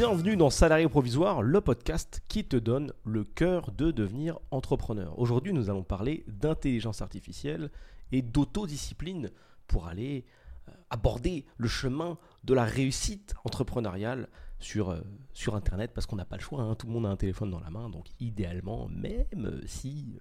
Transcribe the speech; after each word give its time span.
Bienvenue 0.00 0.34
dans 0.34 0.48
Salarié 0.48 0.88
Provisoire, 0.88 1.42
le 1.42 1.60
podcast 1.60 2.22
qui 2.26 2.42
te 2.46 2.56
donne 2.56 2.94
le 3.04 3.22
cœur 3.22 3.70
de 3.70 3.90
devenir 3.90 4.38
entrepreneur. 4.50 5.18
Aujourd'hui, 5.18 5.52
nous 5.52 5.68
allons 5.68 5.82
parler 5.82 6.24
d'intelligence 6.26 7.02
artificielle 7.02 7.70
et 8.10 8.22
d'autodiscipline 8.22 9.28
pour 9.66 9.88
aller 9.88 10.24
euh, 10.70 10.72
aborder 10.88 11.44
le 11.58 11.68
chemin 11.68 12.16
de 12.44 12.54
la 12.54 12.64
réussite 12.64 13.34
entrepreneuriale 13.44 14.30
sur, 14.58 14.88
euh, 14.88 15.02
sur 15.34 15.54
Internet 15.54 15.90
parce 15.94 16.06
qu'on 16.06 16.16
n'a 16.16 16.24
pas 16.24 16.38
le 16.38 16.42
choix, 16.42 16.62
hein. 16.62 16.74
tout 16.76 16.86
le 16.86 16.94
monde 16.94 17.04
a 17.04 17.10
un 17.10 17.16
téléphone 17.16 17.50
dans 17.50 17.60
la 17.60 17.68
main, 17.68 17.90
donc 17.90 18.06
idéalement, 18.20 18.88
même 18.88 19.60
si 19.66 20.18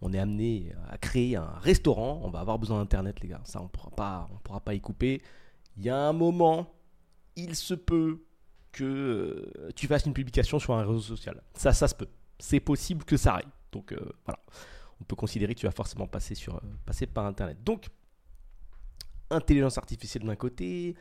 on 0.00 0.14
est 0.14 0.18
amené 0.18 0.72
à 0.88 0.96
créer 0.96 1.36
un 1.36 1.52
restaurant, 1.60 2.22
on 2.24 2.30
va 2.30 2.40
avoir 2.40 2.58
besoin 2.58 2.78
d'Internet 2.78 3.20
les 3.20 3.28
gars, 3.28 3.42
ça 3.44 3.60
on 3.60 3.64
ne 3.64 4.38
pourra 4.42 4.60
pas 4.60 4.74
y 4.74 4.80
couper. 4.80 5.20
Il 5.76 5.84
y 5.84 5.90
a 5.90 5.98
un 5.98 6.14
moment, 6.14 6.72
il 7.36 7.54
se 7.56 7.74
peut 7.74 8.22
que 8.78 8.84
euh, 8.84 9.70
tu 9.74 9.86
fasses 9.86 10.06
une 10.06 10.14
publication 10.14 10.58
sur 10.58 10.74
un 10.74 10.82
réseau 10.82 11.00
social. 11.00 11.42
Ça, 11.54 11.72
ça 11.72 11.88
se 11.88 11.94
peut. 11.94 12.08
C'est 12.38 12.60
possible 12.60 13.04
que 13.04 13.16
ça 13.16 13.34
arrive. 13.34 13.50
Donc 13.72 13.92
euh, 13.92 13.98
voilà, 14.24 14.40
on 15.00 15.04
peut 15.04 15.16
considérer 15.16 15.54
que 15.54 15.60
tu 15.60 15.66
vas 15.66 15.72
forcément 15.72 16.06
passer, 16.06 16.34
sur, 16.34 16.56
euh, 16.56 16.60
passer 16.86 17.06
par 17.06 17.26
Internet. 17.26 17.58
Donc, 17.64 17.88
intelligence 19.30 19.78
artificielle 19.78 20.24
d'un 20.24 20.36
côté, 20.36 20.94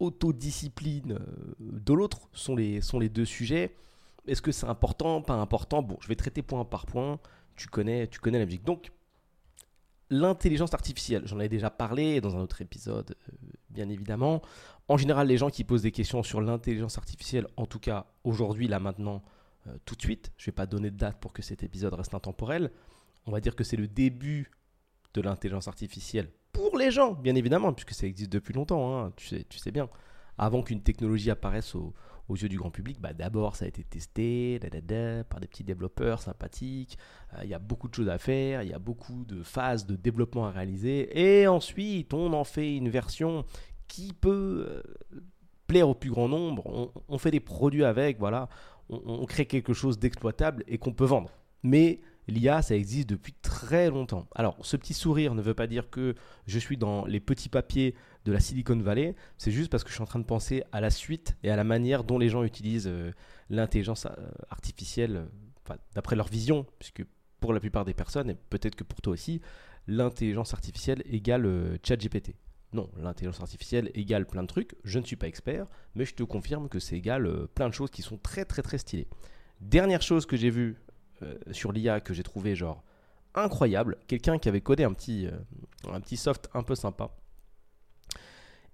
autodiscipline 0.00 1.18
de 1.60 1.92
l'autre 1.92 2.28
sont 2.32 2.56
les, 2.56 2.80
sont 2.80 2.98
les 2.98 3.08
deux 3.08 3.24
sujets. 3.24 3.76
Est-ce 4.26 4.42
que 4.42 4.50
c'est 4.50 4.66
important, 4.66 5.22
pas 5.22 5.34
important? 5.34 5.80
Bon, 5.80 5.96
je 6.00 6.08
vais 6.08 6.16
traiter 6.16 6.42
point 6.42 6.64
par 6.64 6.86
point. 6.86 7.20
Tu 7.54 7.68
connais, 7.68 8.08
tu 8.08 8.18
connais 8.18 8.40
la 8.40 8.46
musique. 8.46 8.64
Donc, 8.64 8.90
l'intelligence 10.14 10.74
artificielle, 10.74 11.22
j'en 11.26 11.40
ai 11.40 11.48
déjà 11.48 11.70
parlé 11.70 12.20
dans 12.20 12.36
un 12.36 12.40
autre 12.40 12.60
épisode, 12.60 13.16
bien 13.70 13.88
évidemment. 13.88 14.42
En 14.88 14.96
général, 14.96 15.28
les 15.28 15.36
gens 15.36 15.50
qui 15.50 15.64
posent 15.64 15.82
des 15.82 15.92
questions 15.92 16.22
sur 16.22 16.40
l'intelligence 16.40 16.98
artificielle, 16.98 17.46
en 17.56 17.66
tout 17.66 17.80
cas 17.80 18.06
aujourd'hui, 18.22 18.68
là 18.68 18.78
maintenant, 18.78 19.22
euh, 19.66 19.76
tout 19.84 19.94
de 19.94 20.02
suite, 20.02 20.32
je 20.36 20.44
ne 20.44 20.46
vais 20.46 20.56
pas 20.56 20.66
donner 20.66 20.90
de 20.90 20.96
date 20.96 21.18
pour 21.20 21.32
que 21.32 21.42
cet 21.42 21.62
épisode 21.62 21.94
reste 21.94 22.14
intemporel, 22.14 22.70
on 23.26 23.32
va 23.32 23.40
dire 23.40 23.56
que 23.56 23.64
c'est 23.64 23.76
le 23.76 23.88
début 23.88 24.50
de 25.14 25.20
l'intelligence 25.20 25.68
artificielle 25.68 26.30
pour 26.52 26.78
les 26.78 26.90
gens, 26.90 27.12
bien 27.12 27.34
évidemment, 27.34 27.72
puisque 27.72 27.94
ça 27.94 28.06
existe 28.06 28.30
depuis 28.30 28.54
longtemps, 28.54 28.96
hein, 28.96 29.12
tu, 29.16 29.26
sais, 29.26 29.44
tu 29.48 29.58
sais 29.58 29.70
bien. 29.70 29.88
Avant 30.38 30.62
qu'une 30.62 30.82
technologie 30.82 31.30
apparaisse 31.30 31.74
aux 32.28 32.36
yeux 32.36 32.48
du 32.48 32.56
grand 32.56 32.70
public, 32.70 33.00
bah 33.00 33.12
d'abord 33.12 33.56
ça 33.56 33.64
a 33.64 33.68
été 33.68 33.84
testé 33.84 34.58
par 35.28 35.40
des 35.40 35.46
petits 35.46 35.64
développeurs 35.64 36.22
sympathiques. 36.22 36.98
Euh, 37.34 37.40
il 37.44 37.50
y 37.50 37.54
a 37.54 37.58
beaucoup 37.58 37.88
de 37.88 37.94
choses 37.94 38.08
à 38.08 38.18
faire, 38.18 38.62
il 38.62 38.70
y 38.70 38.74
a 38.74 38.78
beaucoup 38.78 39.24
de 39.24 39.42
phases 39.42 39.86
de 39.86 39.96
développement 39.96 40.46
à 40.46 40.50
réaliser. 40.50 41.08
Et 41.18 41.46
ensuite, 41.46 42.14
on 42.14 42.32
en 42.32 42.44
fait 42.44 42.76
une 42.76 42.88
version 42.88 43.44
qui 43.88 44.12
peut 44.12 44.66
euh, 44.68 45.20
plaire 45.66 45.88
au 45.88 45.94
plus 45.94 46.10
grand 46.10 46.28
nombre. 46.28 46.92
On, 47.08 47.18
fait 47.18 47.30
des 47.30 47.40
produits 47.40 47.84
avec, 47.84 48.18
voilà. 48.18 48.48
On, 48.88 49.24
crée 49.24 49.46
quelque 49.46 49.72
chose 49.72 49.98
d'exploitable 49.98 50.62
et 50.66 50.78
qu'on 50.78 50.92
peut 50.92 51.06
vendre. 51.06 51.30
Mais 51.62 52.00
l'IA, 52.28 52.62
ça 52.62 52.74
existe 52.76 53.08
depuis 53.08 53.32
très 53.34 53.90
longtemps. 53.90 54.28
Alors, 54.34 54.56
ce 54.62 54.76
petit 54.76 54.94
sourire 54.94 55.34
ne 55.34 55.42
veut 55.42 55.54
pas 55.54 55.66
dire 55.66 55.90
que 55.90 56.14
je 56.46 56.58
suis 56.58 56.76
dans 56.76 57.04
les 57.04 57.20
petits 57.20 57.48
papiers 57.48 57.94
de 58.24 58.32
la 58.32 58.40
Silicon 58.40 58.76
Valley. 58.76 59.14
C'est 59.38 59.50
juste 59.50 59.70
parce 59.70 59.84
que 59.84 59.90
je 59.90 59.94
suis 59.94 60.02
en 60.02 60.06
train 60.06 60.18
de 60.18 60.24
penser 60.24 60.64
à 60.72 60.80
la 60.80 60.90
suite 60.90 61.36
et 61.42 61.50
à 61.50 61.56
la 61.56 61.64
manière 61.64 62.04
dont 62.04 62.18
les 62.18 62.28
gens 62.28 62.44
utilisent 62.44 62.88
euh, 62.88 63.12
l'intelligence 63.50 64.06
euh, 64.06 64.10
artificielle, 64.50 65.26
d'après 65.94 66.16
leur 66.16 66.28
vision, 66.28 66.66
puisque 66.78 67.04
pour 67.40 67.52
la 67.52 67.60
plupart 67.60 67.84
des 67.84 67.94
personnes, 67.94 68.30
et 68.30 68.34
peut-être 68.34 68.74
que 68.74 68.84
pour 68.84 69.00
toi 69.00 69.12
aussi, 69.12 69.40
l'intelligence 69.86 70.52
artificielle 70.52 71.02
égale 71.06 71.78
ChatGPT. 71.82 72.34
Non, 72.74 72.90
l'intelligence 73.00 73.40
artificielle 73.40 73.92
égale 73.94 74.26
plein 74.26 74.42
de 74.42 74.48
trucs. 74.48 74.74
Je 74.82 74.98
ne 74.98 75.04
suis 75.04 75.14
pas 75.14 75.28
expert, 75.28 75.68
mais 75.94 76.04
je 76.04 76.14
te 76.14 76.24
confirme 76.24 76.68
que 76.68 76.80
c'est 76.80 76.96
égal 76.96 77.24
euh, 77.26 77.46
plein 77.54 77.68
de 77.68 77.74
choses 77.74 77.90
qui 77.90 78.02
sont 78.02 78.18
très 78.18 78.44
très 78.44 78.62
très 78.62 78.78
stylées. 78.78 79.06
Dernière 79.60 80.02
chose 80.02 80.26
que 80.26 80.36
j'ai 80.36 80.50
vue 80.50 80.76
euh, 80.76 80.83
sur 81.52 81.72
l'IA 81.72 82.00
que 82.00 82.14
j'ai 82.14 82.22
trouvé 82.22 82.54
genre 82.54 82.82
incroyable, 83.34 83.96
quelqu'un 84.06 84.38
qui 84.38 84.48
avait 84.48 84.60
codé 84.60 84.84
un 84.84 84.92
petit, 84.92 85.26
euh, 85.26 85.32
un 85.92 86.00
petit 86.00 86.16
soft 86.16 86.48
un 86.54 86.62
peu 86.62 86.74
sympa 86.74 87.10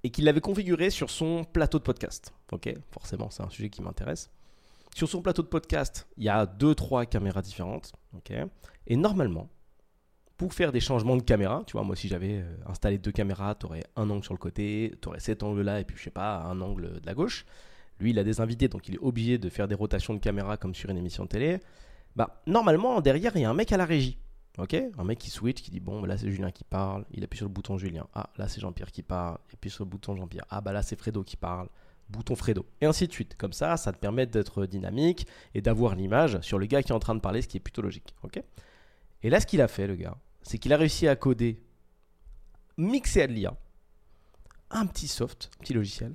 et 0.03 0.11
qui 0.11 0.23
l'avait 0.23 0.41
configuré 0.41 0.91
sur 0.91 1.11
son 1.11 1.45
plateau 1.45 1.79
de 1.79 1.85
podcast. 1.85 2.33
Ok, 2.53 2.73
forcément 2.91 3.31
c'est 3.31 3.43
un 3.43 3.51
sujet 3.51 3.71
qui 3.71 3.83
m'intéresse. 3.83 4.31
Sur 4.95 5.09
son 5.09 5.23
plateau 5.23 5.43
de 5.43 5.49
podcast, 5.49 6.09
il 6.17 6.25
y 6.25 6.29
a 6.29 6.47
deux 6.47 6.75
trois 6.75 7.07
caméras 7.07 7.43
différentes. 7.43 7.93
Et 8.87 8.97
normalement 8.97 9.49
pour 10.41 10.55
faire 10.55 10.73
des 10.73 10.81
changements 10.81 11.19
de 11.19 11.23
caméra. 11.23 11.63
Tu 11.67 11.73
vois, 11.73 11.83
moi, 11.83 11.95
si 11.95 12.09
j'avais 12.09 12.39
euh, 12.39 12.57
installé 12.67 12.97
deux 12.97 13.13
caméras, 13.13 13.55
tu 13.57 13.67
aurais 13.67 13.85
un 13.95 14.09
angle 14.09 14.25
sur 14.25 14.33
le 14.33 14.39
côté, 14.39 14.95
tu 15.03 15.09
aurais 15.09 15.21
cet 15.21 15.43
angle-là, 15.43 15.81
et 15.81 15.85
puis, 15.85 15.99
je 15.99 16.03
sais 16.05 16.11
pas, 16.11 16.39
un 16.39 16.63
angle 16.63 16.99
de 16.99 17.07
la 17.07 17.13
gauche. 17.13 17.45
Lui, 17.99 18.13
il 18.13 18.19
a 18.19 18.25
des 18.25 18.41
invités, 18.41 18.67
donc 18.67 18.89
il 18.89 18.95
est 18.95 19.01
obligé 19.03 19.37
de 19.37 19.51
faire 19.51 19.69
des 19.69 19.75
rotations 19.75 20.15
de 20.15 20.19
caméra 20.19 20.57
comme 20.57 20.75
sur 20.75 20.89
une 20.89 20.97
émission 20.97 21.25
de 21.25 21.29
télé. 21.29 21.61
Bah, 22.17 22.43
normalement, 22.47 23.01
derrière, 23.01 23.37
il 23.37 23.43
y 23.43 23.45
a 23.45 23.51
un 23.51 23.55
mec 23.55 23.73
à 23.73 23.77
la 23.77 23.85
régie. 23.85 24.19
Ok? 24.59 24.77
Un 24.99 25.05
mec 25.05 25.19
qui 25.19 25.31
switch, 25.31 25.63
qui 25.63 25.71
dit 25.71 25.81
Bon, 25.81 26.05
là, 26.05 26.19
c'est 26.19 26.31
Julien 26.31 26.51
qui 26.51 26.65
parle. 26.65 27.05
Il 27.13 27.25
appuie 27.25 27.39
sur 27.39 27.47
le 27.47 27.53
bouton 27.53 27.79
Julien. 27.79 28.07
Ah, 28.15 28.31
là, 28.37 28.49
c'est 28.49 28.61
Jean-Pierre 28.61 28.91
qui 28.91 29.03
parle. 29.03 29.39
Et 29.53 29.57
puis 29.57 29.71
sur 29.71 29.85
le 29.85 29.91
bouton 29.91 30.17
Jean-Pierre. 30.17 30.45
Ah, 30.51 30.61
bah 30.61 30.73
là, 30.73 30.83
c'est 30.83 30.97
Fredo 30.97 31.23
qui 31.23 31.37
parle. 31.37 31.69
Bouton 32.09 32.35
Fredo. 32.35 32.67
Et 32.81 32.87
ainsi 32.87 33.07
de 33.07 33.13
suite. 33.13 33.37
Comme 33.37 33.53
ça, 33.53 33.77
ça 33.77 33.93
te 33.93 33.99
permet 33.99 34.27
d'être 34.27 34.67
dynamique 34.67 35.27
et 35.55 35.61
d'avoir 35.61 35.95
l'image 35.95 36.41
sur 36.41 36.59
le 36.59 36.67
gars 36.67 36.83
qui 36.83 36.91
est 36.91 36.95
en 36.95 36.99
train 37.01 37.15
de 37.15 37.21
parler, 37.21 37.43
ce 37.43 37.49
qui 37.49 37.57
est 37.57 37.61
plutôt 37.61 37.83
logique. 37.83 38.15
Ok? 38.23 38.43
Et 39.23 39.31
là, 39.31 39.41
ce 39.41 39.47
qu'il 39.47 39.61
a 39.61 39.69
fait, 39.69 39.87
le 39.87 39.95
gars, 39.95 40.17
c'est 40.43 40.59
qu'il 40.59 40.73
a 40.73 40.77
réussi 40.77 41.07
à 41.07 41.15
coder, 41.15 41.63
mixer 42.77 43.23
à 43.23 43.27
l'IA, 43.27 43.57
un 44.71 44.87
petit 44.87 45.09
soft, 45.09 45.51
un 45.59 45.63
petit 45.63 45.75
logiciel, 45.75 46.15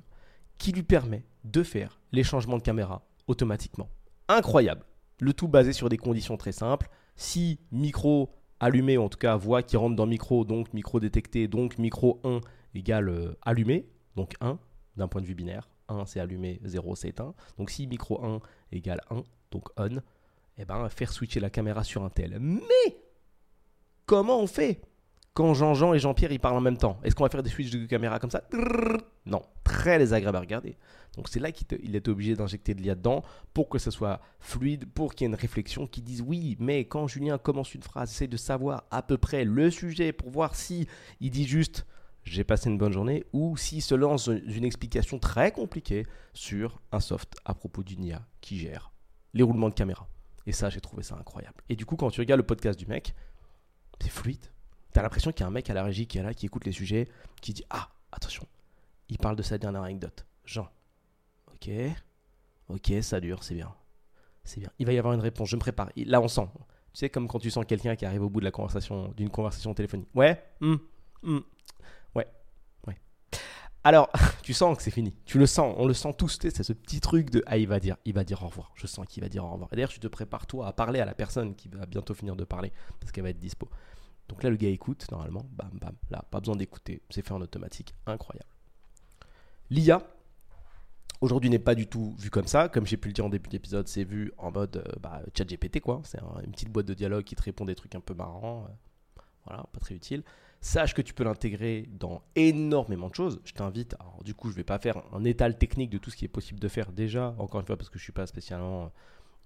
qui 0.58 0.72
lui 0.72 0.82
permet 0.82 1.24
de 1.44 1.62
faire 1.62 2.00
les 2.12 2.24
changements 2.24 2.58
de 2.58 2.62
caméra 2.62 3.06
automatiquement. 3.26 3.88
Incroyable. 4.28 4.84
Le 5.18 5.32
tout 5.32 5.48
basé 5.48 5.72
sur 5.72 5.88
des 5.88 5.96
conditions 5.96 6.36
très 6.36 6.52
simples. 6.52 6.88
Si 7.14 7.58
micro 7.72 8.34
allumé, 8.60 8.98
en 8.98 9.08
tout 9.08 9.18
cas 9.18 9.36
voix 9.36 9.62
qui 9.62 9.76
rentre 9.76 9.96
dans 9.96 10.06
micro, 10.06 10.44
donc 10.44 10.72
micro 10.74 11.00
détecté, 11.00 11.48
donc 11.48 11.78
micro 11.78 12.20
1 12.24 12.40
égale 12.74 13.08
euh, 13.08 13.38
allumé, 13.42 13.88
donc 14.16 14.34
1 14.40 14.58
d'un 14.96 15.08
point 15.08 15.22
de 15.22 15.26
vue 15.26 15.34
binaire. 15.34 15.68
1 15.88 16.06
c'est 16.06 16.20
allumé, 16.20 16.60
0 16.64 16.94
c'est 16.96 17.08
éteint. 17.08 17.34
Donc 17.58 17.70
si 17.70 17.86
micro 17.86 18.24
1 18.24 18.40
égale 18.72 19.00
1, 19.10 19.22
donc 19.50 19.68
on, 19.76 19.96
et 20.58 20.62
eh 20.62 20.64
ben 20.64 20.88
faire 20.88 21.12
switcher 21.12 21.40
la 21.40 21.50
caméra 21.50 21.84
sur 21.84 22.02
un 22.02 22.08
tel. 22.08 22.38
Mais 22.40 22.96
Comment 24.06 24.40
on 24.40 24.46
fait? 24.46 24.80
Quand 25.36 25.52
Jean-Jean 25.52 25.92
et 25.92 25.98
Jean-Pierre 25.98 26.32
ils 26.32 26.40
parlent 26.40 26.56
en 26.56 26.62
même 26.62 26.78
temps 26.78 26.98
Est-ce 27.04 27.14
qu'on 27.14 27.22
va 27.22 27.28
faire 27.28 27.42
des 27.42 27.50
switches 27.50 27.70
de 27.70 27.84
caméra 27.84 28.18
comme 28.18 28.30
ça 28.30 28.42
Non, 29.26 29.42
très 29.64 29.98
désagréable 29.98 30.38
à 30.38 30.40
regarder. 30.40 30.78
Donc 31.14 31.28
c'est 31.28 31.40
là 31.40 31.52
qu'il 31.52 31.94
est 31.94 32.08
obligé 32.08 32.34
d'injecter 32.34 32.74
de 32.74 32.80
l'IA 32.80 32.94
dedans 32.94 33.22
pour 33.52 33.68
que 33.68 33.78
ce 33.78 33.90
soit 33.90 34.22
fluide, 34.40 34.90
pour 34.94 35.14
qu'il 35.14 35.26
y 35.26 35.28
ait 35.28 35.34
une 35.34 35.38
réflexion 35.38 35.86
qui 35.86 36.00
dise 36.00 36.22
oui, 36.22 36.56
mais 36.58 36.86
quand 36.86 37.06
Julien 37.06 37.36
commence 37.36 37.74
une 37.74 37.82
phrase, 37.82 38.10
essaye 38.10 38.28
de 38.28 38.36
savoir 38.38 38.84
à 38.90 39.02
peu 39.02 39.18
près 39.18 39.44
le 39.44 39.70
sujet 39.70 40.14
pour 40.14 40.30
voir 40.30 40.54
si 40.54 40.88
il 41.20 41.30
dit 41.30 41.46
juste 41.46 41.84
j'ai 42.22 42.42
passé 42.42 42.70
une 42.70 42.78
bonne 42.78 42.94
journée 42.94 43.22
ou 43.34 43.58
s'il 43.58 43.82
se 43.82 43.94
lance 43.94 44.28
une 44.28 44.64
explication 44.64 45.18
très 45.18 45.52
compliquée 45.52 46.06
sur 46.32 46.80
un 46.92 47.00
soft 47.00 47.34
à 47.44 47.52
propos 47.52 47.82
d'une 47.82 48.04
IA 48.04 48.26
qui 48.40 48.58
gère 48.58 48.90
les 49.34 49.42
roulements 49.42 49.68
de 49.68 49.74
caméra. 49.74 50.08
Et 50.46 50.52
ça, 50.52 50.70
j'ai 50.70 50.80
trouvé 50.80 51.02
ça 51.02 51.14
incroyable. 51.16 51.62
Et 51.68 51.76
du 51.76 51.84
coup, 51.84 51.96
quand 51.96 52.10
tu 52.10 52.20
regardes 52.20 52.40
le 52.40 52.46
podcast 52.46 52.78
du 52.78 52.86
mec, 52.86 53.14
c'est 54.00 54.10
fluide. 54.10 54.46
T'as 54.96 55.02
l'impression 55.02 55.30
qu'il 55.30 55.40
y 55.40 55.44
a 55.44 55.48
un 55.48 55.50
mec 55.50 55.68
à 55.68 55.74
la 55.74 55.84
régie 55.84 56.06
qui 56.06 56.16
est 56.16 56.22
là, 56.22 56.32
qui 56.32 56.46
écoute 56.46 56.64
les 56.64 56.72
sujets, 56.72 57.06
qui 57.42 57.52
dit 57.52 57.66
Ah, 57.68 57.90
attention, 58.12 58.46
il 59.10 59.18
parle 59.18 59.36
de 59.36 59.42
sa 59.42 59.58
dernière 59.58 59.82
anecdote. 59.82 60.24
Jean. 60.46 60.70
Ok. 61.52 61.68
Ok, 62.70 62.90
ça 63.02 63.20
dure, 63.20 63.44
c'est 63.44 63.54
bien. 63.54 63.74
C'est 64.42 64.58
bien. 64.58 64.70
Il 64.78 64.86
va 64.86 64.94
y 64.94 64.98
avoir 64.98 65.12
une 65.12 65.20
réponse, 65.20 65.50
je 65.50 65.56
me 65.56 65.60
prépare. 65.60 65.90
Là, 65.96 66.22
on 66.22 66.28
sent. 66.28 66.48
Tu 66.54 66.60
sais, 66.94 67.10
comme 67.10 67.28
quand 67.28 67.38
tu 67.38 67.50
sens 67.50 67.66
quelqu'un 67.68 67.94
qui 67.94 68.06
arrive 68.06 68.22
au 68.22 68.30
bout 68.30 68.40
de 68.40 68.46
la 68.46 68.50
conversation, 68.50 69.12
d'une 69.14 69.28
conversation 69.28 69.74
téléphonique. 69.74 70.08
Ouais? 70.14 70.42
Hum, 70.62 70.78
hum. 71.22 71.44
Ouais. 72.14 72.26
Ouais. 72.86 72.96
Alors, 73.84 74.10
tu 74.42 74.54
sens 74.54 74.78
que 74.78 74.82
c'est 74.82 74.90
fini. 74.90 75.14
Tu 75.26 75.38
le 75.38 75.44
sens. 75.44 75.74
On 75.76 75.86
le 75.86 75.92
sent 75.92 76.14
tous. 76.16 76.38
C'est 76.40 76.62
ce 76.62 76.72
petit 76.72 77.00
truc 77.00 77.28
de 77.28 77.42
Ah, 77.44 77.58
il 77.58 77.68
va 77.68 77.80
dire, 77.80 77.98
il 78.06 78.14
va 78.14 78.24
dire 78.24 78.42
au 78.42 78.46
revoir. 78.46 78.72
Je 78.74 78.86
sens 78.86 79.04
qu'il 79.06 79.22
va 79.22 79.28
dire 79.28 79.44
au 79.44 79.50
revoir. 79.50 79.68
Et 79.74 79.76
d'ailleurs, 79.76 79.90
tu 79.90 80.00
te 80.00 80.08
prépares 80.08 80.46
toi 80.46 80.68
à 80.68 80.72
parler 80.72 81.00
à 81.00 81.04
la 81.04 81.12
personne 81.12 81.54
qui 81.54 81.68
va 81.68 81.84
bientôt 81.84 82.14
finir 82.14 82.34
de 82.34 82.44
parler 82.44 82.72
parce 82.98 83.12
qu'elle 83.12 83.24
va 83.24 83.28
être 83.28 83.38
dispo. 83.38 83.68
Donc 84.28 84.42
là, 84.42 84.50
le 84.50 84.56
gars 84.56 84.68
écoute, 84.68 85.06
normalement, 85.10 85.46
bam, 85.52 85.70
bam. 85.80 85.94
Là, 86.10 86.24
pas 86.30 86.40
besoin 86.40 86.56
d'écouter, 86.56 87.02
c'est 87.10 87.24
fait 87.24 87.32
en 87.32 87.40
automatique, 87.40 87.94
incroyable. 88.06 88.50
L'IA, 89.70 90.02
aujourd'hui, 91.20 91.50
n'est 91.50 91.58
pas 91.58 91.74
du 91.74 91.86
tout 91.86 92.14
vu 92.18 92.30
comme 92.30 92.46
ça. 92.46 92.68
Comme 92.68 92.86
j'ai 92.86 92.96
pu 92.96 93.08
le 93.08 93.14
dire 93.14 93.24
en 93.24 93.28
début 93.28 93.48
d'épisode, 93.48 93.88
c'est 93.88 94.04
vu 94.04 94.32
en 94.38 94.50
mode 94.50 94.76
euh, 94.76 94.92
bah, 95.00 95.22
chat 95.36 95.44
GPT, 95.44 95.80
quoi. 95.80 96.00
C'est 96.04 96.20
une 96.44 96.52
petite 96.52 96.70
boîte 96.70 96.86
de 96.86 96.94
dialogue 96.94 97.24
qui 97.24 97.34
te 97.34 97.42
répond 97.42 97.64
des 97.64 97.74
trucs 97.74 97.94
un 97.94 98.00
peu 98.00 98.14
marrants. 98.14 98.66
Euh, 98.68 99.20
voilà, 99.46 99.64
pas 99.72 99.80
très 99.80 99.94
utile. 99.94 100.24
Sache 100.60 100.94
que 100.94 101.02
tu 101.02 101.14
peux 101.14 101.22
l'intégrer 101.22 101.88
dans 101.92 102.22
énormément 102.34 103.08
de 103.08 103.14
choses. 103.14 103.40
Je 103.44 103.52
t'invite, 103.52 103.94
alors 104.00 104.22
du 104.24 104.34
coup, 104.34 104.48
je 104.48 104.54
ne 104.54 104.56
vais 104.56 104.64
pas 104.64 104.78
faire 104.78 105.02
un 105.12 105.24
étal 105.24 105.56
technique 105.58 105.90
de 105.90 105.98
tout 105.98 106.10
ce 106.10 106.16
qui 106.16 106.24
est 106.24 106.28
possible 106.28 106.58
de 106.58 106.68
faire 106.68 106.90
déjà, 106.92 107.34
encore 107.38 107.60
une 107.60 107.66
fois, 107.66 107.76
parce 107.76 107.88
que 107.88 107.98
je 107.98 108.02
ne 108.02 108.06
suis 108.06 108.12
pas 108.12 108.26
spécialement 108.26 108.90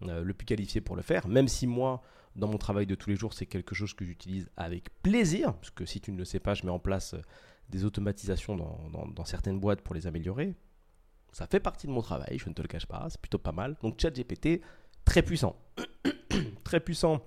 euh, 0.03 0.23
le 0.23 0.33
plus 0.33 0.47
qualifié 0.47 0.81
pour 0.81 0.97
le 0.97 1.03
faire, 1.03 1.29
même 1.29 1.49
si 1.49 1.67
moi, 1.67 2.03
dans 2.37 2.49
mon 2.49 2.59
travail 2.59 2.87
de 2.87 2.95
tous 2.95 3.11
les 3.11 3.17
jours, 3.17 3.33
c'est 3.33 3.47
quelque 3.47 3.75
chose 3.75 3.95
que 3.95 4.05
j'utilise 4.05 4.49
avec 4.57 4.91
plaisir, 5.03 5.55
parce 5.55 5.71
que 5.71 5.85
si 5.85 6.01
tu 6.01 6.13
ne 6.13 6.19
le 6.19 6.25
sais 6.25 6.41
pas, 6.41 6.55
je 6.55 6.65
mets 6.65 6.71
en 6.71 6.79
place 6.79 7.15
euh, 7.15 7.23
des 7.69 7.85
automatisations 7.85 8.57
dans, 8.57 9.25
certaines 9.25 9.61
boîtes 9.61 9.81
pour 9.81 9.95
les 9.95 10.07
améliorer. 10.07 10.55
Ça 11.33 11.47
fait 11.47 11.61
partie 11.61 11.87
de 11.87 11.93
mon 11.93 12.03
travail, 12.03 12.39
je 12.39 12.49
ne 12.49 12.55
te 12.55 12.63
le 12.63 12.69
cache 12.69 12.87
pas, 12.87 13.07
c'est 13.09 13.21
plutôt 13.21 13.39
pas 13.39 13.53
mal. 13.53 13.77
Donc 13.83 14.01
ChatGPT, 14.01 14.61
très 15.05 15.23
puissant. 15.23 15.57
très 16.65 16.81
puissant 16.81 17.21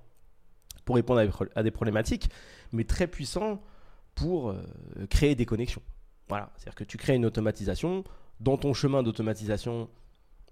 pour 0.84 0.96
répondre 0.96 1.48
à 1.54 1.62
des 1.62 1.70
problématiques, 1.70 2.28
mais 2.72 2.84
très 2.84 3.06
puissant 3.06 3.62
pour 4.14 4.50
euh, 4.50 4.62
créer 5.08 5.34
des 5.34 5.46
connexions. 5.46 5.82
Voilà, 6.28 6.50
c'est-à-dire 6.56 6.74
que 6.74 6.84
tu 6.84 6.98
crées 6.98 7.14
une 7.14 7.24
automatisation, 7.24 8.04
dans 8.40 8.58
ton 8.58 8.74
chemin 8.74 9.02
d'automatisation, 9.02 9.88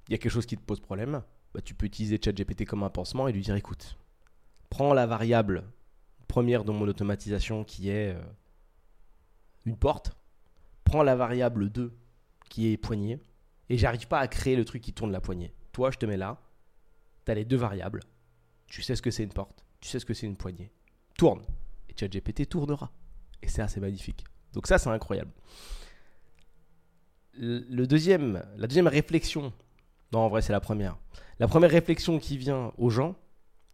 il 0.08 0.12
y 0.12 0.14
a 0.14 0.19
quelque 0.19 0.32
chose 0.32 0.46
qui 0.46 0.56
te 0.56 0.62
pose 0.62 0.81
problème, 0.81 1.22
bah, 1.54 1.60
tu 1.62 1.75
peux 1.75 1.87
utiliser 1.87 2.19
ChatGPT 2.22 2.64
comme 2.64 2.82
un 2.82 2.90
pansement 2.90 3.28
et 3.28 3.32
lui 3.32 3.43
dire 3.43 3.54
écoute, 3.56 3.96
prends 4.73 4.95
la 4.95 5.07
variable 5.07 5.65
première 6.29 6.65
de 6.65 6.73
mon 6.73 6.89
automatisation 6.89 7.63
qui 7.63 7.91
est 7.91 8.15
euh, 8.15 8.23
une 9.67 9.77
porte, 9.77 10.17
prends 10.83 11.03
la 11.03 11.15
variable 11.15 11.69
2 11.69 11.95
qui 12.49 12.73
est 12.73 12.79
poignée, 12.79 13.21
et 13.69 13.77
j'arrive 13.77 14.09
pas 14.09 14.19
à 14.19 14.29
créer 14.29 14.57
le 14.57 14.65
truc 14.65 14.81
qui 14.81 14.95
tourne 14.95 15.13
la 15.13 15.21
poignée. 15.21 15.53
Toi, 15.73 15.91
je 15.91 15.99
te 15.99 16.07
mets 16.07 16.17
là, 16.17 16.41
tu 17.27 17.33
as 17.33 17.35
les 17.35 17.45
deux 17.45 17.59
variables, 17.59 18.01
tu 18.67 18.81
sais 18.81 18.97
ce 18.97 19.03
que 19.03 19.11
c'est 19.11 19.25
une 19.25 19.35
porte, 19.35 19.63
tu 19.83 19.91
sais 19.91 19.99
ce 19.99 20.07
que 20.07 20.15
c'est 20.15 20.27
une 20.27 20.39
poignée. 20.39 20.73
Tourne. 21.19 21.43
Et 21.91 21.95
ChatGPT 21.95 22.49
tournera. 22.49 22.91
Et 23.43 23.49
c'est 23.49 23.61
assez 23.61 23.79
magnifique. 23.79 24.25
Donc 24.55 24.67
ça, 24.67 24.79
c'est 24.79 24.89
incroyable. 24.89 25.33
Le 27.35 27.85
deuxième, 27.85 28.43
la 28.57 28.67
deuxième 28.67 28.89
réflexion, 28.89 29.53
non 30.13 30.21
en 30.21 30.29
vrai 30.29 30.41
c'est 30.41 30.53
la 30.53 30.61
première, 30.61 30.97
la 31.41 31.47
première 31.47 31.71
réflexion 31.71 32.19
qui 32.19 32.39
vient 32.39 32.73
aux 32.79 32.89
gens 32.89 33.17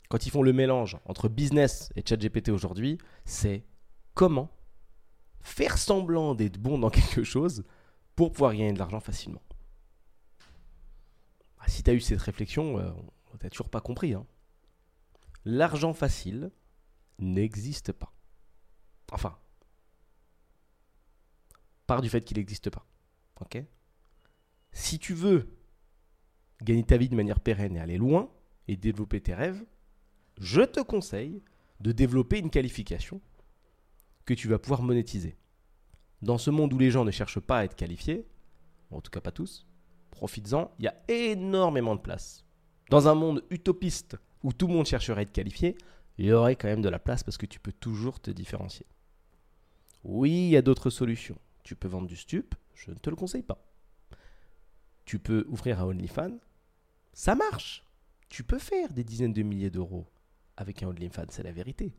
quand 0.09 0.27
ils 0.27 0.31
font 0.31 0.43
le 0.43 0.53
mélange 0.53 0.97
entre 1.05 1.29
business 1.29 1.93
et 1.97 2.03
ChatGPT 2.07 2.49
aujourd'hui, 2.49 2.99
c'est 3.25 3.65
comment 4.15 4.51
faire 5.41 5.79
semblant 5.79 6.35
d'être 6.35 6.59
bon 6.59 6.79
dans 6.79 6.91
quelque 6.91 7.25
chose 7.25 7.65
pour 8.17 8.33
pouvoir 8.33 8.53
gagner 8.53 8.73
de 8.73 8.79
l'argent 8.79 9.01
facilement. 9.01 9.43
Ah, 11.59 11.69
si 11.69 11.83
tu 11.83 11.91
as 11.91 11.95
eu 11.95 12.01
cette 12.01 12.21
réflexion, 12.21 12.79
euh, 12.79 12.91
tu 13.41 13.51
toujours 13.51 13.69
pas 13.69 13.81
compris. 13.81 14.15
Hein. 14.15 14.27
L'argent 15.45 15.93
facile 15.93 16.51
n'existe 17.19 17.93
pas. 17.93 18.13
Enfin, 19.13 19.39
part 21.87 22.03
du 22.03 22.09
fait 22.09 22.23
qu'il 22.23 22.37
n'existe 22.37 22.71
pas. 22.71 22.85
Si 24.73 24.99
tu 24.99 25.15
veux 25.15 25.49
gagner 26.63 26.85
ta 26.85 26.97
vie 26.97 27.09
de 27.09 27.15
manière 27.15 27.41
pérenne 27.41 27.77
et 27.77 27.81
aller 27.81 27.99
loin 27.99 28.31
et 28.67 28.77
développer 28.77 29.21
tes 29.21 29.35
rêves, 29.35 29.65
je 30.39 30.63
te 30.63 30.81
conseille 30.81 31.43
de 31.81 31.93
développer 31.93 32.39
une 32.39 32.51
qualification 32.51 33.21
que 34.25 34.35
tu 34.35 34.49
vas 34.49 34.59
pouvoir 34.59 34.83
monétiser. 34.83 35.37
Dans 36.23 36.39
ce 36.39 36.51
monde 36.51 36.73
où 36.73 36.79
les 36.79 36.91
gens 36.91 37.05
ne 37.05 37.11
cherchent 37.11 37.41
pas 37.41 37.59
à 37.59 37.65
être 37.65 37.77
qualifiés, 37.77 38.27
en 38.91 39.01
tout 39.01 39.11
cas 39.11 39.21
pas 39.21 39.33
tous, 39.33 39.67
profites-en, 40.11 40.73
il 40.79 40.85
y 40.85 40.89
a 40.89 40.97
énormément 41.09 41.95
de 41.95 42.01
place. 42.01 42.45
Dans 42.91 43.09
un 43.09 43.15
monde 43.15 43.45
utopiste 43.51 44.17
où 44.43 44.53
tout 44.53 44.67
le 44.67 44.75
monde 44.75 44.87
chercherait 44.87 45.21
à 45.21 45.23
être 45.23 45.33
qualifié, 45.33 45.77
il 46.19 46.27
y 46.27 46.33
aurait 46.33 46.57
quand 46.57 46.69
même 46.69 46.83
de 46.83 46.89
la 46.89 46.99
place 46.99 47.23
parce 47.23 47.37
que 47.37 47.47
tu 47.47 47.61
peux 47.61 47.73
toujours 47.73 48.21
te 48.21 48.31
différencier. 48.31 48.87
Oui, 50.05 50.31
il 50.31 50.51
y 50.51 50.57
a 50.57 50.63
d'autres 50.63 50.91
solutions. 50.91 51.39
Tu 51.63 51.77
peux 51.77 51.89
vendre 51.89 52.09
du 52.09 52.17
stup, 52.17 52.55
je 52.75 52.91
ne 52.91 52.97
te 52.97 53.11
le 53.11 53.17
conseille 53.17 53.43
pas. 53.43 53.65
Tu 55.05 55.19
peux 55.19 55.45
ouvrir 55.49 55.81
un 55.81 55.85
OnlyFans, 55.85 56.39
ça 57.13 57.35
marche. 57.35 57.85
Tu 58.29 58.45
peux 58.45 58.59
faire 58.59 58.93
des 58.93 59.05
dizaines 59.05 59.33
de 59.33 59.43
milliers 59.43 59.71
d'euros 59.71 60.07
avec 60.59 60.83
un 60.83 60.89
OnlyFans, 60.89 61.31
c'est 61.31 61.45
la 61.45 61.53
vérité. 61.53 61.95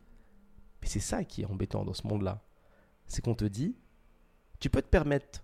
Mais 0.82 0.88
c'est 0.88 1.00
ça 1.00 1.24
qui 1.24 1.42
est 1.42 1.46
embêtant 1.46 1.86
dans 1.86 1.94
ce 1.94 2.06
monde-là. 2.06 2.44
C'est 3.08 3.24
qu'on 3.24 3.34
te 3.34 3.46
dit, 3.46 3.76
tu 4.60 4.70
peux 4.70 4.82
te 4.82 4.88
permettre 4.88 5.44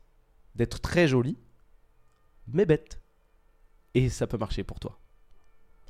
d'être 0.53 0.81
très 0.81 1.07
joli, 1.07 1.38
mais 2.47 2.65
bête. 2.65 3.01
Et 3.94 4.09
ça 4.09 4.27
peut 4.27 4.38
marcher 4.38 4.65
pour 4.65 4.81
toi. 4.81 5.00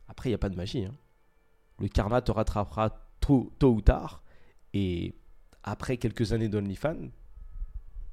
Après, 0.07 0.29
il 0.29 0.31
n'y 0.33 0.35
a 0.35 0.39
pas 0.39 0.49
de 0.49 0.55
magie. 0.55 0.85
Hein. 0.85 0.95
Le 1.79 1.87
karma 1.87 2.21
te 2.21 2.31
rattrapera 2.31 2.91
tôt, 3.19 3.51
tôt 3.57 3.73
ou 3.73 3.81
tard. 3.81 4.23
Et 4.73 5.15
après 5.63 5.97
quelques 5.97 6.31
années 6.31 6.47
d'OnlyFans, 6.47 7.09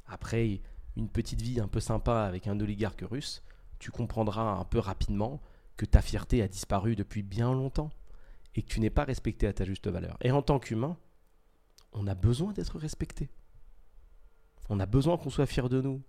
après 0.06 0.62
une 0.96 1.10
petite 1.10 1.42
vie 1.42 1.60
un 1.60 1.68
peu 1.68 1.80
sympa 1.80 2.22
avec 2.22 2.46
un 2.46 2.58
oligarque 2.58 3.04
russe, 3.08 3.42
tu 3.78 3.90
comprendras 3.90 4.52
un 4.52 4.64
peu 4.64 4.78
rapidement 4.78 5.42
que 5.76 5.84
ta 5.84 6.00
fierté 6.00 6.40
a 6.40 6.48
disparu 6.48 6.96
depuis 6.96 7.22
bien 7.22 7.52
longtemps 7.52 7.90
et 8.54 8.62
que 8.62 8.68
tu 8.68 8.80
n'es 8.80 8.90
pas 8.90 9.04
respecté 9.04 9.46
à 9.46 9.52
ta 9.52 9.64
juste 9.64 9.88
valeur. 9.88 10.16
Et 10.20 10.30
en 10.30 10.42
tant 10.42 10.58
qu'humain, 10.58 10.96
on 11.92 12.06
a 12.06 12.14
besoin 12.14 12.52
d'être 12.52 12.78
respecté. 12.78 13.30
On 14.68 14.80
a 14.80 14.86
besoin 14.86 15.16
qu'on 15.16 15.30
soit 15.30 15.46
fier 15.46 15.68
de 15.68 15.80
nous. 15.80 16.02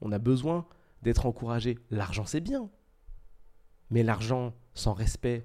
On 0.00 0.12
a 0.12 0.18
besoin 0.18 0.66
d'être 1.02 1.26
encouragé. 1.26 1.78
L'argent, 1.90 2.26
c'est 2.26 2.40
bien. 2.40 2.70
Mais 3.90 4.02
l'argent 4.02 4.54
sans 4.74 4.94
respect, 4.94 5.44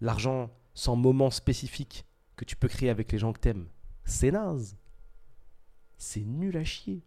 l'argent 0.00 0.50
sans 0.74 0.96
moment 0.96 1.30
spécifique 1.30 2.06
que 2.36 2.44
tu 2.44 2.56
peux 2.56 2.68
créer 2.68 2.88
avec 2.88 3.12
les 3.12 3.18
gens 3.18 3.32
que 3.32 3.40
t'aimes, 3.40 3.68
c'est 4.04 4.30
naze. 4.30 4.76
C'est 5.98 6.24
nul 6.24 6.56
à 6.56 6.64
chier. 6.64 7.04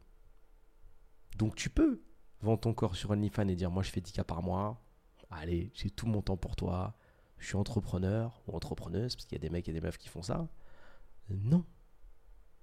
Donc 1.37 1.55
tu 1.55 1.69
peux 1.69 2.01
vendre 2.41 2.61
ton 2.61 2.73
corps 2.73 2.95
sur 2.95 3.11
OnlyFans 3.11 3.47
et 3.47 3.55
dire 3.55 3.71
moi 3.71 3.83
je 3.83 3.89
fais 3.89 4.01
10 4.01 4.13
cas 4.13 4.23
par 4.23 4.41
mois. 4.41 4.81
Allez, 5.29 5.71
j'ai 5.73 5.89
tout 5.89 6.05
mon 6.05 6.21
temps 6.21 6.37
pour 6.37 6.55
toi. 6.55 6.95
Je 7.37 7.47
suis 7.47 7.55
entrepreneur 7.55 8.41
ou 8.47 8.55
entrepreneuse, 8.55 9.15
parce 9.15 9.25
qu'il 9.25 9.37
y 9.37 9.41
a 9.41 9.41
des 9.41 9.49
mecs 9.49 9.67
et 9.67 9.73
des 9.73 9.81
meufs 9.81 9.97
qui 9.97 10.09
font 10.09 10.21
ça. 10.21 10.47
Non. 11.29 11.65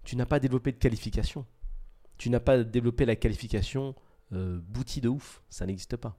Tu 0.04 0.16
n'as 0.16 0.26
pas 0.26 0.40
développé 0.40 0.72
de 0.72 0.78
qualification. 0.78 1.46
Tu 2.18 2.30
n'as 2.30 2.40
pas 2.40 2.62
développé 2.64 3.04
la 3.04 3.16
qualification 3.16 3.94
euh, 4.32 4.60
bouti 4.62 5.00
de 5.00 5.08
ouf. 5.08 5.42
Ça 5.48 5.66
n'existe 5.66 5.96
pas. 5.96 6.18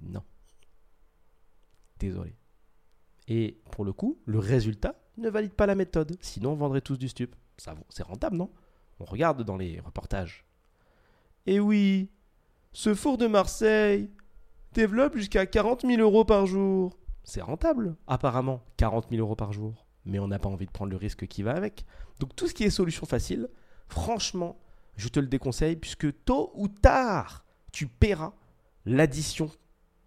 Non. 0.00 0.22
Désolé. 1.98 2.34
Et 3.28 3.60
pour 3.70 3.84
le 3.84 3.92
coup, 3.92 4.20
le 4.24 4.38
résultat 4.38 5.00
ne 5.16 5.28
valide 5.28 5.52
pas 5.52 5.66
la 5.66 5.74
méthode. 5.74 6.16
Sinon, 6.20 6.52
on 6.52 6.56
vendrait 6.56 6.80
tous 6.80 6.96
du 6.96 7.08
stup. 7.08 7.34
C'est 7.56 8.02
rentable, 8.02 8.36
non? 8.36 8.50
On 8.98 9.04
regarde 9.04 9.42
dans 9.44 9.56
les 9.56 9.80
reportages. 9.80 10.44
Et 11.46 11.54
eh 11.54 11.60
oui, 11.60 12.10
ce 12.72 12.94
four 12.94 13.18
de 13.18 13.26
Marseille 13.26 14.10
développe 14.72 15.16
jusqu'à 15.16 15.46
40 15.46 15.86
000 15.86 16.00
euros 16.00 16.24
par 16.24 16.46
jour. 16.46 16.96
C'est 17.30 17.42
rentable, 17.42 17.94
apparemment, 18.08 18.60
40 18.76 19.06
000 19.08 19.22
euros 19.22 19.36
par 19.36 19.52
jour. 19.52 19.86
Mais 20.04 20.18
on 20.18 20.26
n'a 20.26 20.40
pas 20.40 20.48
envie 20.48 20.66
de 20.66 20.72
prendre 20.72 20.90
le 20.90 20.96
risque 20.96 21.28
qui 21.28 21.44
va 21.44 21.52
avec. 21.52 21.84
Donc 22.18 22.34
tout 22.34 22.48
ce 22.48 22.54
qui 22.54 22.64
est 22.64 22.70
solution 22.70 23.06
facile, 23.06 23.48
franchement, 23.86 24.58
je 24.96 25.06
te 25.06 25.20
le 25.20 25.28
déconseille, 25.28 25.76
puisque 25.76 26.24
tôt 26.24 26.50
ou 26.56 26.66
tard, 26.66 27.44
tu 27.70 27.86
paieras 27.86 28.32
l'addition 28.84 29.48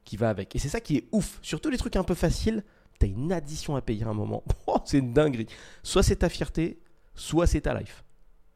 qui 0.03 0.17
va 0.17 0.29
avec. 0.29 0.53
Et 0.53 0.59
c'est 0.59 0.67
ça 0.67 0.81
qui 0.81 0.97
est 0.97 1.07
ouf. 1.13 1.39
Surtout 1.41 1.69
les 1.69 1.77
trucs 1.77 1.95
un 1.95 2.03
peu 2.03 2.13
faciles, 2.13 2.61
tu 2.99 3.05
as 3.05 3.09
une 3.09 3.31
addition 3.31 3.77
à 3.77 3.81
payer 3.81 4.03
à 4.03 4.09
un 4.09 4.13
moment. 4.13 4.43
Oh, 4.67 4.79
c'est 4.83 4.97
une 4.97 5.13
dinguerie. 5.13 5.47
Soit 5.81 6.03
c'est 6.03 6.17
ta 6.17 6.27
fierté, 6.27 6.81
soit 7.15 7.47
c'est 7.47 7.61
ta 7.61 7.79
life. 7.79 8.03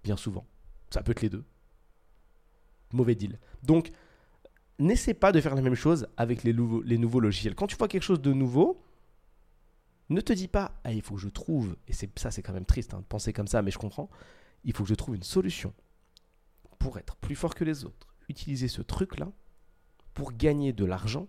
Bien 0.03 0.17
souvent. 0.17 0.45
Ça 0.89 1.01
peut 1.03 1.13
être 1.13 1.21
les 1.21 1.29
deux 1.29 1.45
mauvais 2.93 3.15
deal. 3.15 3.39
Donc, 3.63 3.91
n'essaie 4.79 5.13
pas 5.13 5.31
de 5.31 5.41
faire 5.41 5.55
la 5.55 5.61
même 5.61 5.75
chose 5.75 6.07
avec 6.17 6.43
les, 6.43 6.53
nouveaux, 6.53 7.19
logiciels. 7.19 7.55
Quand 7.55 7.67
tu 7.67 7.75
vois 7.75 7.87
quelque 7.87 8.03
chose 8.03 8.21
de 8.21 8.33
nouveau, 8.33 8.81
ne 10.09 10.21
te 10.21 10.33
dis 10.33 10.47
pas, 10.47 10.79
ah, 10.83 10.91
il 10.91 11.01
faut 11.01 11.15
que 11.15 11.21
je 11.21 11.29
trouve, 11.29 11.75
et 11.87 11.93
c'est, 11.93 12.17
ça 12.17 12.31
c'est 12.31 12.41
quand 12.41 12.53
même 12.53 12.65
triste 12.65 12.93
hein, 12.93 12.99
de 12.99 13.05
penser 13.05 13.33
comme 13.33 13.47
ça, 13.47 13.61
mais 13.61 13.71
je 13.71 13.77
comprends, 13.77 14.09
il 14.63 14.73
faut 14.73 14.83
que 14.83 14.89
je 14.89 14.95
trouve 14.95 15.15
une 15.15 15.23
solution 15.23 15.73
pour 16.79 16.97
être 16.97 17.15
plus 17.17 17.35
fort 17.35 17.55
que 17.55 17.63
les 17.63 17.85
autres. 17.85 18.07
Utiliser 18.29 18.67
ce 18.67 18.81
truc-là 18.81 19.31
pour 20.13 20.33
gagner 20.33 20.73
de 20.73 20.85
l'argent 20.85 21.27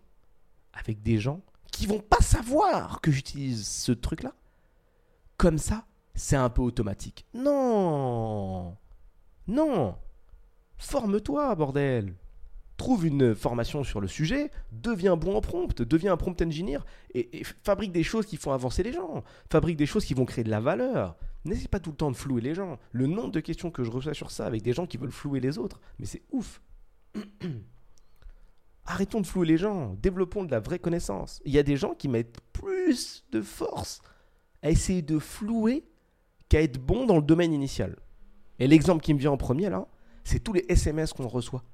avec 0.73 1.03
des 1.03 1.19
gens 1.19 1.43
qui 1.73 1.87
vont 1.87 2.01
pas 2.01 2.21
savoir 2.21 3.01
que 3.01 3.11
j'utilise 3.11 3.67
ce 3.67 3.93
truc-là. 3.93 4.35
Comme 5.37 5.59
ça, 5.59 5.87
c'est 6.15 6.37
un 6.37 6.51
peu 6.51 6.63
automatique. 6.63 7.27
Non 7.35 8.77
Non 9.47 9.97
Forme-toi, 10.77 11.55
bordel 11.55 12.15
Trouve 12.79 13.07
une 13.07 13.35
formation 13.35 13.83
sur 13.83 14.01
le 14.01 14.07
sujet, 14.07 14.53
deviens 14.71 15.17
bon 15.17 15.35
en 15.35 15.41
prompt, 15.41 15.83
deviens 15.83 16.13
un 16.13 16.17
prompt 16.17 16.41
engineer 16.41 16.79
et, 17.13 17.43
fabrique 17.65 17.91
des 17.91 18.05
choses 18.05 18.25
qui 18.25 18.37
font 18.37 18.53
avancer 18.53 18.85
les 18.85 18.93
gens, 18.93 19.25
fabrique 19.51 19.77
des 19.77 19.85
choses 19.85 20.05
qui 20.05 20.15
vont 20.15 20.25
créer 20.25 20.45
de 20.45 20.51
la 20.51 20.61
valeur. 20.61 21.17
N'essaie 21.45 21.67
pas 21.67 21.81
tout 21.81 21.91
le 21.91 21.97
temps 21.97 22.13
de 22.13 22.17
flouer 22.17 22.41
les 22.41 22.55
gens. 22.55 22.79
Le 22.93 23.09
nombre 23.09 23.33
de 23.33 23.41
questions 23.41 23.73
que 23.73 23.83
je 23.83 23.91
reçois 23.91 24.15
sur 24.15 24.31
ça 24.31 24.47
avec 24.47 24.63
des 24.63 24.73
gens 24.73 24.87
qui 24.87 24.97
veulent 24.97 25.11
flouer 25.11 25.41
les 25.41 25.59
autres, 25.59 25.81
mais 25.99 26.07
c'est 26.07 26.23
ouf. 26.31 26.63
Arrêtons 28.87 29.21
de 29.23 29.27
flouer 29.27 29.47
les 29.47 29.59
gens, 29.59 29.97
développons 30.01 30.45
de 30.45 30.53
la 30.53 30.61
vraie 30.61 30.79
connaissance. 30.79 31.43
Il 31.45 31.53
y 31.53 31.59
a 31.59 31.65
des 31.65 31.77
gens 31.77 31.95
qui 31.95 32.07
mettent 32.07 32.41
plus 32.53 33.25
de 33.33 33.43
force 33.43 34.03
à 34.63 34.71
essayer 34.71 35.03
de 35.03 35.19
flouer 35.19 35.85
qu'à 36.49 36.63
être 36.63 36.79
bon 36.79 37.07
dans 37.07 37.17
le 37.17 37.23
domaine 37.23 37.53
initial. 37.53 37.97
Et 38.61 38.69
l'exemple 38.69 39.03
qui 39.03 39.15
me 39.15 39.19
vient 39.19 39.33
en 39.33 39.37
premier 39.37 39.69
là, 39.69 39.89
c'est 40.23 40.39
tous 40.39 40.53
les 40.53 40.65
SMS 40.69 41.13
qu'on 41.13 41.27
reçoit. 41.27 41.65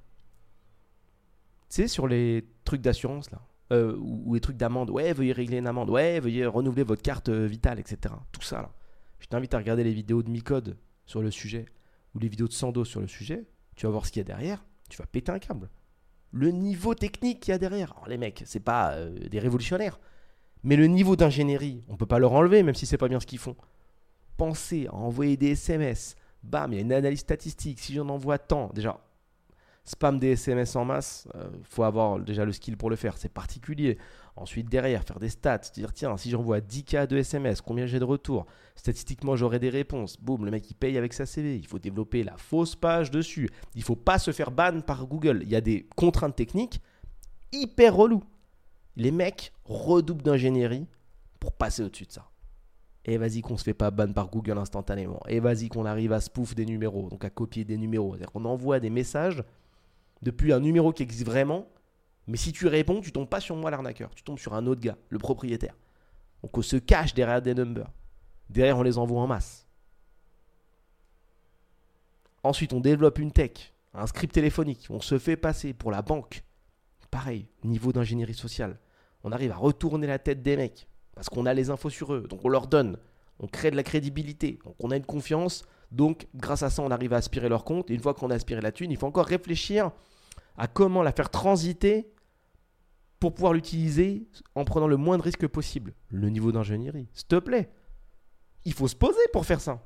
Sais, 1.74 1.88
sur 1.88 2.06
les 2.06 2.44
trucs 2.64 2.82
d'assurance, 2.82 3.32
là, 3.32 3.40
euh, 3.72 3.96
ou, 3.96 4.34
les 4.34 4.40
trucs 4.40 4.56
d'amende. 4.56 4.90
Ouais, 4.90 5.12
veuillez 5.12 5.32
régler 5.32 5.56
une 5.56 5.66
amende. 5.66 5.90
Ouais, 5.90 6.20
veuillez 6.20 6.46
renouveler 6.46 6.84
votre 6.84 7.02
carte 7.02 7.30
euh, 7.30 7.48
vitale, 7.48 7.80
etc. 7.80 8.14
Tout 8.30 8.42
ça, 8.42 8.62
là. 8.62 8.70
Je 9.18 9.26
t'invite 9.26 9.54
à 9.54 9.58
regarder 9.58 9.82
les 9.82 9.92
vidéos 9.92 10.22
de 10.22 10.30
Micode 10.30 10.78
sur 11.04 11.20
le 11.20 11.32
sujet, 11.32 11.66
ou 12.14 12.20
les 12.20 12.28
vidéos 12.28 12.46
de 12.46 12.52
Sando 12.52 12.84
sur 12.84 13.00
le 13.00 13.08
sujet. 13.08 13.44
Tu 13.74 13.86
vas 13.86 13.90
voir 13.90 14.06
ce 14.06 14.12
qu'il 14.12 14.20
y 14.20 14.24
a 14.24 14.24
derrière. 14.24 14.64
Tu 14.88 14.98
vas 14.98 15.06
péter 15.06 15.32
un 15.32 15.40
câble. 15.40 15.68
le 16.30 16.52
niveau 16.52 16.94
technique 16.94 17.40
qu'il 17.40 17.50
y 17.50 17.54
a 17.56 17.58
derrière. 17.58 17.90
Alors, 17.94 18.06
les 18.06 18.18
mecs, 18.18 18.44
c'est 18.46 18.60
pas 18.60 18.92
euh, 18.92 19.10
des 19.28 19.40
révolutionnaires. 19.40 19.98
Mais 20.62 20.76
le 20.76 20.86
niveau 20.86 21.16
d'ingénierie, 21.16 21.82
on 21.88 21.96
peut 21.96 22.06
pas 22.06 22.20
leur 22.20 22.34
enlever, 22.34 22.62
même 22.62 22.76
si 22.76 22.86
c'est 22.86 22.98
pas 22.98 23.08
bien 23.08 23.18
ce 23.18 23.26
qu'ils 23.26 23.40
font. 23.40 23.56
Pensez 24.36 24.86
à 24.86 24.94
envoyer 24.94 25.36
des 25.36 25.50
SMS. 25.50 26.14
Bam, 26.44 26.72
il 26.72 26.76
y 26.76 26.78
a 26.78 26.82
une 26.82 26.92
analyse 26.92 27.18
statistique. 27.18 27.80
Si 27.80 27.94
j'en 27.94 28.08
envoie 28.10 28.38
tant, 28.38 28.70
déjà, 28.72 29.00
spam 29.84 30.18
des 30.18 30.32
SMS 30.32 30.76
en 30.76 30.84
masse, 30.84 31.28
il 31.34 31.40
euh, 31.40 31.48
faut 31.62 31.82
avoir 31.82 32.18
déjà 32.18 32.44
le 32.44 32.52
skill 32.52 32.76
pour 32.76 32.90
le 32.90 32.96
faire. 32.96 33.16
C'est 33.18 33.32
particulier. 33.32 33.98
Ensuite, 34.36 34.68
derrière, 34.68 35.04
faire 35.04 35.20
des 35.20 35.28
stats, 35.28 35.58
dire 35.74 35.92
tiens, 35.92 36.16
si 36.16 36.30
j'envoie 36.30 36.58
10K 36.58 37.06
de 37.06 37.16
SMS, 37.16 37.60
combien 37.60 37.86
j'ai 37.86 38.00
de 38.00 38.04
retours? 38.04 38.46
Statistiquement, 38.74 39.36
j'aurai 39.36 39.60
des 39.60 39.68
réponses. 39.68 40.18
Boum, 40.20 40.44
le 40.44 40.50
mec 40.50 40.68
il 40.70 40.74
paye 40.74 40.98
avec 40.98 41.12
sa 41.12 41.26
CV. 41.26 41.56
Il 41.56 41.66
faut 41.66 41.78
développer 41.78 42.24
la 42.24 42.36
fausse 42.36 42.74
page 42.74 43.10
dessus. 43.10 43.48
Il 43.74 43.82
faut 43.82 43.94
pas 43.94 44.18
se 44.18 44.32
faire 44.32 44.50
ban 44.50 44.80
par 44.80 45.06
Google. 45.06 45.40
Il 45.42 45.50
y 45.50 45.56
a 45.56 45.60
des 45.60 45.86
contraintes 45.94 46.34
techniques 46.34 46.80
hyper 47.52 47.94
reloues. 47.94 48.24
Les 48.96 49.12
mecs 49.12 49.52
redoublent 49.64 50.22
d'ingénierie 50.22 50.86
pour 51.38 51.52
passer 51.52 51.82
au-dessus 51.82 52.06
de 52.06 52.12
ça. 52.12 52.30
Et 53.04 53.18
vas-y 53.18 53.42
qu'on 53.42 53.56
se 53.56 53.64
fait 53.64 53.74
pas 53.74 53.90
ban 53.90 54.12
par 54.12 54.30
Google 54.30 54.58
instantanément. 54.58 55.20
Et 55.28 55.38
vas-y 55.38 55.68
qu'on 55.68 55.84
arrive 55.84 56.12
à 56.12 56.20
spoof 56.20 56.54
des 56.54 56.64
numéros, 56.64 57.10
donc 57.10 57.24
à 57.24 57.30
copier 57.30 57.64
des 57.64 57.76
numéros. 57.76 58.12
C'est-à-dire 58.12 58.32
qu'on 58.32 58.46
envoie 58.46 58.80
des 58.80 58.90
messages 58.90 59.44
depuis 60.24 60.52
un 60.52 60.60
numéro 60.60 60.92
qui 60.92 61.04
existe 61.04 61.26
vraiment 61.26 61.68
mais 62.26 62.36
si 62.36 62.52
tu 62.52 62.66
réponds, 62.66 63.00
tu 63.00 63.12
tombes 63.12 63.28
pas 63.28 63.40
sur 63.40 63.56
moi 63.56 63.70
l'arnaqueur, 63.70 64.14
tu 64.14 64.22
tombes 64.22 64.38
sur 64.38 64.54
un 64.54 64.66
autre 64.66 64.80
gars, 64.80 64.96
le 65.10 65.18
propriétaire. 65.18 65.76
Donc 66.42 66.56
on 66.56 66.62
se 66.62 66.76
cache 66.76 67.14
derrière 67.14 67.42
des 67.42 67.54
numbers. 67.54 67.90
Derrière, 68.48 68.78
on 68.78 68.82
les 68.82 68.98
envoie 68.98 69.20
en 69.20 69.26
masse. 69.26 69.66
Ensuite, 72.42 72.72
on 72.72 72.80
développe 72.80 73.18
une 73.18 73.32
tech, 73.32 73.72
un 73.94 74.06
script 74.06 74.34
téléphonique. 74.34 74.86
On 74.90 75.00
se 75.00 75.18
fait 75.18 75.36
passer 75.36 75.72
pour 75.72 75.90
la 75.90 76.02
banque. 76.02 76.42
Pareil, 77.10 77.46
niveau 77.62 77.92
d'ingénierie 77.92 78.34
sociale. 78.34 78.78
On 79.22 79.32
arrive 79.32 79.52
à 79.52 79.56
retourner 79.56 80.06
la 80.06 80.18
tête 80.18 80.42
des 80.42 80.56
mecs 80.56 80.86
parce 81.14 81.28
qu'on 81.28 81.46
a 81.46 81.54
les 81.54 81.70
infos 81.70 81.90
sur 81.90 82.12
eux. 82.12 82.26
Donc 82.28 82.44
on 82.44 82.48
leur 82.48 82.66
donne. 82.66 82.98
On 83.38 83.46
crée 83.46 83.70
de 83.70 83.76
la 83.76 83.82
crédibilité. 83.82 84.58
Donc 84.64 84.74
on 84.80 84.90
a 84.90 84.96
une 84.96 85.06
confiance. 85.06 85.64
Donc 85.90 86.26
grâce 86.34 86.62
à 86.62 86.70
ça, 86.70 86.82
on 86.82 86.90
arrive 86.90 87.14
à 87.14 87.16
aspirer 87.16 87.48
leur 87.48 87.64
compte. 87.64 87.90
Et 87.90 87.94
une 87.94 88.00
fois 88.00 88.12
qu'on 88.12 88.30
a 88.30 88.34
aspiré 88.34 88.60
la 88.60 88.72
thune, 88.72 88.90
il 88.90 88.98
faut 88.98 89.06
encore 89.06 89.26
réfléchir 89.26 89.90
à 90.56 90.66
comment 90.66 91.02
la 91.02 91.12
faire 91.12 91.30
transiter 91.30 92.10
pour 93.20 93.34
pouvoir 93.34 93.52
l'utiliser 93.52 94.26
en 94.54 94.64
prenant 94.64 94.86
le 94.86 94.96
moins 94.96 95.16
de 95.16 95.22
risques 95.22 95.46
possible. 95.46 95.94
Le 96.10 96.28
niveau 96.28 96.52
d'ingénierie, 96.52 97.08
s'il 97.12 97.26
te 97.26 97.36
plaît. 97.36 97.70
Il 98.64 98.72
faut 98.72 98.88
se 98.88 98.96
poser 98.96 99.20
pour 99.32 99.46
faire 99.46 99.60
ça. 99.60 99.82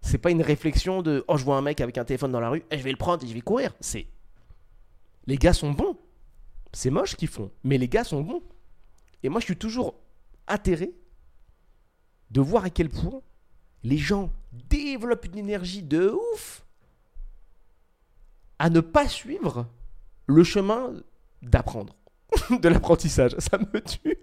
C'est 0.00 0.18
pas 0.18 0.30
une 0.30 0.42
réflexion 0.42 1.02
de 1.02 1.24
oh 1.28 1.36
je 1.36 1.44
vois 1.44 1.56
un 1.56 1.62
mec 1.62 1.80
avec 1.80 1.98
un 1.98 2.04
téléphone 2.04 2.32
dans 2.32 2.40
la 2.40 2.50
rue 2.50 2.64
et 2.70 2.78
je 2.78 2.82
vais 2.82 2.90
le 2.90 2.96
prendre 2.96 3.24
et 3.24 3.28
je 3.28 3.34
vais 3.34 3.40
courir. 3.40 3.74
C'est 3.80 4.06
les 5.26 5.36
gars 5.36 5.52
sont 5.52 5.72
bons. 5.72 5.96
C'est 6.72 6.90
moche 6.90 7.16
qu'ils 7.16 7.28
font, 7.28 7.50
mais 7.64 7.78
les 7.78 7.88
gars 7.88 8.04
sont 8.04 8.22
bons. 8.22 8.42
Et 9.22 9.28
moi 9.28 9.40
je 9.40 9.46
suis 9.46 9.56
toujours 9.56 9.94
atterré 10.46 10.92
de 12.30 12.40
voir 12.40 12.64
à 12.64 12.70
quel 12.70 12.88
point 12.88 13.22
les 13.82 13.98
gens 13.98 14.30
développent 14.52 15.26
une 15.26 15.38
énergie 15.38 15.82
de 15.82 16.10
ouf 16.10 16.65
à 18.58 18.70
ne 18.70 18.80
pas 18.80 19.08
suivre 19.08 19.66
le 20.26 20.44
chemin 20.44 20.94
d'apprendre. 21.42 21.96
de 22.50 22.68
l'apprentissage. 22.68 23.34
Ça 23.38 23.58
me 23.58 23.80
tue. 23.80 24.16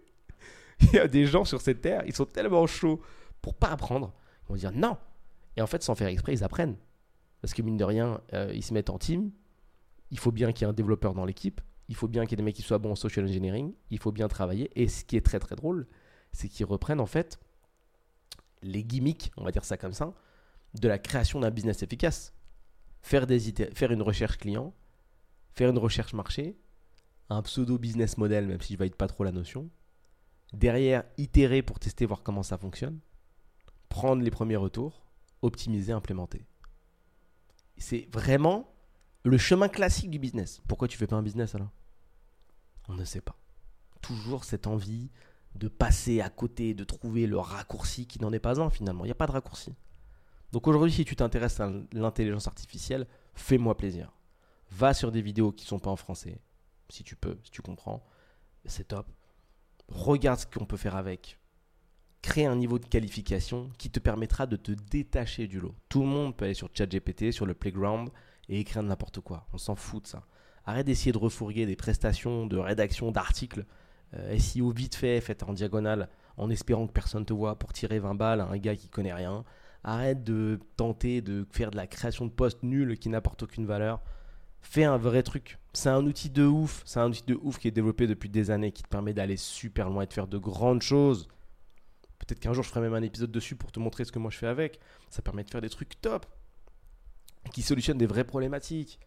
Il 0.81 0.93
y 0.93 0.99
a 0.99 1.07
des 1.07 1.25
gens 1.25 1.45
sur 1.45 1.61
cette 1.61 1.81
terre, 1.81 2.03
ils 2.05 2.15
sont 2.15 2.25
tellement 2.25 2.67
chauds 2.67 3.01
pour 3.41 3.55
pas 3.55 3.69
apprendre. 3.69 4.13
Ils 4.43 4.49
vont 4.49 4.55
dire 4.55 4.71
non. 4.71 4.97
Et 5.55 5.61
en 5.61 5.67
fait, 5.67 5.83
sans 5.83 5.95
faire 5.95 6.07
exprès, 6.07 6.33
ils 6.33 6.43
apprennent. 6.43 6.75
Parce 7.41 7.53
que 7.53 7.61
mine 7.61 7.77
de 7.77 7.83
rien, 7.83 8.21
euh, 8.33 8.51
ils 8.53 8.63
se 8.63 8.73
mettent 8.73 8.89
en 8.89 8.97
team. 8.97 9.31
Il 10.11 10.19
faut 10.19 10.31
bien 10.31 10.51
qu'il 10.51 10.65
y 10.65 10.65
ait 10.65 10.69
un 10.69 10.73
développeur 10.73 11.13
dans 11.13 11.25
l'équipe. 11.25 11.61
Il 11.89 11.95
faut 11.95 12.07
bien 12.07 12.23
qu'il 12.23 12.31
y 12.31 12.33
ait 12.35 12.37
des 12.37 12.43
mecs 12.43 12.55
qui 12.55 12.61
soient 12.61 12.77
bons 12.77 12.91
en 12.91 12.95
social 12.95 13.25
engineering. 13.25 13.73
Il 13.91 13.99
faut 13.99 14.11
bien 14.11 14.27
travailler. 14.27 14.71
Et 14.75 14.87
ce 14.87 15.03
qui 15.03 15.15
est 15.15 15.25
très 15.25 15.39
très 15.39 15.55
drôle, 15.55 15.87
c'est 16.31 16.47
qu'ils 16.47 16.65
reprennent 16.65 16.99
en 16.99 17.05
fait 17.05 17.39
les 18.61 18.83
gimmicks, 18.83 19.31
on 19.37 19.43
va 19.43 19.51
dire 19.51 19.65
ça 19.65 19.77
comme 19.77 19.93
ça, 19.93 20.13
de 20.79 20.87
la 20.87 20.97
création 20.97 21.39
d'un 21.39 21.51
business 21.51 21.83
efficace. 21.83 22.33
Faire, 23.03 23.27
des, 23.27 23.39
faire 23.73 23.91
une 23.91 24.01
recherche 24.01 24.37
client, 24.37 24.73
faire 25.51 25.69
une 25.69 25.77
recherche 25.77 26.13
marché, 26.13 26.57
un 27.29 27.41
pseudo 27.43 27.77
business 27.77 28.17
model, 28.17 28.47
même 28.47 28.61
si 28.61 28.73
je 28.73 28.79
valide 28.79 28.95
pas 28.95 29.07
trop 29.07 29.23
la 29.23 29.31
notion. 29.31 29.69
Derrière, 30.53 31.03
itérer 31.17 31.61
pour 31.61 31.79
tester, 31.79 32.05
voir 32.05 32.23
comment 32.23 32.43
ça 32.43 32.57
fonctionne. 32.57 32.99
Prendre 33.89 34.23
les 34.23 34.31
premiers 34.31 34.55
retours, 34.55 35.05
optimiser, 35.41 35.91
implémenter. 35.91 36.45
C'est 37.77 38.07
vraiment 38.11 38.73
le 39.23 39.37
chemin 39.37 39.67
classique 39.67 40.09
du 40.09 40.19
business. 40.19 40.61
Pourquoi 40.67 40.87
tu 40.87 40.97
fais 40.97 41.07
pas 41.07 41.15
un 41.15 41.23
business 41.23 41.55
alors 41.55 41.71
On 42.87 42.93
ne 42.93 43.05
sait 43.05 43.21
pas. 43.21 43.37
Toujours 44.01 44.43
cette 44.43 44.67
envie 44.67 45.09
de 45.55 45.67
passer 45.67 46.21
à 46.21 46.29
côté, 46.29 46.73
de 46.73 46.83
trouver 46.83 47.27
le 47.27 47.37
raccourci 47.37 48.07
qui 48.07 48.19
n'en 48.19 48.33
est 48.33 48.39
pas 48.39 48.59
un 48.61 48.69
finalement. 48.69 49.05
Il 49.05 49.07
n'y 49.07 49.11
a 49.11 49.15
pas 49.15 49.27
de 49.27 49.31
raccourci. 49.31 49.73
Donc 50.53 50.67
aujourd'hui, 50.67 50.93
si 50.93 51.03
tu 51.03 51.15
t'intéresses 51.15 51.59
à 51.59 51.69
l'intelligence 51.91 52.47
artificielle, 52.47 53.07
fais-moi 53.33 53.75
plaisir. 53.75 54.13
Va 54.69 54.93
sur 54.93 55.11
des 55.11 55.21
vidéos 55.21 55.51
qui 55.51 55.65
ne 55.65 55.67
sont 55.67 55.79
pas 55.79 55.89
en 55.89 55.95
français 55.95 56.39
si 56.89 57.03
tu 57.03 57.15
peux, 57.15 57.37
si 57.43 57.49
tu 57.49 57.63
comprends, 57.63 58.05
c'est 58.65 58.89
top. 58.89 59.07
Regarde 59.87 60.39
ce 60.39 60.45
qu'on 60.45 60.65
peut 60.65 60.77
faire 60.77 60.95
avec. 60.95 61.39
Crée 62.21 62.45
un 62.45 62.55
niveau 62.55 62.77
de 62.77 62.85
qualification 62.85 63.71
qui 63.79 63.89
te 63.89 63.99
permettra 63.99 64.45
de 64.45 64.55
te 64.55 64.71
détacher 64.71 65.47
du 65.47 65.59
lot. 65.59 65.73
Tout 65.89 66.01
le 66.01 66.07
monde 66.07 66.37
peut 66.37 66.45
aller 66.45 66.53
sur 66.53 66.69
ChatGPT, 66.71 67.31
sur 67.31 67.47
le 67.47 67.55
playground 67.55 68.09
et 68.47 68.59
écrire 68.59 68.83
n'importe 68.83 69.21
quoi. 69.21 69.47
On 69.53 69.57
s'en 69.57 69.75
fout 69.75 70.03
de 70.03 70.07
ça. 70.07 70.27
Arrête 70.65 70.85
d'essayer 70.85 71.11
de 71.11 71.17
refourguer 71.17 71.65
des 71.65 71.75
prestations 71.75 72.45
de 72.45 72.57
rédaction 72.57 73.11
d'articles 73.11 73.65
euh, 74.13 74.37
SEO 74.37 74.69
vite 74.69 74.93
fait, 74.93 75.19
faites 75.19 75.41
en 75.41 75.53
diagonale, 75.53 76.07
en 76.37 76.51
espérant 76.51 76.85
que 76.85 76.93
personne 76.93 77.25
te 77.25 77.33
voit 77.33 77.57
pour 77.57 77.73
tirer 77.73 77.97
20 77.97 78.13
balles 78.13 78.41
à 78.41 78.45
un 78.45 78.57
gars 78.57 78.75
qui 78.75 78.87
connaît 78.87 79.13
rien. 79.13 79.43
Arrête 79.83 80.23
de 80.23 80.59
tenter 80.77 81.21
de 81.21 81.45
faire 81.51 81.71
de 81.71 81.75
la 81.75 81.87
création 81.87 82.25
de 82.25 82.31
postes 82.31 82.63
nuls 82.63 82.97
qui 82.97 83.09
n'apportent 83.09 83.43
aucune 83.43 83.65
valeur. 83.65 84.01
Fais 84.61 84.85
un 84.85 84.97
vrai 84.97 85.23
truc. 85.23 85.59
C'est 85.73 85.89
un 85.89 86.05
outil 86.05 86.29
de 86.29 86.45
ouf. 86.45 86.83
C'est 86.85 86.99
un 86.99 87.09
outil 87.09 87.23
de 87.25 87.35
ouf 87.35 87.59
qui 87.59 87.67
est 87.67 87.71
développé 87.71 88.07
depuis 88.07 88.29
des 88.29 88.49
années, 88.49 88.71
qui 88.71 88.83
te 88.83 88.87
permet 88.87 89.13
d'aller 89.13 89.35
super 89.37 89.89
loin 89.89 90.03
et 90.03 90.07
de 90.07 90.13
faire 90.13 90.27
de 90.27 90.37
grandes 90.37 90.81
choses. 90.81 91.27
Peut-être 92.19 92.39
qu'un 92.39 92.53
jour 92.53 92.63
je 92.63 92.69
ferai 92.69 92.79
même 92.79 92.93
un 92.93 93.01
épisode 93.01 93.31
dessus 93.31 93.57
pour 93.57 93.73
te 93.73 93.79
montrer 93.81 94.05
ce 94.05 94.11
que 94.13 94.19
moi 94.19 94.31
je 94.31 94.37
fais 94.37 94.47
avec. 94.47 94.79
Ça 95.09 95.21
permet 95.21 95.43
de 95.43 95.49
faire 95.49 95.59
des 95.59 95.69
trucs 95.69 95.99
top, 95.99 96.25
qui 97.51 97.61
solutionnent 97.61 97.97
des 97.97 98.05
vraies 98.05 98.23
problématiques, 98.23 98.99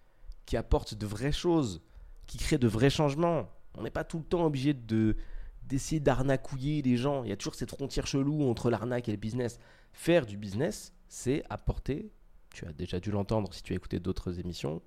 qui 0.45 0.59
apportent 0.59 0.95
de 0.95 1.07
vraies 1.07 1.33
choses, 1.33 1.81
qui 2.27 2.37
créent 2.37 2.59
de 2.59 2.69
vrais 2.69 2.91
changements. 2.91 3.49
On 3.79 3.83
n'est 3.83 3.91
pas 3.91 4.05
tout 4.05 4.19
le 4.19 4.25
temps 4.25 4.45
obligé 4.45 4.75
de 4.75 5.17
d'essayer 5.67 6.01
d'arnacouiller 6.01 6.83
les 6.83 6.97
gens. 6.97 7.25
Il 7.25 7.31
y 7.31 7.33
a 7.33 7.37
toujours 7.37 7.55
cette 7.55 7.71
frontière 7.71 8.07
chelou 8.07 8.49
entre 8.49 8.71
l'arnaque 8.71 9.09
et 9.09 9.13
le 9.13 9.19
business. 9.19 9.59
Faire 9.93 10.27
du 10.27 10.37
business, 10.37 10.93
c'est 11.09 11.43
apporter, 11.51 12.11
tu 12.55 12.67
as 12.67 12.73
déjà 12.73 13.01
dû 13.01 13.11
l'entendre 13.11 13.53
si 13.53 13.63
tu 13.63 13.73
as 13.73 13.77
écouté 13.77 14.01
d'autres 14.01 14.39
émissions, 14.39 14.83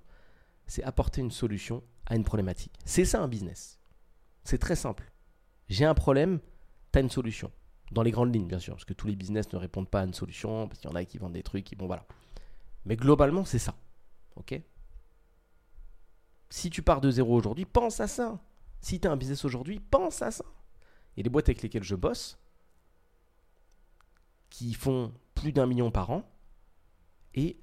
c'est 0.68 0.84
apporter 0.84 1.22
une 1.22 1.32
solution 1.32 1.84
à 2.06 2.16
une 2.16 2.24
problématique. 2.24 2.74
C'est 2.86 3.06
ça 3.06 3.22
un 3.22 3.28
business. 3.28 3.80
C'est 4.44 4.58
très 4.58 4.76
simple. 4.76 5.12
J'ai 5.68 5.86
un 5.86 5.94
problème, 5.94 6.40
tu 6.92 7.00
as 7.00 7.02
une 7.02 7.10
solution. 7.10 7.52
Dans 7.92 8.04
les 8.04 8.12
grandes 8.12 8.34
lignes, 8.34 8.48
bien 8.48 8.60
sûr, 8.60 8.76
parce 8.76 8.86
que 8.86 8.94
tous 8.94 9.08
les 9.08 9.16
business 9.16 9.52
ne 9.52 9.58
répondent 9.58 9.90
pas 9.90 10.02
à 10.02 10.06
une 10.06 10.14
solution, 10.14 10.68
parce 10.68 10.80
qu'il 10.80 10.90
y 10.90 10.94
en 10.94 10.96
a 10.96 11.04
qui 11.06 11.18
vendent 11.18 11.34
des 11.34 11.44
trucs, 11.44 11.66
qui, 11.66 11.76
bon 11.76 11.88
voilà. 11.88 12.06
Mais 12.86 12.96
globalement, 12.96 13.46
c'est 13.46 13.60
ça. 13.60 13.76
Ok? 14.36 14.60
Si 16.50 16.70
tu 16.70 16.82
pars 16.82 17.02
de 17.02 17.12
zéro 17.12 17.36
aujourd'hui, 17.36 17.66
pense 17.66 18.00
à 18.00 18.08
ça. 18.08 18.40
Si 18.82 19.00
tu 19.00 19.08
as 19.08 19.12
un 19.12 19.18
business 19.18 19.44
aujourd'hui, 19.44 19.80
pense 19.80 20.22
à 20.22 20.32
ça. 20.32 20.46
Et 21.20 21.24
les 21.24 21.30
boîtes 21.30 21.50
avec 21.50 21.62
lesquelles 21.62 21.84
je 21.84 21.96
bosse, 21.96 22.40
qui 24.50 24.74
font 24.74 25.14
plus 25.36 25.52
d'un 25.52 25.66
million 25.66 25.92
par 25.92 26.10
an, 26.12 26.24
et 27.36 27.60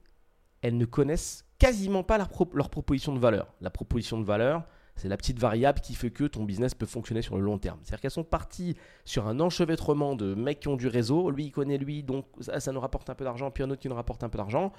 elles 0.61 0.77
ne 0.77 0.85
connaissent 0.85 1.47
quasiment 1.59 2.05
pas 2.05 2.19
leur, 2.19 2.29
proposition 2.29 3.15
de 3.15 3.19
valeur. 3.19 3.55
La 3.63 3.71
proposition 3.71 4.21
de 4.21 4.25
valeur, 4.25 4.67
c'est 4.95 5.09
la 5.09 5.17
petite 5.17 5.39
variable 5.39 5.81
qui 5.81 5.95
fait 5.95 6.11
que 6.11 6.25
ton 6.25 6.45
business 6.45 6.75
peut 6.75 6.85
fonctionner 6.85 7.23
sur 7.23 7.37
le 7.37 7.43
long 7.43 7.59
terme. 7.59 7.79
C'est-à-dire 7.83 8.03
qu'elles 8.03 8.11
sont 8.11 8.25
parties 8.25 8.77
sur 9.07 9.27
un 9.27 9.41
enchevêtrement 9.41 10.17
de 10.17 10.35
mecs 10.35 10.61
qui 10.61 10.69
ont 10.69 10.77
du 10.77 10.89
réseau. 10.89 11.31
Lui, 11.31 11.47
il 11.47 11.51
connaît 11.51 11.79
lui, 11.79 12.03
donc 12.03 12.27
ça, 12.41 12.61
ça 12.61 12.73
nous 12.73 12.81
rapporte 12.81 13.09
un 13.09 13.15
peu 13.15 13.25
d'argent, 13.25 13.51
puis 13.51 13.65
un 13.65 13.71
autre 13.71 13.81
qui 13.81 13.89
nous 13.89 13.95
rapporte 13.95 14.23
un 14.23 14.29
peu 14.29 14.37
d'argent. 14.37 14.71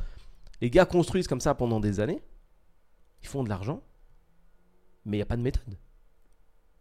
Les 0.61 0.69
gars 0.69 0.85
construisent 0.85 1.27
comme 1.27 1.41
ça 1.41 1.55
pendant 1.55 1.79
des 1.79 1.99
années. 1.99 2.21
Ils 3.23 3.27
font 3.27 3.43
de 3.43 3.49
l'argent, 3.49 3.81
mais 5.03 5.17
il 5.17 5.19
n'y 5.19 5.23
a 5.23 5.25
pas 5.25 5.37
de 5.37 5.41
méthode. 5.41 5.77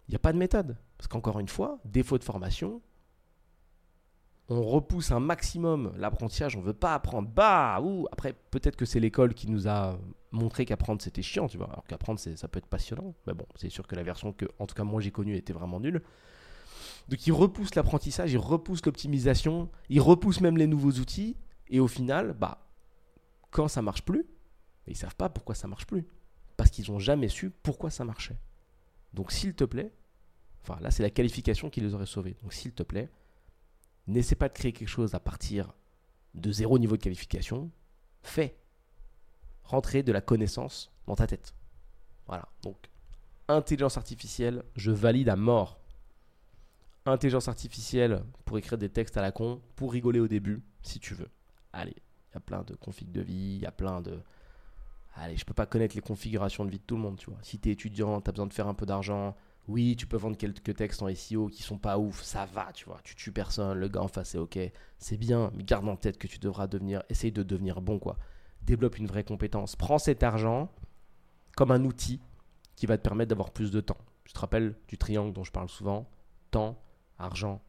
Il 0.08 0.12
n'y 0.12 0.16
a 0.16 0.20
pas 0.20 0.32
de 0.32 0.38
méthode. 0.38 0.76
Parce 0.98 1.08
qu'encore 1.08 1.40
une 1.40 1.48
fois, 1.48 1.78
défaut 1.84 2.18
de 2.18 2.24
formation, 2.24 2.80
on 4.48 4.62
repousse 4.62 5.10
un 5.10 5.20
maximum 5.20 5.92
l'apprentissage, 5.96 6.56
on 6.56 6.60
veut 6.60 6.72
pas 6.72 6.94
apprendre. 6.94 7.28
Bah, 7.28 7.80
ou 7.82 8.06
après 8.12 8.32
peut-être 8.50 8.76
que 8.76 8.84
c'est 8.84 9.00
l'école 9.00 9.34
qui 9.34 9.50
nous 9.50 9.68
a 9.68 9.98
montré 10.30 10.64
qu'apprendre 10.64 11.02
c'était 11.02 11.22
chiant, 11.22 11.48
tu 11.48 11.58
vois. 11.58 11.68
Alors 11.70 11.84
qu'apprendre 11.86 12.20
ça 12.20 12.48
peut 12.48 12.58
être 12.58 12.66
passionnant. 12.66 13.14
Mais 13.26 13.34
bon, 13.34 13.46
c'est 13.56 13.68
sûr 13.70 13.86
que 13.86 13.96
la 13.96 14.02
version 14.04 14.32
que 14.32 14.46
en 14.58 14.66
tout 14.66 14.74
cas 14.74 14.84
moi 14.84 15.00
j'ai 15.00 15.10
connue 15.10 15.36
était 15.36 15.52
vraiment 15.52 15.80
nulle. 15.80 16.02
Donc 17.08 17.26
ils 17.26 17.32
repoussent 17.32 17.74
l'apprentissage, 17.74 18.32
ils 18.32 18.38
repoussent 18.38 18.84
l'optimisation, 18.86 19.68
ils 19.88 20.00
repoussent 20.00 20.40
même 20.40 20.56
les 20.56 20.66
nouveaux 20.66 20.92
outils 20.92 21.36
et 21.68 21.80
au 21.80 21.88
final, 21.88 22.32
bah 22.32 22.66
quand 23.50 23.68
ça 23.68 23.82
marche 23.82 24.02
plus, 24.02 24.26
ils 24.86 24.96
savent 24.96 25.16
pas 25.16 25.28
pourquoi 25.28 25.54
ça 25.54 25.66
marche 25.68 25.86
plus. 25.86 26.06
parce 26.56 26.70
qu'ils 26.70 26.90
n'ont 26.90 26.98
jamais 26.98 27.28
su 27.28 27.50
pourquoi 27.50 27.90
ça 27.90 28.04
marchait. 28.04 28.36
Donc 29.12 29.32
s'il 29.32 29.54
te 29.54 29.64
plaît, 29.64 29.92
enfin 30.62 30.78
là 30.80 30.90
c'est 30.90 31.02
la 31.02 31.10
qualification 31.10 31.70
qui 31.70 31.80
les 31.80 31.94
aurait 31.94 32.06
sauvés. 32.06 32.36
Donc 32.42 32.52
s'il 32.52 32.72
te 32.72 32.82
plaît, 32.82 33.10
n'essaie 34.06 34.34
pas 34.34 34.48
de 34.48 34.54
créer 34.54 34.72
quelque 34.72 34.88
chose 34.88 35.14
à 35.14 35.20
partir 35.20 35.72
de 36.34 36.52
zéro 36.52 36.78
niveau 36.78 36.96
de 36.96 37.02
qualification. 37.02 37.70
Fais 38.22 38.58
rentrer 39.64 40.02
de 40.02 40.12
la 40.12 40.20
connaissance 40.20 40.92
dans 41.06 41.16
ta 41.16 41.26
tête. 41.26 41.54
Voilà. 42.26 42.48
Donc 42.62 42.76
intelligence 43.48 43.96
artificielle, 43.96 44.64
je 44.74 44.90
valide 44.90 45.28
à 45.28 45.36
mort. 45.36 45.78
Intelligence 47.04 47.48
artificielle 47.48 48.24
pour 48.44 48.58
écrire 48.58 48.78
des 48.78 48.88
textes 48.88 49.16
à 49.16 49.22
la 49.22 49.30
con, 49.30 49.62
pour 49.76 49.92
rigoler 49.92 50.18
au 50.18 50.26
début, 50.26 50.62
si 50.82 50.98
tu 50.98 51.14
veux. 51.14 51.30
Allez, 51.72 51.94
il 52.30 52.34
y 52.34 52.36
a 52.36 52.40
plein 52.40 52.62
de 52.62 52.74
configs 52.74 53.12
de 53.12 53.20
vie, 53.20 53.54
il 53.56 53.62
y 53.62 53.66
a 53.66 53.72
plein 53.72 54.00
de 54.00 54.20
Allez, 55.18 55.36
je 55.36 55.44
peux 55.44 55.54
pas 55.54 55.66
connaître 55.66 55.94
les 55.94 56.02
configurations 56.02 56.64
de 56.64 56.70
vie 56.70 56.78
de 56.78 56.84
tout 56.84 56.96
le 56.96 57.02
monde, 57.02 57.16
tu 57.16 57.30
vois. 57.30 57.38
Si 57.42 57.58
tu 57.58 57.70
es 57.70 57.72
étudiant, 57.72 58.20
tu 58.20 58.28
as 58.28 58.32
besoin 58.32 58.46
de 58.46 58.52
faire 58.52 58.68
un 58.68 58.74
peu 58.74 58.84
d'argent, 58.84 59.34
oui, 59.66 59.96
tu 59.96 60.06
peux 60.06 60.18
vendre 60.18 60.36
quelques 60.36 60.76
textes 60.76 61.02
en 61.02 61.12
SEO 61.14 61.48
qui 61.48 61.62
sont 61.62 61.78
pas 61.78 61.98
ouf, 61.98 62.22
ça 62.22 62.44
va, 62.46 62.70
tu 62.72 62.84
vois. 62.84 63.00
Tu 63.02 63.16
tues 63.16 63.32
personne, 63.32 63.78
le 63.78 63.88
gars 63.88 64.02
en 64.02 64.08
face 64.08 64.34
ok, 64.34 64.58
c'est 64.98 65.16
bien, 65.16 65.50
mais 65.54 65.64
garde 65.64 65.88
en 65.88 65.96
tête 65.96 66.18
que 66.18 66.26
tu 66.26 66.38
devras 66.38 66.66
devenir, 66.66 67.02
essaye 67.08 67.32
de 67.32 67.42
devenir 67.42 67.80
bon, 67.80 67.98
quoi. 67.98 68.18
Développe 68.62 68.98
une 68.98 69.06
vraie 69.06 69.24
compétence. 69.24 69.74
Prends 69.74 69.98
cet 69.98 70.22
argent 70.22 70.70
comme 71.56 71.70
un 71.70 71.84
outil 71.84 72.20
qui 72.74 72.84
va 72.84 72.98
te 72.98 73.02
permettre 73.02 73.30
d'avoir 73.30 73.50
plus 73.50 73.70
de 73.70 73.80
temps. 73.80 73.98
Je 74.24 74.32
te 74.32 74.38
rappelle 74.38 74.76
du 74.86 74.98
triangle 74.98 75.32
dont 75.32 75.44
je 75.44 75.52
parle 75.52 75.70
souvent? 75.70 76.10
Temps, 76.50 76.78
argent, 77.18 77.62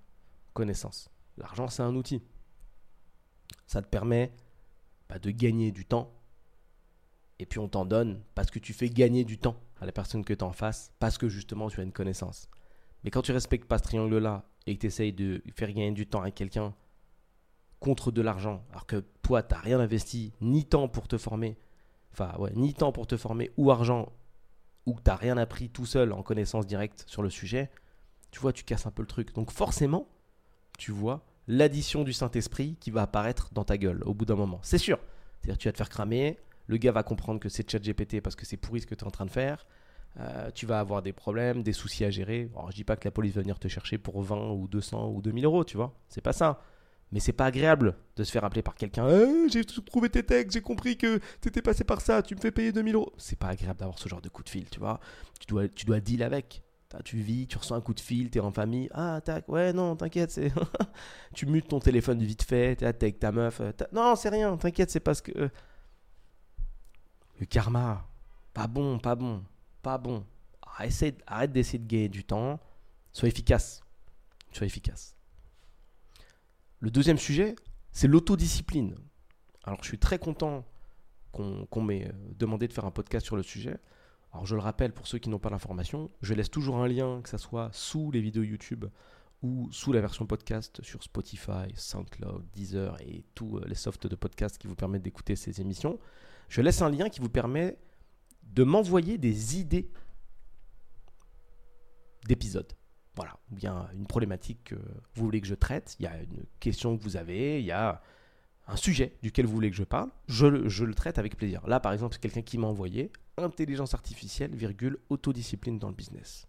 connaissance. 0.53 1.09
L'argent, 1.37 1.69
c'est 1.69 1.83
un 1.83 1.95
outil. 1.95 2.21
Ça 3.67 3.81
te 3.81 3.87
permet 3.87 4.33
de 5.21 5.31
gagner 5.31 5.71
du 5.71 5.85
temps 5.85 6.16
et 7.39 7.45
puis 7.45 7.59
on 7.59 7.67
t'en 7.67 7.85
donne 7.85 8.21
parce 8.35 8.49
que 8.51 8.59
tu 8.59 8.73
fais 8.73 8.89
gagner 8.89 9.23
du 9.23 9.37
temps 9.37 9.57
à 9.79 9.85
la 9.85 9.91
personne 9.91 10.25
que 10.25 10.33
tu 10.33 10.43
en 10.43 10.51
face, 10.51 10.91
parce 10.99 11.17
que 11.17 11.29
justement 11.29 11.69
tu 11.69 11.79
as 11.79 11.83
une 11.83 11.91
connaissance. 11.91 12.49
Mais 13.03 13.11
quand 13.11 13.21
tu 13.21 13.31
respectes 13.31 13.67
pas 13.67 13.77
ce 13.77 13.83
triangle-là 13.83 14.43
et 14.65 14.75
que 14.75 14.81
tu 14.81 14.87
essayes 14.87 15.13
de 15.13 15.41
faire 15.55 15.69
gagner 15.69 15.91
du 15.91 16.07
temps 16.07 16.21
à 16.21 16.31
quelqu'un 16.31 16.73
contre 17.79 18.11
de 18.11 18.21
l'argent, 18.21 18.65
alors 18.71 18.87
que 18.87 19.03
toi, 19.21 19.43
tu 19.43 19.53
n'as 19.53 19.61
rien 19.61 19.79
investi, 19.79 20.33
ni 20.41 20.65
temps 20.65 20.87
pour 20.87 21.07
te 21.07 21.17
former, 21.17 21.57
enfin, 22.11 22.35
ouais, 22.39 22.51
ni 22.55 22.73
temps 22.73 22.91
pour 22.91 23.05
te 23.05 23.17
former, 23.17 23.51
ou 23.55 23.69
argent, 23.71 24.11
ou 24.85 24.93
que 24.93 25.01
tu 25.03 25.09
n'as 25.09 25.15
rien 25.15 25.37
appris 25.37 25.69
tout 25.69 25.85
seul 25.85 26.11
en 26.11 26.23
connaissance 26.23 26.65
directe 26.65 27.03
sur 27.07 27.21
le 27.21 27.29
sujet, 27.29 27.69
tu 28.31 28.39
vois, 28.39 28.51
tu 28.51 28.63
casses 28.63 28.87
un 28.87 28.91
peu 28.91 29.03
le 29.03 29.07
truc. 29.07 29.33
Donc 29.35 29.51
forcément, 29.51 30.07
tu 30.77 30.91
vois 30.91 31.23
l'addition 31.47 32.03
du 32.03 32.13
Saint-Esprit 32.13 32.75
qui 32.79 32.91
va 32.91 33.03
apparaître 33.03 33.49
dans 33.53 33.63
ta 33.63 33.77
gueule 33.77 34.03
au 34.05 34.13
bout 34.13 34.25
d'un 34.25 34.35
moment. 34.35 34.59
C'est 34.63 34.77
sûr. 34.77 34.99
C'est-à-dire 35.39 35.57
tu 35.57 35.67
vas 35.67 35.71
te 35.71 35.77
faire 35.77 35.89
cramer, 35.89 36.37
le 36.67 36.77
gars 36.77 36.91
va 36.91 37.03
comprendre 37.03 37.39
que 37.39 37.49
c'est 37.49 37.67
GPT 37.69 38.21
parce 38.21 38.35
que 38.35 38.45
c'est 38.45 38.57
pourri 38.57 38.81
ce 38.81 38.85
que 38.85 38.95
tu 38.95 39.03
es 39.03 39.07
en 39.07 39.11
train 39.11 39.25
de 39.25 39.31
faire. 39.31 39.65
Euh, 40.19 40.49
tu 40.53 40.65
vas 40.65 40.79
avoir 40.79 41.01
des 41.01 41.13
problèmes, 41.13 41.63
des 41.63 41.73
soucis 41.73 42.03
à 42.03 42.09
gérer. 42.09 42.49
Alors, 42.55 42.71
je 42.71 42.75
dis 42.75 42.83
pas 42.83 42.95
que 42.95 43.07
la 43.07 43.11
police 43.11 43.35
va 43.35 43.41
venir 43.41 43.59
te 43.59 43.67
chercher 43.67 43.97
pour 43.97 44.21
20 44.21 44.51
ou 44.51 44.67
200 44.67 45.09
ou 45.09 45.21
2000 45.21 45.45
euros, 45.45 45.63
tu 45.63 45.77
vois. 45.77 45.93
C'est 46.09 46.21
pas 46.21 46.33
ça. 46.33 46.61
Mais 47.11 47.19
c'est 47.19 47.33
pas 47.33 47.45
agréable 47.45 47.95
de 48.17 48.23
se 48.23 48.31
faire 48.31 48.43
appeler 48.43 48.63
par 48.63 48.75
quelqu'un. 48.75 49.07
Eh, 49.09 49.49
j'ai 49.49 49.63
trouvé 49.63 50.09
tes 50.09 50.23
textes, 50.23 50.53
j'ai 50.53 50.61
compris 50.61 50.97
que 50.97 51.19
t'étais 51.39 51.61
passé 51.61 51.83
par 51.83 52.01
ça, 52.01 52.21
tu 52.21 52.35
me 52.35 52.39
fais 52.39 52.51
payer 52.51 52.71
2000 52.71 52.95
euros. 52.95 53.13
C'est 53.17 53.37
pas 53.39 53.47
agréable 53.47 53.79
d'avoir 53.79 53.97
ce 53.97 54.09
genre 54.09 54.21
de 54.21 54.27
coup 54.27 54.43
de 54.43 54.49
fil, 54.49 54.69
tu 54.69 54.79
vois. 54.79 54.99
Tu 55.39 55.47
dois, 55.47 55.67
tu 55.69 55.85
dois 55.85 55.99
deal 55.99 56.23
avec. 56.23 56.63
Tu 57.03 57.17
vis, 57.17 57.47
tu 57.47 57.57
reçois 57.57 57.77
un 57.77 57.81
coup 57.81 57.93
de 57.93 57.99
fil, 57.99 58.29
t'es 58.29 58.39
en 58.39 58.51
famille. 58.51 58.89
Ah, 58.93 59.21
tac, 59.23 59.47
ouais, 59.49 59.71
non, 59.73 59.95
t'inquiète, 59.95 60.31
c'est. 60.31 60.51
tu 61.33 61.45
mutes 61.45 61.67
ton 61.67 61.79
téléphone 61.79 62.19
vite 62.23 62.43
fait, 62.43 62.77
t'es 62.77 62.85
avec 62.85 63.19
ta 63.19 63.31
meuf. 63.31 63.61
Euh, 63.61 63.71
non, 63.91 64.15
c'est 64.15 64.29
rien, 64.29 64.57
t'inquiète, 64.57 64.89
c'est 64.89 65.01
parce 65.01 65.21
que. 65.21 65.49
Le 67.39 67.45
karma, 67.45 68.07
pas 68.53 68.67
bon, 68.67 68.99
pas 68.99 69.15
bon, 69.15 69.43
pas 69.81 69.97
bon. 69.97 70.25
Arrête, 70.61 71.51
d'essayer 71.51 71.79
de 71.79 71.87
gagner 71.87 72.09
du 72.09 72.23
temps. 72.23 72.59
Sois 73.13 73.27
efficace. 73.27 73.81
Sois 74.51 74.65
efficace. 74.65 75.15
Le 76.79 76.91
deuxième 76.91 77.17
sujet, 77.17 77.55
c'est 77.91 78.07
l'autodiscipline. 78.07 78.95
Alors, 79.63 79.79
je 79.81 79.87
suis 79.87 79.99
très 79.99 80.19
content 80.19 80.65
qu'on 81.31 81.81
m'ait 81.81 82.07
euh, 82.07 82.11
demandé 82.37 82.67
de 82.67 82.73
faire 82.73 82.85
un 82.85 82.91
podcast 82.91 83.25
sur 83.25 83.35
le 83.35 83.43
sujet. 83.43 83.77
Alors, 84.31 84.45
je 84.45 84.55
le 84.55 84.61
rappelle 84.61 84.91
pour 84.91 85.07
ceux 85.07 85.19
qui 85.19 85.29
n'ont 85.29 85.39
pas 85.39 85.49
l'information, 85.49 86.09
je 86.21 86.33
laisse 86.33 86.49
toujours 86.49 86.77
un 86.77 86.87
lien, 86.87 87.21
que 87.21 87.29
ce 87.29 87.37
soit 87.37 87.69
sous 87.73 88.11
les 88.11 88.21
vidéos 88.21 88.43
YouTube 88.43 88.85
ou 89.43 89.69
sous 89.71 89.93
la 89.93 90.01
version 90.01 90.25
podcast 90.25 90.81
sur 90.81 91.03
Spotify, 91.03 91.71
SoundCloud, 91.75 92.45
Deezer 92.53 92.97
et 93.01 93.23
tous 93.35 93.57
euh, 93.57 93.65
les 93.67 93.75
softs 93.75 94.07
de 94.07 94.15
podcast 94.15 94.57
qui 94.57 94.67
vous 94.67 94.75
permettent 94.75 95.03
d'écouter 95.03 95.35
ces 95.35 95.61
émissions 95.61 95.99
je 96.49 96.61
laisse 96.61 96.81
un 96.81 96.89
lien 96.89 97.09
qui 97.09 97.19
vous 97.19 97.29
permet 97.29 97.77
de 98.43 98.63
m'envoyer 98.63 99.17
des 99.17 99.59
idées 99.59 99.91
d'épisodes. 102.25 102.71
Voilà, 103.15 103.39
ou 103.51 103.55
bien 103.55 103.89
une 103.93 104.05
problématique 104.05 104.65
que 104.65 104.75
vous 104.75 105.25
voulez 105.25 105.41
que 105.41 105.47
je 105.47 105.55
traite, 105.55 105.95
il 105.99 106.03
y 106.03 106.07
a 106.07 106.21
une 106.21 106.45
question 106.59 106.97
que 106.97 107.03
vous 107.03 107.17
avez, 107.17 107.59
il 107.59 107.65
y 107.65 107.71
a 107.71 108.01
un 108.67 108.75
sujet 108.75 109.17
duquel 109.23 109.45
vous 109.45 109.53
voulez 109.53 109.71
que 109.71 109.75
je 109.77 109.83
parle, 109.83 110.11
je, 110.27 110.45
le 110.45 110.93
traite 110.93 111.17
avec 111.17 111.35
plaisir. 111.37 111.65
Là, 111.67 111.79
par 111.79 111.93
exemple, 111.93 112.13
c'est 112.13 112.21
quelqu'un 112.21 112.41
qui 112.41 112.57
m'a 112.57 112.67
envoyé 112.67 113.11
intelligence 113.37 113.93
artificielle, 113.93 114.55
virgule, 114.55 114.97
autodiscipline 115.09 115.79
dans 115.79 115.89
le 115.89 115.95
business. 115.95 116.47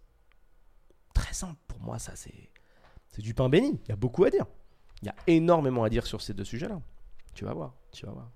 Très 1.13 1.33
simple, 1.33 1.59
pour 1.67 1.79
moi, 1.79 1.97
ça 1.97 2.15
c'est, 2.15 2.51
c'est 3.07 3.21
du 3.21 3.33
pain 3.33 3.49
béni, 3.49 3.79
il 3.85 3.89
y 3.89 3.91
a 3.91 3.95
beaucoup 3.95 4.23
à 4.25 4.29
dire. 4.29 4.45
Il 5.01 5.05
y 5.05 5.09
a 5.09 5.15
énormément 5.27 5.83
à 5.83 5.89
dire 5.89 6.05
sur 6.05 6.21
ces 6.21 6.33
deux 6.33 6.43
sujets-là. 6.43 6.81
Tu 7.33 7.45
vas 7.45 7.53
voir, 7.53 7.73
tu 7.91 8.05
vas 8.05 8.11
voir. 8.11 8.29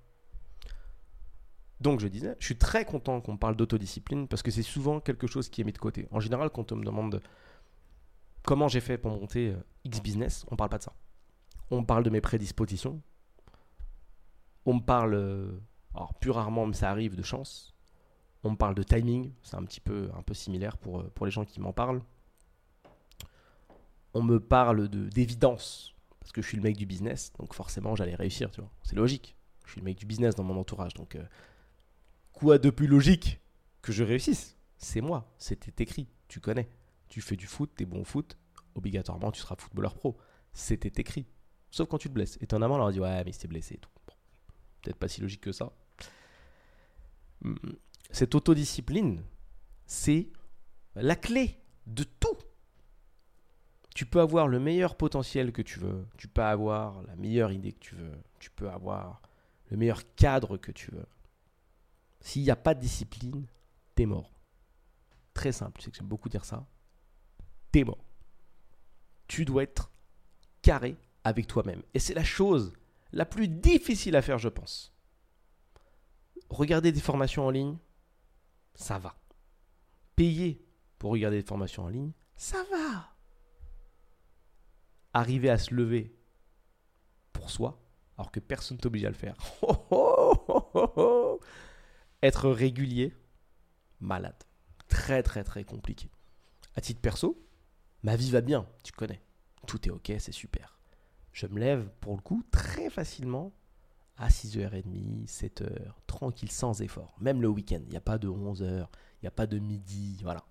Donc 1.80 2.00
je 2.00 2.08
disais, 2.08 2.36
je 2.38 2.44
suis 2.46 2.56
très 2.56 2.84
content 2.84 3.20
qu'on 3.20 3.36
parle 3.36 3.56
d'autodiscipline 3.56 4.28
parce 4.28 4.42
que 4.42 4.50
c'est 4.50 4.62
souvent 4.62 5.00
quelque 5.00 5.26
chose 5.26 5.48
qui 5.48 5.60
est 5.60 5.64
mis 5.64 5.72
de 5.72 5.78
côté. 5.78 6.06
En 6.10 6.20
général, 6.20 6.50
quand 6.50 6.72
on 6.72 6.76
me 6.76 6.84
demande 6.84 7.20
comment 8.44 8.68
j'ai 8.68 8.80
fait 8.80 8.98
pour 8.98 9.10
monter 9.10 9.50
euh, 9.50 9.56
X 9.84 10.00
business, 10.00 10.44
on 10.50 10.56
parle 10.56 10.70
pas 10.70 10.78
de 10.78 10.84
ça. 10.84 10.92
On 11.70 11.82
parle 11.84 12.04
de 12.04 12.10
mes 12.10 12.20
prédispositions. 12.20 13.02
On 14.66 14.74
me 14.74 14.80
parle, 14.80 15.14
euh, 15.14 15.60
alors 15.94 16.14
plus 16.14 16.30
rarement, 16.30 16.66
mais 16.66 16.74
ça 16.74 16.90
arrive, 16.90 17.16
de 17.16 17.22
chance. 17.22 17.74
On 18.44 18.52
me 18.52 18.56
parle 18.56 18.74
de 18.74 18.82
timing, 18.82 19.32
c'est 19.42 19.56
un 19.56 19.64
petit 19.64 19.80
peu, 19.80 20.10
un 20.16 20.22
peu 20.22 20.34
similaire 20.34 20.76
pour, 20.76 21.00
euh, 21.00 21.10
pour 21.14 21.26
les 21.26 21.32
gens 21.32 21.44
qui 21.44 21.60
m'en 21.60 21.72
parlent. 21.72 22.02
On 24.12 24.22
me 24.22 24.38
parle 24.38 24.88
d'évidence, 24.88 25.94
parce 26.20 26.30
que 26.30 26.40
je 26.40 26.46
suis 26.46 26.56
le 26.56 26.62
mec 26.62 26.76
du 26.76 26.86
business, 26.86 27.32
donc 27.38 27.52
forcément 27.52 27.96
j'allais 27.96 28.14
réussir, 28.14 28.50
tu 28.50 28.60
vois. 28.60 28.70
C'est 28.84 28.94
logique. 28.94 29.36
Je 29.66 29.72
suis 29.72 29.80
le 29.80 29.86
mec 29.86 29.96
du 29.96 30.06
business 30.06 30.34
dans 30.34 30.44
mon 30.44 30.56
entourage, 30.58 30.94
donc 30.94 31.16
Quoi 32.34 32.58
de 32.58 32.68
plus 32.70 32.86
logique 32.86 33.40
que 33.80 33.92
je 33.92 34.04
réussisse? 34.04 34.56
C'est 34.76 35.00
moi, 35.00 35.32
c'était 35.38 35.82
écrit, 35.82 36.08
tu 36.28 36.40
connais. 36.40 36.68
Tu 37.08 37.20
fais 37.20 37.36
du 37.36 37.46
foot, 37.46 37.70
t'es 37.74 37.86
bon 37.86 38.02
au 38.02 38.04
foot, 38.04 38.36
obligatoirement 38.74 39.30
tu 39.30 39.40
seras 39.40 39.56
footballeur 39.56 39.94
pro. 39.94 40.16
C'était 40.52 41.00
écrit. 41.00 41.26
Sauf 41.70 41.88
quand 41.88 41.98
tu 41.98 42.08
te 42.08 42.14
blesses. 42.14 42.38
Étonnamment, 42.40 42.74
on 42.74 42.78
leur 42.78 42.92
dit 42.92 43.00
ouais, 43.00 43.24
mais 43.24 43.30
il 43.30 43.34
s'est 43.34 43.48
blessé 43.48 43.74
et 43.74 43.78
tout. 43.78 43.90
Peut-être 44.82 44.96
pas 44.96 45.08
si 45.08 45.20
logique 45.20 45.40
que 45.40 45.52
ça. 45.52 45.72
Hmm. 47.40 47.54
Cette 48.10 48.34
autodiscipline, 48.34 49.22
c'est 49.86 50.28
la 50.94 51.16
clé 51.16 51.58
de 51.86 52.04
tout. 52.04 52.36
Tu 53.94 54.06
peux 54.06 54.20
avoir 54.20 54.48
le 54.48 54.58
meilleur 54.58 54.96
potentiel 54.96 55.52
que 55.52 55.62
tu 55.62 55.78
veux, 55.78 56.04
tu 56.16 56.26
peux 56.28 56.42
avoir 56.42 57.00
la 57.04 57.14
meilleure 57.16 57.52
idée 57.52 57.72
que 57.72 57.78
tu 57.78 57.94
veux, 57.94 58.12
tu 58.40 58.50
peux 58.50 58.68
avoir 58.68 59.22
le 59.70 59.76
meilleur 59.76 60.02
cadre 60.16 60.56
que 60.56 60.72
tu 60.72 60.90
veux. 60.90 61.06
S'il 62.24 62.42
n'y 62.42 62.50
a 62.50 62.56
pas 62.56 62.74
de 62.74 62.80
discipline, 62.80 63.46
t'es 63.94 64.06
mort. 64.06 64.32
Très 65.34 65.52
simple, 65.52 65.78
je 65.78 65.84
sais 65.84 65.90
que 65.90 65.96
j'aime 65.98 66.08
beaucoup 66.08 66.30
dire 66.30 66.46
ça. 66.46 66.66
T'es 67.70 67.84
mort. 67.84 68.02
Tu 69.28 69.44
dois 69.44 69.62
être 69.62 69.92
carré 70.62 70.96
avec 71.22 71.46
toi-même. 71.46 71.82
Et 71.92 71.98
c'est 71.98 72.14
la 72.14 72.24
chose 72.24 72.72
la 73.12 73.26
plus 73.26 73.46
difficile 73.46 74.16
à 74.16 74.22
faire, 74.22 74.38
je 74.38 74.48
pense. 74.48 74.94
Regarder 76.48 76.92
des 76.92 77.00
formations 77.00 77.46
en 77.46 77.50
ligne, 77.50 77.76
ça 78.74 78.98
va. 78.98 79.14
Payer 80.16 80.66
pour 80.98 81.10
regarder 81.10 81.42
des 81.42 81.46
formations 81.46 81.84
en 81.84 81.88
ligne, 81.88 82.12
ça 82.36 82.64
va. 82.70 83.14
Arriver 85.12 85.50
à 85.50 85.58
se 85.58 85.74
lever 85.74 86.16
pour 87.34 87.50
soi, 87.50 87.82
alors 88.16 88.32
que 88.32 88.40
personne 88.40 88.78
t'oblige 88.78 89.04
à 89.04 89.10
le 89.10 89.14
faire. 89.14 89.36
Être 92.24 92.48
régulier, 92.48 93.12
malade. 94.00 94.44
Très 94.88 95.22
très 95.22 95.44
très 95.44 95.62
compliqué. 95.62 96.08
À 96.74 96.80
titre 96.80 97.02
perso, 97.02 97.38
ma 98.02 98.16
vie 98.16 98.30
va 98.30 98.40
bien, 98.40 98.66
tu 98.82 98.92
connais. 98.92 99.20
Tout 99.66 99.86
est 99.86 99.90
ok, 99.90 100.10
c'est 100.18 100.32
super. 100.32 100.78
Je 101.32 101.46
me 101.46 101.60
lève 101.60 101.90
pour 102.00 102.16
le 102.16 102.22
coup 102.22 102.42
très 102.50 102.88
facilement 102.88 103.52
à 104.16 104.30
6h30, 104.30 105.26
7h, 105.26 105.68
tranquille, 106.06 106.50
sans 106.50 106.80
effort. 106.80 107.14
Même 107.20 107.42
le 107.42 107.48
week-end, 107.48 107.82
il 107.82 107.90
n'y 107.90 107.96
a 107.98 108.00
pas 108.00 108.16
de 108.16 108.28
11h, 108.28 108.62
il 108.62 109.24
n'y 109.24 109.28
a 109.28 109.30
pas 109.30 109.46
de 109.46 109.58
midi, 109.58 110.18
voilà. 110.22 110.46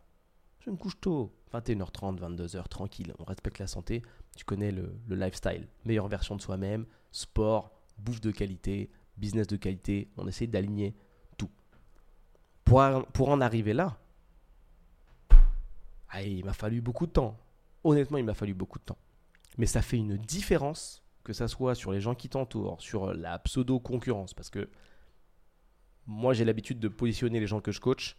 Je 0.59 0.69
me 0.69 0.75
couche 0.75 1.01
tôt, 1.01 1.33
21h30, 1.55 2.19
22h, 2.19 2.67
tranquille, 2.67 3.15
on 3.17 3.23
respecte 3.23 3.57
la 3.57 3.65
santé, 3.65 4.03
tu 4.35 4.45
connais 4.45 4.71
le, 4.71 4.95
le 5.07 5.15
lifestyle. 5.15 5.67
Meilleure 5.85 6.07
version 6.07 6.35
de 6.35 6.41
soi-même, 6.43 6.85
sport, 7.11 7.71
bouffe 7.97 8.21
de 8.21 8.29
qualité, 8.29 8.91
business 9.17 9.47
de 9.47 9.55
qualité, 9.55 10.11
on 10.17 10.27
essaie 10.27 10.45
d'aligner 10.45 10.95
Pour, 12.65 13.29
en 13.29 13.41
arriver 13.41 13.73
là, 13.73 13.97
ah, 16.09 16.23
il 16.23 16.45
m'a 16.45 16.53
fallu 16.53 16.81
beaucoup 16.81 17.05
de 17.05 17.11
temps. 17.11 17.37
Honnêtement, 17.83 18.17
il 18.17 18.25
m'a 18.25 18.33
fallu 18.33 18.53
beaucoup 18.53 18.79
de 18.79 18.83
temps. 18.83 18.97
Mais 19.57 19.65
ça 19.65 19.81
fait 19.81 19.97
une 19.97 20.17
différence, 20.17 21.03
que 21.23 21.33
ça 21.33 21.47
soit 21.47 21.75
sur 21.75 21.91
les 21.91 22.01
gens 22.01 22.15
qui 22.15 22.29
t'entourent, 22.29 22.81
sur 22.81 23.13
la 23.13 23.37
pseudo-concurrence. 23.39 24.33
Parce 24.33 24.49
que 24.49 24.69
moi, 26.07 26.33
j'ai 26.33 26.45
l'habitude 26.45 26.79
de 26.79 26.87
positionner 26.87 27.39
les 27.39 27.47
gens 27.47 27.59
que 27.59 27.71
je 27.71 27.79
coach 27.79 28.17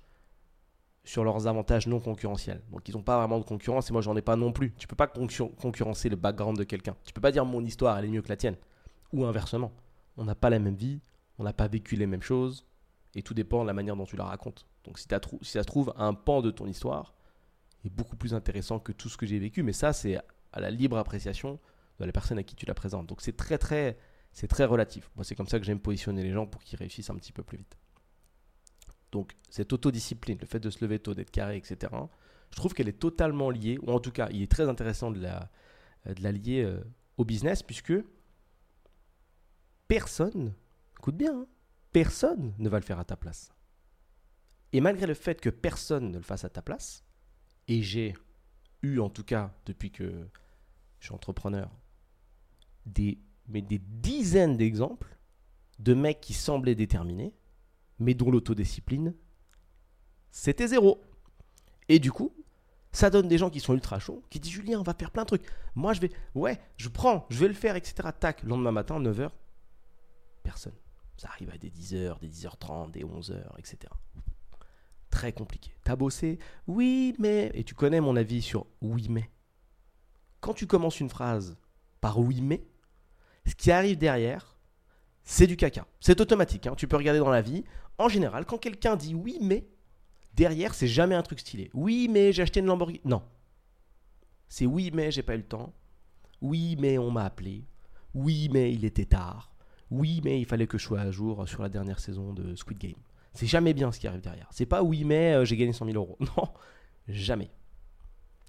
sur 1.04 1.24
leurs 1.24 1.46
avantages 1.46 1.86
non 1.86 2.00
concurrentiels. 2.00 2.62
Donc, 2.70 2.88
ils 2.88 2.92
n'ont 2.92 3.02
pas 3.02 3.18
vraiment 3.18 3.38
de 3.38 3.44
concurrence 3.44 3.90
et 3.90 3.92
moi, 3.92 4.02
j'en 4.02 4.16
ai 4.16 4.22
pas 4.22 4.36
non 4.36 4.52
plus. 4.52 4.72
Tu 4.72 4.86
peux 4.86 4.96
pas 4.96 5.06
concurrencer 5.06 6.08
le 6.08 6.16
background 6.16 6.58
de 6.58 6.64
quelqu'un. 6.64 6.96
Tu 7.04 7.12
peux 7.12 7.20
pas 7.20 7.32
dire 7.32 7.44
mon 7.44 7.64
histoire, 7.64 7.98
elle 7.98 8.06
est 8.06 8.08
mieux 8.08 8.22
que 8.22 8.28
la 8.28 8.36
tienne. 8.36 8.56
Ou 9.12 9.24
inversement. 9.24 9.72
On 10.16 10.24
n'a 10.24 10.34
pas 10.34 10.50
la 10.50 10.58
même 10.58 10.76
vie, 10.76 11.00
on 11.38 11.44
n'a 11.44 11.52
pas 11.52 11.68
vécu 11.68 11.96
les 11.96 12.06
mêmes 12.06 12.22
choses 12.22 12.66
et 13.14 13.22
tout 13.22 13.34
dépend 13.34 13.62
de 13.62 13.66
la 13.66 13.72
manière 13.72 13.96
dont 13.96 14.04
tu 14.04 14.16
la 14.16 14.24
racontes. 14.24 14.66
Donc, 14.84 14.98
si, 14.98 15.06
ça 15.08 15.62
se 15.62 15.66
trouve, 15.66 15.92
un 15.96 16.14
pan 16.14 16.42
de 16.42 16.50
ton 16.50 16.66
histoire 16.66 17.14
est 17.84 17.90
beaucoup 17.90 18.16
plus 18.16 18.34
intéressant 18.34 18.78
que 18.78 18.92
tout 18.92 19.08
ce 19.08 19.16
que 19.16 19.26
j'ai 19.26 19.38
vécu. 19.38 19.62
Mais 19.62 19.72
ça, 19.72 19.92
c'est 19.92 20.18
à 20.52 20.60
la 20.60 20.70
libre 20.70 20.98
appréciation 20.98 21.60
de 22.00 22.04
la 22.04 22.12
personne 22.12 22.38
à 22.38 22.42
qui 22.42 22.56
tu 22.56 22.66
la 22.66 22.74
présentes. 22.74 23.06
Donc, 23.06 23.20
c'est 23.20 23.36
très, 23.36 23.58
très, 23.58 23.98
c'est 24.32 24.48
très 24.48 24.64
relatif. 24.64 25.10
Moi, 25.16 25.24
c'est 25.24 25.34
comme 25.34 25.46
ça 25.46 25.58
que 25.58 25.64
j'aime 25.64 25.80
positionner 25.80 26.22
les 26.22 26.32
gens 26.32 26.46
pour 26.46 26.62
qu'ils 26.62 26.78
réussissent 26.78 27.10
un 27.10 27.16
petit 27.16 27.32
peu 27.32 27.42
plus 27.42 27.58
vite. 27.58 27.78
Donc, 29.12 29.36
cette 29.48 29.72
autodiscipline, 29.72 30.38
le 30.40 30.46
fait 30.46 30.58
de 30.58 30.70
se 30.70 30.84
lever 30.84 30.98
tôt, 30.98 31.14
d'être 31.14 31.30
carré, 31.30 31.56
etc., 31.56 31.92
je 32.50 32.56
trouve 32.56 32.74
qu'elle 32.74 32.88
est 32.88 32.98
totalement 32.98 33.50
liée, 33.50 33.78
ou 33.82 33.90
en 33.90 34.00
tout 34.00 34.10
cas, 34.10 34.28
il 34.30 34.42
est 34.42 34.50
très 34.50 34.68
intéressant 34.68 35.10
de 35.10 35.20
la, 35.20 35.50
de 36.06 36.22
la 36.22 36.32
lier 36.32 36.62
euh, 36.62 36.80
au 37.16 37.24
business, 37.24 37.62
puisque 37.62 37.94
personne, 39.88 40.52
écoute 40.98 41.16
bien, 41.16 41.40
hein, 41.40 41.46
personne 41.94 42.52
ne 42.58 42.68
va 42.68 42.80
le 42.80 42.84
faire 42.84 42.98
à 42.98 43.04
ta 43.04 43.16
place. 43.16 43.54
Et 44.72 44.80
malgré 44.80 45.06
le 45.06 45.14
fait 45.14 45.40
que 45.40 45.48
personne 45.48 46.10
ne 46.10 46.16
le 46.16 46.24
fasse 46.24 46.44
à 46.44 46.50
ta 46.50 46.60
place, 46.60 47.04
et 47.68 47.82
j'ai 47.82 48.14
eu 48.82 48.98
en 48.98 49.08
tout 49.08 49.22
cas 49.22 49.54
depuis 49.64 49.92
que 49.92 50.28
je 50.98 51.06
suis 51.06 51.14
entrepreneur 51.14 51.70
des, 52.84 53.18
mais 53.46 53.62
des 53.62 53.78
dizaines 53.78 54.56
d'exemples 54.56 55.16
de 55.78 55.94
mecs 55.94 56.20
qui 56.20 56.34
semblaient 56.34 56.74
déterminés, 56.74 57.32
mais 58.00 58.14
dont 58.14 58.30
l'autodiscipline, 58.30 59.14
c'était 60.32 60.66
zéro. 60.66 61.00
Et 61.88 62.00
du 62.00 62.10
coup, 62.10 62.34
ça 62.90 63.08
donne 63.08 63.28
des 63.28 63.38
gens 63.38 63.50
qui 63.50 63.60
sont 63.60 63.74
ultra 63.74 64.00
chauds, 64.00 64.24
qui 64.30 64.40
disent 64.40 64.50
Julien, 64.50 64.80
on 64.80 64.82
va 64.82 64.94
faire 64.94 65.12
plein 65.12 65.22
de 65.22 65.28
trucs. 65.28 65.46
Moi, 65.76 65.92
je 65.92 66.00
vais, 66.00 66.10
ouais, 66.34 66.60
je 66.76 66.88
prends, 66.88 67.24
je 67.30 67.38
vais 67.38 67.48
le 67.48 67.54
faire, 67.54 67.76
etc. 67.76 68.08
Tac, 68.18 68.42
lendemain 68.42 68.72
matin, 68.72 68.98
9h, 68.98 69.30
personne. 70.42 70.74
Ça 71.16 71.28
arrive 71.28 71.50
à 71.50 71.58
des 71.58 71.70
10h, 71.70 72.18
des 72.20 72.28
10h30, 72.28 72.90
des 72.90 73.04
11h, 73.04 73.42
etc. 73.58 73.78
Très 75.10 75.32
compliqué. 75.32 75.70
T'as 75.84 75.96
bossé 75.96 76.38
Oui, 76.66 77.14
mais. 77.18 77.50
Et 77.54 77.64
tu 77.64 77.74
connais 77.74 78.00
mon 78.00 78.16
avis 78.16 78.42
sur 78.42 78.66
oui, 78.80 79.06
mais. 79.08 79.30
Quand 80.40 80.54
tu 80.54 80.66
commences 80.66 81.00
une 81.00 81.08
phrase 81.08 81.56
par 82.00 82.18
oui, 82.18 82.40
mais, 82.42 82.66
ce 83.46 83.54
qui 83.54 83.70
arrive 83.70 83.96
derrière, 83.96 84.58
c'est 85.22 85.46
du 85.46 85.56
caca. 85.56 85.86
C'est 86.00 86.20
automatique. 86.20 86.66
Hein. 86.66 86.74
Tu 86.76 86.88
peux 86.88 86.96
regarder 86.96 87.20
dans 87.20 87.30
la 87.30 87.42
vie. 87.42 87.64
En 87.96 88.08
général, 88.08 88.44
quand 88.44 88.58
quelqu'un 88.58 88.96
dit 88.96 89.14
oui, 89.14 89.38
mais, 89.40 89.66
derrière, 90.34 90.74
c'est 90.74 90.88
jamais 90.88 91.14
un 91.14 91.22
truc 91.22 91.40
stylé. 91.40 91.70
Oui, 91.74 92.08
mais 92.10 92.32
j'ai 92.32 92.42
acheté 92.42 92.60
une 92.60 92.66
Lamborghini. 92.66 93.00
Non. 93.04 93.22
C'est 94.48 94.66
oui, 94.66 94.90
mais 94.92 95.10
j'ai 95.10 95.22
pas 95.22 95.34
eu 95.34 95.38
le 95.38 95.46
temps. 95.46 95.72
Oui, 96.40 96.76
mais 96.78 96.98
on 96.98 97.10
m'a 97.10 97.24
appelé. 97.24 97.64
Oui, 98.14 98.48
mais 98.52 98.72
il 98.72 98.84
était 98.84 99.06
tard. 99.06 99.53
Oui, 99.90 100.20
mais 100.24 100.40
il 100.40 100.46
fallait 100.46 100.66
que 100.66 100.78
je 100.78 100.84
sois 100.84 101.00
à 101.00 101.10
jour 101.10 101.48
sur 101.48 101.62
la 101.62 101.68
dernière 101.68 102.00
saison 102.00 102.32
de 102.32 102.54
Squid 102.56 102.78
Game. 102.78 102.94
C'est 103.32 103.46
jamais 103.46 103.74
bien 103.74 103.90
ce 103.92 103.98
qui 103.98 104.06
arrive 104.06 104.20
derrière. 104.20 104.48
C'est 104.52 104.66
pas 104.66 104.82
oui, 104.82 105.04
mais 105.04 105.34
euh, 105.34 105.44
j'ai 105.44 105.56
gagné 105.56 105.72
100 105.72 105.86
000 105.86 105.96
euros. 105.96 106.16
Non, 106.36 106.48
jamais. 107.08 107.50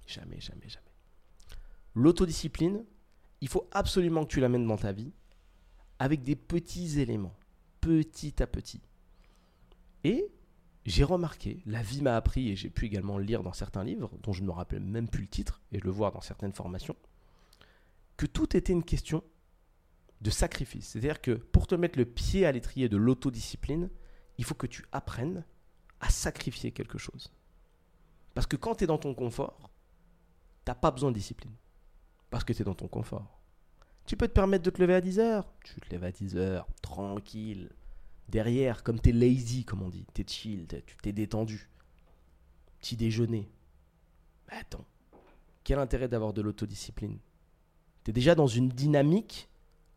Jamais, 0.08 0.40
jamais, 0.40 0.70
jamais. 0.70 0.86
L'autodiscipline, 1.96 2.84
il 3.42 3.48
faut 3.48 3.68
absolument 3.72 4.24
que 4.24 4.30
tu 4.32 4.40
l'amènes 4.40 4.68
dans 4.68 4.78
ta 4.78 4.92
vie 4.92 5.12
avec 5.98 6.24
des 6.24 6.36
petits 6.36 7.00
éléments, 7.00 7.36
petit 7.82 8.42
à 8.42 8.48
petit. 8.48 8.82
Et 10.04 10.28
j'ai 10.86 11.04
remarqué, 11.04 11.64
la 11.66 11.82
vie 11.82 12.02
m'a 12.02 12.16
appris, 12.16 12.50
et 12.50 12.56
j'ai 12.56 12.70
pu 12.70 12.86
également 12.86 13.18
lire 13.18 13.42
dans 13.42 13.54
certains 13.54 13.84
livres, 13.84 14.12
dont 14.22 14.34
je 14.34 14.42
ne 14.42 14.48
me 14.48 14.52
rappelle 14.52 14.84
même 14.84 15.08
plus 15.08 15.24
le 15.24 15.28
titre, 15.28 15.62
et 15.72 15.80
le 15.80 15.90
vois 15.90 16.12
dans 16.12 16.22
certaines 16.22 16.54
formations, 16.54 16.96
que 18.18 18.28
tout 18.28 18.56
était 18.56 18.72
une 18.72 18.84
question 18.84 19.24
de 20.22 20.30
sacrifice. 20.30 20.90
C'est-à-dire 20.90 21.22
que 21.22 21.32
pour 21.32 21.68
te 21.68 21.76
mettre 21.76 22.00
le 22.00 22.06
pied 22.06 22.46
à 22.46 22.52
l'étrier 22.52 22.90
de 22.90 22.98
l'autodiscipline, 22.98 23.90
il 24.38 24.46
faut 24.46 24.56
que 24.56 24.68
tu 24.68 24.86
apprennes 24.92 25.46
à 26.00 26.10
sacrifier 26.10 26.72
quelque 26.72 26.98
chose. 26.98 27.32
Parce 28.34 28.48
que 28.48 28.56
quand 28.56 28.76
tu 28.76 28.84
es 28.84 28.88
dans 28.88 28.98
ton 28.98 29.14
confort, 29.14 29.70
tu 30.66 30.72
n'as 30.72 30.76
pas 30.76 30.92
besoin 30.92 31.12
de 31.12 31.16
discipline. 31.16 31.54
Parce 32.30 32.44
que 32.44 32.54
tu 32.54 32.62
es 32.62 32.66
dans 32.66 32.76
ton 32.76 32.88
confort. 32.88 33.40
Tu 34.06 34.18
peux 34.18 34.28
te 34.28 34.34
permettre 34.34 34.64
de 34.64 34.70
te 34.70 34.82
lever 34.82 34.96
à 34.96 35.02
10 35.02 35.20
heures. 35.20 35.54
Tu 35.64 35.80
te 35.80 35.90
lèves 35.90 36.04
à 36.04 36.12
10 36.12 36.36
heures, 36.38 36.68
tranquille, 36.82 37.70
Derrière, 38.28 38.84
comme 38.84 39.00
t'es 39.00 39.12
lazy, 39.12 39.66
comme 39.66 39.84
on 39.84 39.90
dit, 39.90 40.06
t'es 40.14 40.26
chill, 40.28 40.68
tu 40.68 40.98
t'es 40.98 41.12
détendu. 41.12 41.70
Petit 42.80 42.98
déjeuner. 42.98 43.50
Mais 44.50 44.58
attends, 44.58 44.86
quel 45.64 45.80
intérêt 45.80 46.08
d'avoir 46.08 46.34
de 46.34 46.42
l'autodiscipline? 46.42 47.20
T'es 48.04 48.12
déjà 48.12 48.36
dans 48.36 48.48
une 48.48 48.70
dynamique 48.70 49.50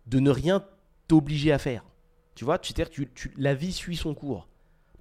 de 0.08 0.20
ne 0.20 0.30
rien 0.30 0.64
t'obliger 1.06 1.52
à 1.52 1.58
faire. 1.58 1.84
Tu 2.34 2.44
vois, 2.44 2.58
tu, 2.58 2.74
tu, 3.14 3.32
la 3.36 3.54
vie 3.54 3.72
suit 3.72 3.96
son 3.96 4.14
cours. 4.14 4.48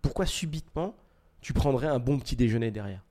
Pourquoi 0.02 0.26
subitement 0.26 0.96
tu 1.42 1.54
prendrais 1.54 1.88
un 1.88 2.00
bon 2.00 2.20
petit 2.20 2.36
déjeuner 2.36 2.72
derrière? 2.72 3.04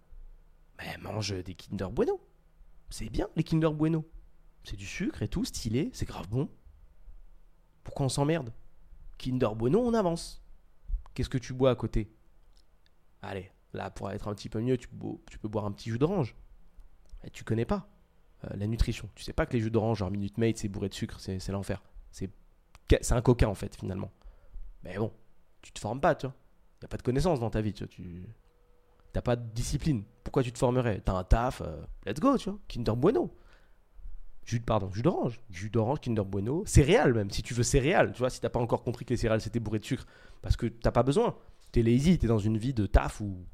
Mais 0.78 0.96
mange 0.98 1.32
des 1.42 1.54
Kinder 1.54 1.90
Bueno. 1.90 2.20
C'est 2.90 3.08
bien 3.08 3.28
les 3.36 3.44
Kinder 3.44 3.72
Bueno. 3.72 4.04
C'est 4.64 4.76
du 4.76 4.86
sucre 4.86 5.22
et 5.22 5.28
tout, 5.28 5.44
stylé, 5.44 5.90
c'est 5.92 6.06
grave 6.06 6.28
bon. 6.28 6.48
Pourquoi 7.84 8.06
on 8.06 8.08
s'emmerde? 8.08 8.52
Kinder 9.16 9.54
Bueno, 9.54 9.80
on 9.80 9.94
avance. 9.94 10.42
Qu'est-ce 11.14 11.30
que 11.30 11.38
tu 11.38 11.54
bois 11.54 11.70
à 11.70 11.76
côté? 11.76 12.10
Allez, 13.22 13.50
là, 13.72 13.90
pour 13.90 14.10
être 14.10 14.28
un 14.28 14.34
petit 14.34 14.48
peu 14.48 14.60
mieux, 14.60 14.76
tu, 14.76 14.88
peux 14.88 15.48
boire 15.48 15.64
un 15.64 15.72
petit 15.72 15.90
jus 15.90 15.98
d'orange. 15.98 16.34
Et 17.24 17.30
tu 17.30 17.44
connais 17.44 17.64
pas 17.64 17.88
la 18.42 18.66
nutrition. 18.66 19.08
Tu 19.14 19.24
sais 19.24 19.32
pas 19.32 19.46
que 19.46 19.54
les 19.54 19.60
jus 19.60 19.70
d'orange, 19.70 19.98
genre 19.98 20.10
Minute 20.10 20.38
Maid, 20.38 20.56
c'est 20.56 20.68
bourré 20.68 20.88
de 20.88 20.94
sucre, 20.94 21.18
c'est 21.20 21.48
l'enfer. 21.48 21.82
C'est 22.10 22.30
un 23.10 23.22
coca 23.22 23.48
en 23.48 23.54
fait, 23.54 23.76
finalement. 23.76 24.12
Mais 24.84 24.96
bon, 24.98 25.12
tu 25.62 25.72
te 25.72 25.80
formes 25.80 26.00
pas, 26.00 26.14
tu 26.14 26.26
vois. 26.26 26.34
A 26.84 26.88
pas 26.88 26.96
de 26.98 27.02
connaissances 27.02 27.40
dans 27.40 27.50
ta 27.50 27.60
vie, 27.60 27.72
tu 27.72 27.84
vois. 27.84 27.88
Tu 27.88 28.28
n'as 29.14 29.22
pas 29.22 29.36
de 29.36 29.48
discipline. 29.52 30.04
Pourquoi 30.22 30.42
tu 30.42 30.52
te 30.52 30.58
formerais? 30.58 31.00
T'as 31.04 31.14
un 31.14 31.24
taf, 31.24 31.62
euh, 31.62 31.82
let's 32.04 32.20
go, 32.20 32.36
tu 32.36 32.50
vois. 32.50 32.58
Kinder 32.68 32.94
Bueno 32.94 33.32
jus, 34.46 34.60
pardon, 34.60 34.90
jus 34.92 35.02
d'orange, 35.02 35.40
jus 35.50 35.70
d'orange, 35.70 36.00
Kinder 36.00 36.24
Bueno, 36.24 36.64
céréales 36.64 37.12
même, 37.12 37.30
si 37.30 37.42
tu 37.42 37.52
veux 37.52 37.64
céréales, 37.64 38.12
tu 38.12 38.18
vois, 38.20 38.30
si 38.30 38.40
t'as 38.40 38.48
pas 38.48 38.60
encore 38.60 38.82
compris 38.82 39.04
que 39.04 39.10
les 39.10 39.16
céréales 39.16 39.40
c'était 39.40 39.60
bourré 39.60 39.80
de 39.80 39.84
sucre, 39.84 40.06
parce 40.40 40.56
que 40.56 40.66
t'as 40.66 40.92
pas 40.92 41.02
besoin, 41.02 41.36
t'es 41.72 41.82
lazy, 41.82 42.18
t'es 42.18 42.28
dans 42.28 42.38
une 42.38 42.56
vie 42.56 42.72
de 42.72 42.86
taf 42.86 43.20
ou 43.20 43.44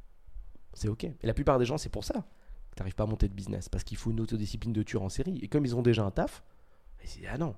c'est 0.74 0.88
ok. 0.88 1.04
Et 1.04 1.26
la 1.26 1.34
plupart 1.34 1.58
des 1.58 1.64
gens, 1.64 1.78
c'est 1.78 1.88
pour 1.88 2.04
ça 2.04 2.26
que 2.72 2.76
t'arrives 2.76 2.94
pas 2.94 3.04
à 3.04 3.06
monter 3.06 3.28
de 3.28 3.34
business, 3.34 3.68
parce 3.68 3.84
qu'il 3.84 3.96
faut 3.96 4.10
une 4.10 4.20
autodiscipline 4.20 4.72
de 4.72 4.82
tueur 4.82 5.02
en 5.02 5.08
série, 5.08 5.38
et 5.38 5.48
comme 5.48 5.64
ils 5.64 5.76
ont 5.76 5.82
déjà 5.82 6.04
un 6.04 6.10
taf, 6.10 6.42
ils 7.04 7.08
disent 7.08 7.28
ah 7.30 7.38
non, 7.38 7.54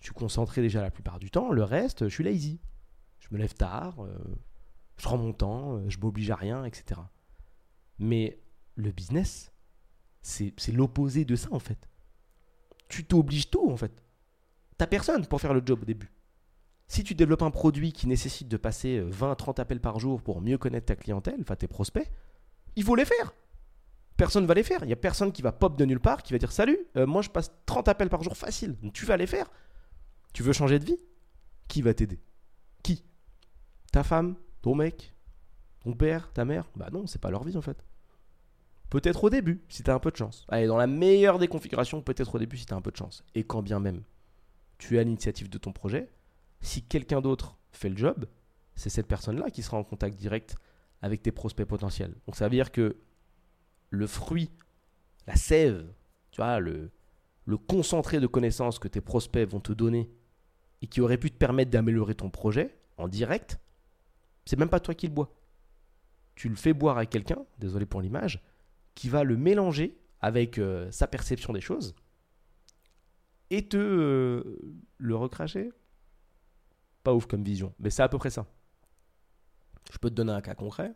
je 0.00 0.06
suis 0.06 0.14
concentré 0.14 0.62
déjà 0.62 0.80
la 0.80 0.90
plupart 0.90 1.18
du 1.18 1.30
temps, 1.30 1.52
le 1.52 1.64
reste, 1.64 2.08
je 2.08 2.14
suis 2.14 2.24
lazy, 2.24 2.60
je 3.20 3.28
me 3.30 3.38
lève 3.38 3.54
tard, 3.54 4.02
euh, 4.04 4.16
je 4.96 5.08
rends 5.08 5.18
mon 5.18 5.32
temps, 5.32 5.76
euh, 5.76 5.88
je 5.88 5.98
m'oblige 5.98 6.30
à 6.30 6.36
rien, 6.36 6.64
etc. 6.64 7.00
Mais 7.98 8.38
le 8.74 8.90
business, 8.90 9.52
c'est 10.22 10.72
l'opposé 10.72 11.24
de 11.24 11.36
ça 11.36 11.48
en 11.52 11.58
fait 11.58 11.88
tu 12.92 13.04
t'obliges 13.04 13.48
tout 13.48 13.70
en 13.70 13.76
fait. 13.76 14.04
T'as 14.76 14.86
personne 14.86 15.26
pour 15.26 15.40
faire 15.40 15.54
le 15.54 15.62
job 15.64 15.80
au 15.82 15.84
début. 15.86 16.12
Si 16.88 17.02
tu 17.02 17.14
développes 17.14 17.42
un 17.42 17.50
produit 17.50 17.92
qui 17.92 18.06
nécessite 18.06 18.48
de 18.48 18.58
passer 18.58 19.00
20-30 19.00 19.58
euh, 19.58 19.62
appels 19.62 19.80
par 19.80 19.98
jour 19.98 20.20
pour 20.20 20.42
mieux 20.42 20.58
connaître 20.58 20.86
ta 20.86 20.96
clientèle, 20.96 21.38
enfin 21.40 21.56
tes 21.56 21.68
prospects, 21.68 22.10
il 22.76 22.84
faut 22.84 22.94
les 22.94 23.06
faire. 23.06 23.32
Personne 24.16 24.42
ne 24.42 24.48
va 24.48 24.54
les 24.54 24.62
faire. 24.62 24.82
Il 24.82 24.86
n'y 24.86 24.92
a 24.92 24.96
personne 24.96 25.32
qui 25.32 25.42
va 25.42 25.52
pop 25.52 25.76
de 25.76 25.84
nulle 25.84 26.00
part, 26.00 26.22
qui 26.22 26.32
va 26.32 26.38
dire 26.38 26.52
Salut, 26.52 26.78
euh, 26.96 27.06
moi 27.06 27.22
je 27.22 27.30
passe 27.30 27.52
30 27.66 27.88
appels 27.88 28.08
par 28.08 28.22
jour 28.22 28.36
facile. 28.36 28.76
tu 28.92 29.06
vas 29.06 29.16
les 29.16 29.26
faire. 29.26 29.50
Tu 30.32 30.42
veux 30.42 30.52
changer 30.52 30.78
de 30.78 30.84
vie? 30.84 30.98
Qui 31.68 31.82
va 31.82 31.94
t'aider? 31.94 32.20
Qui? 32.82 33.04
Ta 33.90 34.02
femme? 34.02 34.36
Ton 34.60 34.74
mec? 34.74 35.14
Ton 35.80 35.92
père? 35.94 36.30
Ta 36.32 36.44
mère? 36.44 36.70
Bah 36.76 36.88
non, 36.92 37.06
c'est 37.06 37.20
pas 37.20 37.30
leur 37.30 37.44
vie 37.44 37.56
en 37.56 37.62
fait. 37.62 37.84
Peut-être 38.90 39.24
au 39.24 39.30
début, 39.30 39.64
si 39.68 39.82
tu 39.82 39.90
as 39.90 39.94
un 39.94 39.98
peu 39.98 40.10
de 40.10 40.16
chance. 40.16 40.44
Allez, 40.48 40.66
dans 40.66 40.76
la 40.76 40.86
meilleure 40.86 41.38
des 41.38 41.48
configurations, 41.48 42.02
peut-être 42.02 42.34
au 42.34 42.38
début 42.38 42.58
si 42.58 42.66
tu 42.66 42.74
as 42.74 42.76
un 42.76 42.82
peu 42.82 42.90
de 42.90 42.96
chance. 42.96 43.24
Et 43.34 43.44
quand 43.44 43.62
bien 43.62 43.80
même 43.80 44.02
tu 44.78 44.98
as 44.98 45.04
l'initiative 45.04 45.48
de 45.48 45.58
ton 45.58 45.72
projet, 45.72 46.10
si 46.60 46.82
quelqu'un 46.82 47.20
d'autre 47.20 47.56
fait 47.70 47.88
le 47.88 47.96
job, 47.96 48.26
c'est 48.74 48.90
cette 48.90 49.06
personne-là 49.06 49.50
qui 49.50 49.62
sera 49.62 49.76
en 49.76 49.84
contact 49.84 50.16
direct 50.16 50.56
avec 51.02 51.22
tes 51.22 51.30
prospects 51.30 51.66
potentiels. 51.66 52.14
Donc 52.26 52.36
ça 52.36 52.46
veut 52.46 52.50
dire 52.50 52.72
que 52.72 52.96
le 53.92 54.06
fruit, 54.06 54.50
la 55.26 55.36
sève, 55.36 55.86
tu 56.30 56.40
vois, 56.40 56.58
le, 56.58 56.90
le 57.44 57.56
concentré 57.58 58.20
de 58.20 58.26
connaissances 58.26 58.78
que 58.78 58.88
tes 58.88 59.02
prospects 59.02 59.48
vont 59.48 59.60
te 59.60 59.72
donner 59.72 60.10
et 60.80 60.86
qui 60.86 61.00
aurait 61.00 61.18
pu 61.18 61.30
te 61.30 61.36
permettre 61.36 61.70
d'améliorer 61.70 62.14
ton 62.14 62.30
projet 62.30 62.76
en 62.96 63.06
direct, 63.06 63.60
c'est 64.46 64.58
même 64.58 64.70
pas 64.70 64.80
toi 64.80 64.94
qui 64.94 65.06
le 65.06 65.12
bois. 65.12 65.36
tu 66.34 66.48
le 66.48 66.56
fais 66.56 66.72
boire 66.72 66.96
à 66.96 67.04
quelqu'un, 67.04 67.44
désolé 67.58 67.84
pour 67.84 68.00
l'image, 68.00 68.42
qui 68.94 69.10
va 69.10 69.24
le 69.24 69.36
mélanger 69.36 69.98
avec 70.20 70.58
euh, 70.58 70.90
sa 70.90 71.06
perception 71.06 71.52
des 71.52 71.60
choses 71.60 71.94
et 73.50 73.68
te 73.68 73.76
euh, 73.76 74.58
le 74.96 75.14
recracher. 75.14 75.70
Pas 77.04 77.12
ouf 77.12 77.26
comme 77.26 77.44
vision, 77.44 77.74
mais 77.78 77.90
c'est 77.90 78.02
à 78.02 78.08
peu 78.08 78.16
près 78.16 78.30
ça. 78.30 78.46
Je 79.92 79.98
peux 79.98 80.08
te 80.08 80.14
donner 80.14 80.32
un 80.32 80.40
cas 80.40 80.54
concret. 80.54 80.94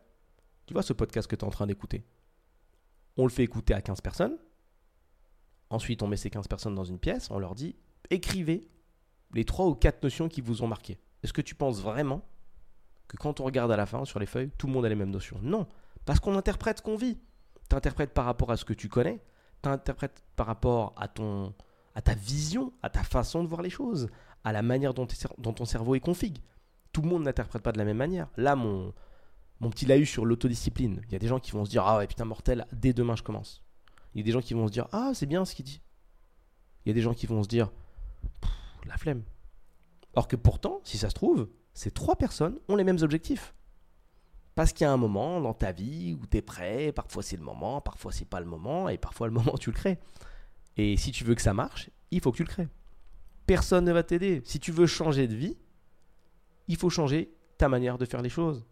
Tu 0.65 0.73
vois 0.73 0.81
ce 0.81 0.93
podcast 0.93 1.29
que 1.29 1.35
tu 1.35 1.45
es 1.45 1.47
en 1.47 1.51
train 1.51 1.67
d'écouter 1.67 2.03
On 3.17 3.23
le 3.23 3.29
fait 3.29 3.43
écouter 3.43 3.73
à 3.73 3.81
15 3.81 4.01
personnes. 4.01 4.37
Ensuite, 5.69 6.01
on 6.01 6.07
met 6.07 6.17
ces 6.17 6.29
15 6.29 6.47
personnes 6.47 6.75
dans 6.75 6.85
une 6.85 6.99
pièce, 6.99 7.29
on 7.29 7.39
leur 7.39 7.55
dit 7.55 7.75
écrivez 8.09 8.69
les 9.33 9.45
3 9.45 9.67
ou 9.67 9.75
4 9.75 10.03
notions 10.03 10.29
qui 10.29 10.41
vous 10.41 10.63
ont 10.63 10.67
marqué. 10.67 10.99
Est-ce 11.23 11.33
que 11.33 11.41
tu 11.41 11.55
penses 11.55 11.81
vraiment 11.81 12.21
que 13.07 13.17
quand 13.17 13.39
on 13.39 13.43
regarde 13.43 13.71
à 13.71 13.77
la 13.77 13.85
fin 13.85 14.05
sur 14.05 14.19
les 14.19 14.25
feuilles, 14.25 14.51
tout 14.57 14.67
le 14.67 14.73
monde 14.73 14.85
a 14.85 14.89
les 14.89 14.95
mêmes 14.95 15.11
notions? 15.11 15.39
Non, 15.41 15.67
parce 16.05 16.19
qu'on 16.19 16.37
interprète 16.37 16.77
ce 16.77 16.83
qu'on 16.83 16.95
vit. 16.95 17.17
Tu 17.69 17.75
interprètes 17.75 18.13
par 18.13 18.25
rapport 18.25 18.51
à 18.51 18.57
ce 18.57 18.63
que 18.63 18.73
tu 18.73 18.87
connais, 18.87 19.21
tu 19.61 19.69
interprètes 19.69 20.23
par 20.35 20.45
rapport 20.47 20.93
à, 20.95 21.07
ton, 21.07 21.53
à 21.95 22.01
ta 22.01 22.15
vision, 22.15 22.71
à 22.81 22.89
ta 22.89 23.03
façon 23.03 23.43
de 23.43 23.49
voir 23.49 23.61
les 23.61 23.69
choses, 23.69 24.09
à 24.43 24.53
la 24.53 24.61
manière 24.61 24.93
dont, 24.93 25.07
dont 25.37 25.53
ton 25.53 25.65
cerveau 25.65 25.95
est 25.95 25.99
config. 25.99 26.39
Tout 26.93 27.01
le 27.01 27.09
monde 27.09 27.23
n'interprète 27.23 27.61
pas 27.61 27.73
de 27.73 27.77
la 27.77 27.83
même 27.83 27.97
manière. 27.97 28.29
Là, 28.37 28.55
mon, 28.55 28.93
mon 29.59 29.69
petit 29.69 29.85
laïus 29.85 30.09
sur 30.09 30.25
l'autodiscipline, 30.25 31.01
il 31.07 31.13
y 31.13 31.15
a 31.15 31.19
des 31.19 31.27
gens 31.27 31.39
qui 31.39 31.51
vont 31.51 31.65
se 31.65 31.69
dire 31.69 31.85
Ah 31.85 31.97
ouais, 31.97 32.07
putain, 32.07 32.25
mortel, 32.25 32.65
dès 32.71 32.93
demain 32.93 33.15
je 33.15 33.23
commence. 33.23 33.63
Il 34.13 34.19
y 34.19 34.21
a 34.21 34.25
des 34.25 34.31
gens 34.31 34.41
qui 34.41 34.53
vont 34.53 34.67
se 34.67 34.71
dire 34.71 34.87
Ah, 34.91 35.11
c'est 35.13 35.25
bien 35.25 35.45
ce 35.45 35.55
qu'il 35.55 35.65
dit. 35.65 35.81
Il 36.85 36.89
y 36.89 36.91
a 36.91 36.93
des 36.93 37.01
gens 37.01 37.13
qui 37.13 37.25
vont 37.27 37.43
se 37.43 37.47
dire 37.47 37.71
La 38.85 38.97
flemme. 38.97 39.23
Or 40.13 40.27
que 40.27 40.35
pourtant, 40.35 40.81
si 40.83 40.97
ça 40.97 41.09
se 41.09 41.15
trouve, 41.15 41.49
ces 41.73 41.91
trois 41.91 42.15
personnes 42.15 42.59
ont 42.67 42.75
les 42.75 42.83
mêmes 42.83 43.01
objectifs. 43.01 43.53
Parce 44.55 44.73
qu'il 44.73 44.85
y 44.85 44.87
a 44.87 44.91
un 44.91 44.97
moment 44.97 45.39
dans 45.39 45.53
ta 45.53 45.71
vie 45.71 46.17
où 46.19 46.25
tu 46.25 46.37
es 46.37 46.41
prêt, 46.41 46.91
parfois 46.91 47.21
c'est 47.21 47.37
le 47.37 47.43
moment, 47.43 47.79
parfois 47.81 48.11
c'est 48.11 48.25
pas 48.25 48.39
le 48.39 48.47
moment, 48.47 48.89
et 48.89 48.97
parfois 48.97 49.27
le 49.27 49.33
moment 49.33 49.55
tu 49.59 49.69
le 49.69 49.75
crées. 49.75 49.99
Et 50.77 50.97
si 50.97 51.11
tu 51.11 51.23
veux 51.23 51.35
que 51.35 51.41
ça 51.41 51.53
marche, 51.53 51.91
il 52.09 52.21
faut 52.21 52.31
que 52.31 52.37
tu 52.37 52.43
le 52.43 52.49
crées. 52.49 52.67
Personne 53.45 53.85
ne 53.85 53.91
va 53.91 54.03
t'aider. 54.03 54.41
Si 54.45 54.59
tu 54.59 54.71
veux 54.71 54.87
changer 54.87 55.27
de 55.27 55.35
vie, 55.35 55.57
il 56.67 56.77
faut 56.77 56.89
changer 56.89 57.31
ta 57.57 57.69
manière 57.69 57.97
de 57.97 58.05
faire 58.05 58.21
les 58.21 58.29
choses. 58.29 58.65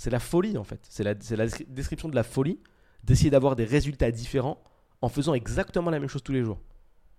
C'est 0.00 0.08
la 0.08 0.18
folie 0.18 0.56
en 0.56 0.64
fait. 0.64 0.80
C'est 0.88 1.04
la, 1.04 1.14
description 1.14 2.08
de 2.08 2.14
la 2.14 2.22
folie 2.22 2.58
d'essayer 3.04 3.28
d'avoir 3.28 3.54
des 3.54 3.66
résultats 3.66 4.10
différents 4.10 4.58
en 5.02 5.10
faisant 5.10 5.34
exactement 5.34 5.90
la 5.90 6.00
même 6.00 6.08
chose 6.08 6.22
tous 6.22 6.32
les 6.32 6.42
jours. 6.42 6.58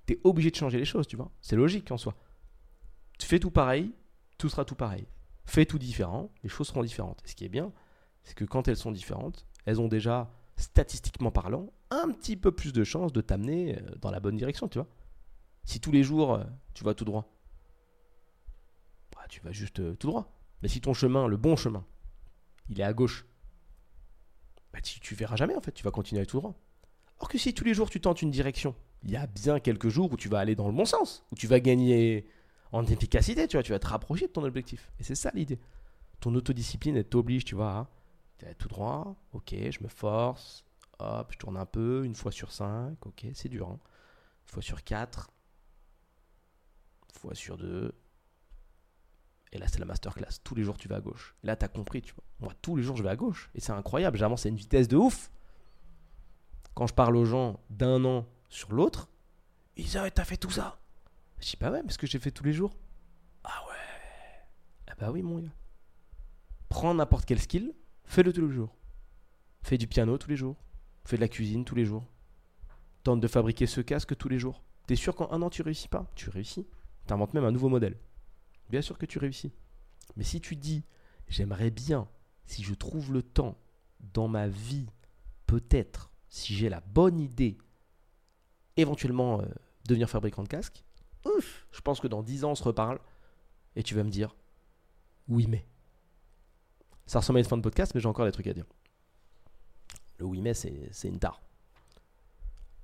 Tu 0.08 0.14
es 0.14 0.20
obligé 0.24 0.50
de 0.50 0.56
changer 0.56 0.80
les 0.80 0.86
choses, 0.86 1.06
tu 1.06 1.16
vois. 1.16 1.30
C'est 1.42 1.56
logique 1.56 1.92
en 1.92 1.98
soi. 1.98 2.16
Tu 3.20 3.28
fais 3.28 3.38
tout 3.38 3.52
pareil, 3.52 3.94
tout 4.40 4.50
sera 4.50 4.66
tout 4.66 4.74
pareil. 4.74 5.06
Fais 5.46 5.68
tout 5.68 5.78
différent, 5.78 6.32
les 6.42 6.50
choses 6.50 6.70
seront 6.70 6.82
différentes. 6.82 7.22
Et 7.24 7.28
ce 7.28 7.36
qui 7.36 7.46
est 7.46 7.50
bien, 7.50 7.72
c'est 8.24 8.34
que 8.34 8.46
quand 8.46 8.68
elles 8.68 8.78
sont 8.78 8.92
différentes, 8.92 9.46
elles 9.66 9.80
ont 9.80 9.88
déjà, 9.88 10.34
statistiquement 10.56 11.30
parlant, 11.30 11.72
un 11.92 12.10
petit 12.10 12.36
peu 12.36 12.52
plus 12.52 12.74
de 12.74 12.84
chances 12.84 13.14
de 13.14 13.22
t'amener 13.22 13.78
euh, 13.78 13.96
dans 14.02 14.10
la 14.10 14.20
bonne 14.20 14.38
direction, 14.38 14.68
tu 14.68 14.80
vois. 14.80 14.88
Si 15.66 15.80
tous 15.82 15.92
les 15.92 16.02
jours, 16.02 16.34
euh, 16.34 16.44
tu 16.74 16.84
vas 16.84 16.96
tout 16.96 17.06
droit, 17.06 17.32
bah, 19.16 19.22
tu 19.30 19.40
vas 19.42 19.52
juste 19.52 19.82
euh, 19.82 19.94
tout 19.94 20.08
droit. 20.08 20.36
Mais 20.64 20.68
si 20.68 20.82
ton 20.82 20.96
chemin, 20.96 21.28
le 21.28 21.38
bon 21.38 21.56
chemin, 21.56 21.86
il 22.72 22.80
est 22.80 22.84
à 22.84 22.94
gauche, 22.94 23.26
bah, 24.74 24.82
tu, 24.82 25.00
tu 25.00 25.14
verras 25.14 25.36
jamais, 25.36 25.56
en 25.56 25.62
fait, 25.62 25.74
tu 25.74 25.84
vas 25.84 25.92
continuer 25.92 26.22
à 26.22 26.26
tout 26.26 26.38
droit. 26.38 26.56
Or 27.20 27.30
que 27.30 27.38
si 27.38 27.54
tous 27.54 27.64
les 27.64 27.76
jours 27.76 27.90
tu 27.90 28.02
tentes 28.02 28.24
une 28.24 28.32
direction, 28.32 28.74
il 29.04 29.12
y 29.12 29.16
a 29.16 29.28
bien 29.28 29.60
quelques 29.60 29.90
jours 29.90 30.12
où 30.12 30.18
tu 30.18 30.30
vas 30.30 30.40
aller 30.40 30.56
dans 30.56 30.68
le 30.68 30.74
bon 30.74 30.86
sens, 30.86 31.24
où 31.32 31.36
tu 31.36 31.46
vas 31.46 31.60
gagner 31.60 32.26
en 32.72 32.84
efficacité, 32.86 33.48
tu 33.48 33.58
vois, 33.58 33.64
tu 33.64 33.72
vas 33.72 33.80
te 33.80 33.88
rapprocher 33.88 34.28
de 34.28 34.32
ton 34.32 34.44
objectif. 34.44 34.92
Et 35.00 35.04
c'est 35.04 35.16
ça 35.16 35.32
l'idée. 35.36 35.60
Ton 36.20 36.34
autodiscipline, 36.34 36.96
elle 36.96 37.06
t'oblige, 37.06 37.44
tu 37.44 37.56
vois, 37.56 37.90
à 38.48 38.54
tout 38.56 38.70
droit, 38.70 39.16
ok, 39.34 39.54
je 39.54 39.84
me 39.84 39.88
force, 39.88 40.66
hop, 41.00 41.32
je 41.32 41.38
tourne 41.38 41.58
un 41.58 41.66
peu, 41.66 42.04
une 42.06 42.16
fois 42.16 42.32
sur 42.32 42.52
cinq, 42.52 43.06
ok, 43.06 43.28
c'est 43.34 43.50
dur, 43.50 43.68
hein. 43.68 43.80
une 44.46 44.52
fois 44.52 44.64
sur 44.64 44.84
quatre, 44.84 45.30
une 47.14 47.20
fois 47.20 47.36
sur 47.36 47.58
deux, 47.58 47.94
et 49.52 49.58
là, 49.58 49.68
c'est 49.68 49.80
la 49.80 49.86
masterclass. 49.86 50.40
Tous 50.44 50.56
les 50.56 50.64
jours, 50.64 50.78
tu 50.78 50.88
vas 50.88 50.98
à 50.98 51.02
gauche. 51.02 51.36
Là, 51.44 51.56
tu 51.56 51.66
as 51.66 51.68
compris, 51.68 52.02
tu 52.02 52.14
vois. 52.14 52.24
Moi, 52.40 52.54
tous 52.62 52.76
les 52.78 52.84
jours, 52.84 52.96
je 52.96 53.04
vais 53.04 53.10
à 53.10 53.16
gauche. 53.16 53.50
Et 53.54 53.60
c'est 53.60 53.74
incroyable. 53.74 54.18
J'avance 54.18 54.46
à 54.46 54.50
une 54.50 54.56
vitesse 54.56 54.88
de 54.88 54.96
ouf. 54.96 55.30
Quand 56.74 56.88
je 56.88 56.94
parle 56.94 57.18
aux 57.18 57.26
gens 57.26 57.60
d'un 57.70 58.06
an 58.06 58.26
sur 58.48 58.72
l'autre, 58.72 59.10
ils 59.76 59.84
disent 59.84 59.98
Ah 59.98 60.10
t'as 60.10 60.24
fait 60.24 60.38
tout 60.38 60.52
ça. 60.52 60.80
Je 61.40 61.50
dis 61.50 61.58
Bah 61.60 61.70
ouais, 61.70 61.82
mais 61.84 61.92
ce 61.92 61.98
que 61.98 62.08
j'ai 62.08 62.20
fait 62.20 62.32
tous 62.32 62.46
les 62.46 62.54
jours. 62.54 62.74
Ah 63.44 63.62
ouais. 63.68 64.46
Ah 64.90 64.94
bah 64.98 65.12
oui, 65.12 65.22
mon 65.22 65.40
gars. 65.40 65.52
Prends 66.70 66.94
n'importe 66.94 67.26
quel 67.26 67.40
skill, 67.40 67.74
fais-le 68.06 68.32
tous 68.32 68.48
les 68.48 68.54
jours. 68.54 68.74
Fais 69.64 69.78
du 69.78 69.88
piano 69.88 70.18
tous 70.18 70.30
les 70.30 70.38
jours. 70.38 70.56
Fais 71.04 71.18
de 71.18 71.22
la 71.22 71.28
cuisine 71.28 71.66
tous 71.66 71.76
les 71.76 71.84
jours. 71.84 72.06
Tente 73.04 73.20
de 73.20 73.28
fabriquer 73.28 73.68
ce 73.68 73.82
casque 73.82 74.16
tous 74.16 74.30
les 74.30 74.40
jours. 74.40 74.64
T'es 74.88 74.96
sûr 74.96 75.14
qu'en 75.16 75.30
un 75.32 75.42
an 75.42 75.50
tu 75.50 75.62
réussis 75.62 75.90
pas? 75.90 76.10
Tu 76.16 76.30
réussis. 76.30 76.68
T'inventes 77.06 77.34
même 77.34 77.44
un 77.44 77.52
nouveau 77.52 77.68
modèle. 77.68 77.98
Bien 78.72 78.82
sûr 78.82 78.98
que 78.98 79.06
tu 79.06 79.20
réussis. 79.20 79.52
Mais 80.16 80.24
si 80.24 80.42
tu 80.42 80.56
dis 80.56 80.84
J'aimerais 81.32 81.72
bien, 81.72 82.10
si 82.46 82.62
je 82.62 82.74
trouve 82.74 83.14
le 83.14 83.24
temps 83.24 83.58
dans 84.14 84.28
ma 84.28 84.50
vie, 84.50 84.88
peut-être, 85.48 86.12
si 86.28 86.54
j'ai 86.54 86.68
la 86.68 86.82
bonne 86.82 87.22
idée, 87.22 87.58
éventuellement 88.76 89.40
euh, 89.40 89.46
devenir 89.88 90.10
fabricant 90.10 90.44
de 90.44 90.50
casque, 90.50 90.84
ouf, 91.26 91.66
je 91.72 91.80
pense 91.80 92.02
que 92.02 92.08
dans 92.08 92.22
10 92.22 92.44
ans 92.44 92.52
on 92.52 92.56
se 92.56 92.64
reparle 92.64 93.00
et 93.78 93.84
tu 93.84 93.96
vas 93.96 94.04
me 94.04 94.10
dire 94.10 94.36
oui 95.30 95.48
mais. 95.48 95.66
Ça 97.06 97.20
ressemble 97.20 97.38
à 97.38 97.42
une 97.42 97.48
fin 97.48 97.56
de 97.58 97.62
podcast 97.62 97.94
mais 97.96 98.02
j'ai 98.02 98.10
encore 98.10 98.26
des 98.26 98.34
trucs 98.34 98.48
à 98.48 98.54
dire. 98.54 98.66
Le 100.18 100.26
oui 100.26 100.42
mais 100.42 100.54
c'est 100.54 101.08
une 101.08 101.20
tare. 101.20 101.42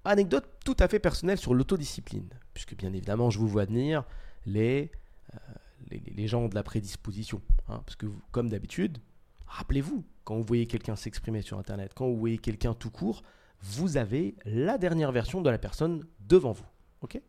Anecdote 0.06 0.48
tout 0.64 0.78
à 0.80 0.88
fait 0.88 1.00
personnelle 1.00 1.38
sur 1.38 1.54
l'autodiscipline, 1.54 2.30
puisque 2.54 2.78
bien 2.78 2.94
évidemment 2.94 3.30
je 3.30 3.40
vous 3.40 3.48
vois 3.50 3.66
venir 3.66 4.06
les, 4.46 4.90
euh, 5.34 5.38
les, 5.90 6.28
gens 6.28 6.48
de 6.48 6.56
la 6.56 6.64
prédisposition. 6.64 7.42
Hein, 7.68 7.82
parce 7.86 7.96
que 7.96 8.08
comme 8.32 8.50
d'habitude, 8.50 8.98
rappelez-vous, 9.46 10.04
quand 10.24 10.36
vous 10.36 10.44
voyez 10.44 10.68
quelqu'un 10.68 10.96
s'exprimer 10.96 11.42
sur 11.42 11.58
Internet, 11.58 11.94
quand 11.96 12.08
vous 12.08 12.18
voyez 12.18 12.38
quelqu'un 12.38 12.74
tout 12.74 12.92
court, 12.92 13.24
vous 13.62 13.98
avez 13.98 14.36
la 14.46 14.78
dernière 14.78 15.12
version 15.12 15.42
de 15.42 15.50
la 15.50 15.58
personne 15.58 16.06
devant 16.20 16.52
vous. 16.52 16.66
ok? 17.02 17.20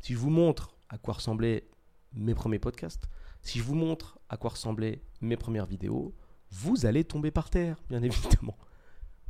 Si 0.00 0.12
je 0.12 0.18
vous 0.18 0.30
montre 0.30 0.76
à 0.88 0.98
quoi 0.98 1.14
ressemblaient 1.14 1.66
mes 2.14 2.34
premiers 2.34 2.58
podcasts, 2.58 3.08
si 3.42 3.58
je 3.58 3.64
vous 3.64 3.74
montre 3.74 4.18
à 4.28 4.36
quoi 4.36 4.50
ressemblaient 4.50 5.02
mes 5.20 5.36
premières 5.36 5.66
vidéos, 5.66 6.14
vous 6.50 6.86
allez 6.86 7.04
tomber 7.04 7.30
par 7.30 7.50
terre, 7.50 7.76
bien 7.88 8.02
évidemment. 8.02 8.56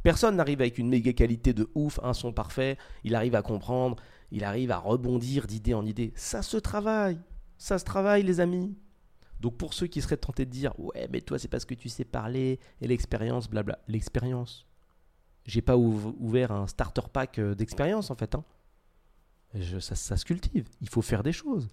Personne 0.03 0.37
n'arrive 0.37 0.61
avec 0.61 0.79
une 0.79 0.89
méga 0.89 1.13
qualité 1.13 1.53
de 1.53 1.69
ouf, 1.75 1.99
un 2.03 2.15
son 2.15 2.33
parfait, 2.33 2.79
il 3.03 3.15
arrive 3.15 3.35
à 3.35 3.43
comprendre, 3.43 3.97
il 4.31 4.45
arrive 4.45 4.71
à 4.71 4.79
rebondir 4.79 5.47
d'idée 5.47 5.75
en 5.75 5.85
idée. 5.85 6.13
Ça 6.17 6.43
se 6.43 6.57
travaille, 6.57 7.19
ça 7.59 7.79
se 7.79 7.85
travaille 7.85 8.23
les 8.23 8.41
amis. 8.41 8.77
Donc 9.41 9.57
pour 9.59 9.75
ceux 9.75 9.87
qui 9.87 10.01
seraient 10.01 10.17
tentés 10.17 10.47
de 10.47 10.51
dire 10.51 10.73
ouais 10.79 11.09
mais 11.11 11.21
toi 11.21 11.39
c'est 11.39 11.49
parce 11.49 11.67
que 11.67 11.75
tu 11.75 11.89
sais 11.89 12.05
parler 12.05 12.59
et 12.81 12.89
l'expérience 12.89 13.49
blabla, 13.49 13.79
l'expérience. 13.89 14.67
J'ai 15.45 15.63
pas 15.63 15.77
ouvert 15.77 16.51
un 16.51 16.67
starter 16.67 17.03
pack 17.13 17.39
euh, 17.39 17.55
d'expérience 17.55 18.11
en 18.11 18.17
fait. 18.17 18.35
Hein 18.35 18.45
ça, 19.81 20.17
se 20.17 20.25
cultive. 20.25 20.69
Il 20.81 20.89
faut 20.89 21.03
faire 21.03 21.23
des 21.23 21.33
choses. 21.33 21.69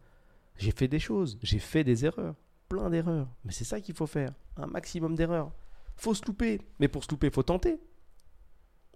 J'ai 0.57 0.71
fait 0.71 0.87
des 0.87 0.99
choses. 0.99 1.37
J'ai 1.41 1.59
fait 1.59 1.83
des 1.83 2.05
erreurs. 2.05 2.35
Plein 2.69 2.89
d'erreurs. 2.89 3.27
Mais 3.43 3.51
c'est 3.51 3.63
ça 3.63 3.81
qu'il 3.81 3.95
faut 3.95 4.07
faire. 4.07 4.33
Un 4.57 4.67
maximum 4.67 5.15
d'erreurs. 5.15 5.51
Faut 5.95 6.13
se 6.13 6.25
louper. 6.25 6.61
Mais 6.79 6.87
pour 6.87 7.03
se 7.03 7.09
louper, 7.11 7.29
faut 7.29 7.43
tenter. 7.43 7.79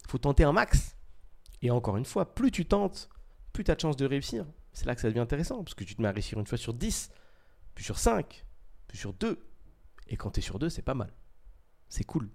Faut 0.08 0.18
tenter 0.18 0.44
un 0.44 0.54
max. 0.54 0.96
Et 1.62 1.72
encore 1.72 1.98
une 1.98 2.06
fois, 2.06 2.34
plus 2.34 2.52
tu 2.52 2.66
tentes, 2.66 3.10
plus 3.52 3.64
tu 3.64 3.72
as 3.72 3.76
de 3.76 3.82
chances 3.82 3.98
de 3.98 4.06
réussir. 4.06 4.46
C'est 4.78 4.86
là 4.86 4.96
que 4.96 5.02
ça 5.02 5.08
devient 5.08 5.20
intéressant. 5.20 5.64
Parce 5.64 5.74
que 5.74 5.84
tu 5.84 5.96
te 5.96 6.02
mets 6.02 6.08
à 6.08 6.12
réussir 6.12 6.40
une 6.40 6.46
fois 6.46 6.58
sur 6.58 6.74
10, 6.74 7.10
puis 7.74 7.84
sur 7.84 7.98
5, 7.98 8.46
puis 8.88 8.98
sur 8.98 9.14
2. 9.14 9.40
Et 10.08 10.18
quand 10.18 10.32
tu 10.32 10.42
sur 10.42 10.60
2, 10.60 10.70
c'est 10.70 10.82
pas 10.82 10.94
mal. 10.94 11.12
C'est 11.90 12.04
cool. 12.04 12.30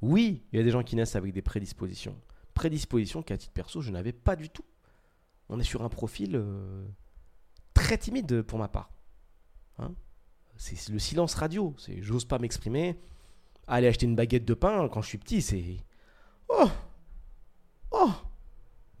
Oui, 0.00 0.44
il 0.52 0.58
y 0.58 0.60
a 0.60 0.64
des 0.64 0.70
gens 0.70 0.82
qui 0.82 0.96
naissent 0.96 1.16
avec 1.16 1.32
des 1.32 1.42
prédispositions. 1.42 2.18
Prédispositions 2.54 3.22
qu'à 3.22 3.36
titre 3.36 3.52
perso, 3.52 3.80
je 3.80 3.90
n'avais 3.90 4.12
pas 4.12 4.36
du 4.36 4.48
tout 4.48 4.64
on 5.48 5.60
est 5.60 5.64
sur 5.64 5.82
un 5.82 5.88
profil 5.88 6.36
euh, 6.36 6.86
très 7.74 7.98
timide 7.98 8.42
pour 8.42 8.58
ma 8.58 8.68
part. 8.68 8.90
Hein. 9.78 9.92
c'est 10.56 10.88
le 10.88 10.98
silence 10.98 11.34
radio. 11.34 11.74
C'est 11.78 12.02
j'ose 12.02 12.24
pas 12.24 12.38
m'exprimer. 12.38 12.98
Aller 13.66 13.88
acheter 13.88 14.06
une 14.06 14.16
baguette 14.16 14.44
de 14.44 14.54
pain 14.54 14.88
quand 14.88 15.02
je 15.02 15.08
suis 15.08 15.18
petit, 15.18 15.42
c'est 15.42 15.78
oh 16.48 16.68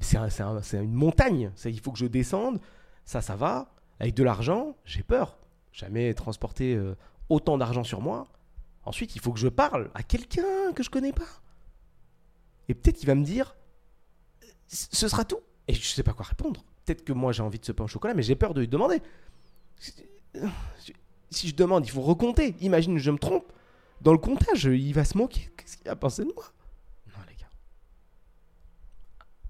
c'est 0.04 0.82
une 0.82 0.92
montagne. 0.92 1.50
Il 1.64 1.80
faut 1.80 1.92
que 1.92 1.98
je 1.98 2.06
descende. 2.06 2.60
Ça, 3.04 3.20
ça 3.20 3.36
va. 3.36 3.70
Avec 4.00 4.14
de 4.14 4.22
l'argent, 4.22 4.76
j'ai 4.84 5.02
peur. 5.02 5.38
Jamais 5.72 6.14
transporter 6.14 6.74
euh, 6.74 6.96
autant 7.28 7.58
d'argent 7.58 7.84
sur 7.84 8.00
moi. 8.00 8.28
Ensuite, 8.84 9.16
il 9.16 9.20
faut 9.20 9.32
que 9.32 9.38
je 9.40 9.48
parle 9.48 9.90
à 9.94 10.02
quelqu'un 10.02 10.72
que 10.74 10.82
je 10.82 10.90
connais 10.90 11.12
pas. 11.12 11.24
Et 12.68 12.74
peut-être 12.74 12.96
qu'il 12.96 13.06
va 13.06 13.14
me 13.14 13.24
dire, 13.24 13.56
ce 14.68 15.08
sera 15.08 15.24
tout. 15.24 15.40
Et 15.68 15.74
je 15.74 15.86
sais 15.86 16.02
pas 16.02 16.12
quoi 16.12 16.26
répondre. 16.26 16.64
Peut-être 16.84 17.04
que 17.04 17.12
moi 17.12 17.32
j'ai 17.32 17.42
envie 17.42 17.58
de 17.58 17.64
ce 17.64 17.72
pain 17.72 17.84
au 17.84 17.88
chocolat, 17.88 18.14
mais 18.14 18.22
j'ai 18.22 18.36
peur 18.36 18.52
de 18.52 18.60
lui 18.60 18.68
demander. 18.68 19.00
Si 21.30 21.48
je 21.48 21.54
demande, 21.54 21.86
il 21.86 21.90
faut 21.90 22.02
recompter. 22.02 22.54
Imagine, 22.60 22.98
je 22.98 23.10
me 23.10 23.18
trompe. 23.18 23.52
Dans 24.00 24.12
le 24.12 24.18
comptage, 24.18 24.64
il 24.64 24.92
va 24.92 25.04
se 25.04 25.16
moquer. 25.16 25.50
Qu'est-ce 25.56 25.78
qu'il 25.78 25.86
va 25.86 25.96
penser 25.96 26.24
de 26.24 26.32
moi? 26.34 26.52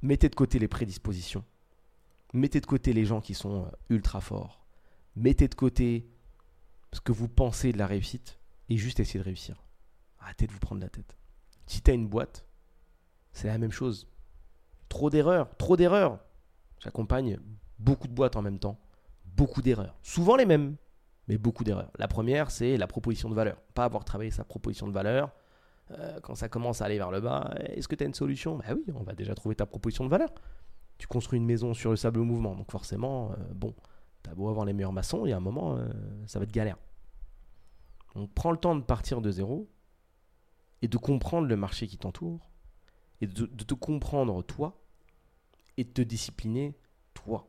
Mettez 0.05 0.29
de 0.29 0.35
côté 0.35 0.59
les 0.59 0.69
prédispositions. 0.69 1.47
Mettez 2.35 2.61
de 2.61 2.67
côté 2.67 2.93
les 2.93 3.07
gens 3.07 3.23
qui 3.23 3.33
sont 3.33 3.65
euh, 3.65 3.71
ultra 3.89 4.21
forts. 4.21 4.63
Mettez 5.17 5.49
de 5.49 5.55
côté 5.55 6.07
ce 6.93 7.01
que 7.01 7.11
vous 7.11 7.27
pensez 7.27 7.73
de 7.73 7.79
la 7.79 7.87
réussite 7.87 8.39
et 8.69 8.77
juste 8.77 9.01
essayez 9.01 9.21
de 9.21 9.25
réussir. 9.25 9.65
Arrêtez 10.19 10.47
de 10.47 10.53
vous 10.53 10.59
prendre 10.59 10.83
la 10.83 10.91
tête. 10.91 11.17
Si 11.67 11.81
tu 11.81 11.91
as 11.91 11.95
une 11.95 12.07
boîte, 12.07 12.45
c'est 13.33 13.47
la 13.47 13.57
même 13.57 13.73
chose. 13.73 14.07
Trop 14.91 15.09
d'erreurs, 15.09 15.57
trop 15.57 15.75
d'erreurs. 15.75 16.19
J'accompagne 16.81 17.39
beaucoup 17.79 18.07
de 18.07 18.13
boîtes 18.13 18.37
en 18.37 18.43
même 18.43 18.59
temps. 18.59 18.79
Beaucoup 19.25 19.63
d'erreurs. 19.63 19.97
Souvent 20.03 20.37
les 20.37 20.45
mêmes, 20.45 20.77
mais 21.29 21.39
beaucoup 21.39 21.65
d'erreurs. 21.65 21.91
La 21.99 22.09
première, 22.09 22.51
c'est 22.51 22.77
la 22.77 22.87
proposition 22.87 23.31
de 23.31 23.35
valeur. 23.35 23.57
Pas 23.73 23.87
avoir 23.87 24.05
travaillé 24.05 24.31
sa 24.31 24.45
proposition 24.45 24.87
de 24.87 24.93
valeur. 24.93 25.33
Euh, 25.91 26.19
quand 26.21 26.35
ça 26.35 26.49
commence 26.49 26.81
à 26.81 26.87
aller 26.87 26.97
vers 26.97 27.11
le 27.11 27.21
bas, 27.21 27.55
est-ce 27.61 27.89
que 27.89 27.95
tu 27.95 28.05
as 28.05 28.07
une 28.07 28.15
solution? 28.15 28.57
Bah 28.57 28.75
oui, 28.75 28.85
on 28.95 29.03
va 29.03 29.15
déjà 29.15 29.35
trouver 29.35 29.55
ta 29.55 29.67
proposition 29.67 30.05
de 30.05 30.11
valeur. 30.11 30.31
Tu 30.99 31.07
construis 31.07 31.39
une 31.39 31.45
maison 31.45 31.75
sur 31.75 31.91
le 31.91 31.97
sable 31.97 32.21
mouvement, 32.21 32.55
donc 32.55 32.71
forcément, 32.71 33.33
euh, 33.33 33.37
bon, 33.55 33.75
t'as 34.23 34.35
beau 34.35 34.49
avoir 34.49 34.65
les 34.65 34.73
meilleurs 34.73 34.93
maçons, 34.93 35.27
il 35.27 35.31
y 35.31 35.33
a 35.33 35.37
un 35.37 35.41
moment, 35.41 35.77
euh, 35.77 35.89
ça 36.27 36.39
va 36.39 36.45
être 36.45 36.53
galère. 36.53 36.79
Donc 38.15 38.33
prends 38.33 38.53
le 38.53 38.57
temps 38.57 38.77
de 38.77 38.83
partir 38.83 39.21
de 39.21 39.31
zéro 39.31 39.69
et 40.83 40.89
de 40.89 40.97
comprendre 40.97 41.49
le 41.49 41.57
marché 41.57 41.87
qui 41.87 41.99
t'entoure 41.99 42.49
et 43.21 43.27
de, 43.27 43.47
de 43.47 43.65
te 43.65 43.75
comprendre 43.75 44.43
toi 44.43 44.81
et 45.77 45.85
de 45.85 45.91
te 45.91 46.03
discipliner 46.03 46.79
toi. 47.13 47.49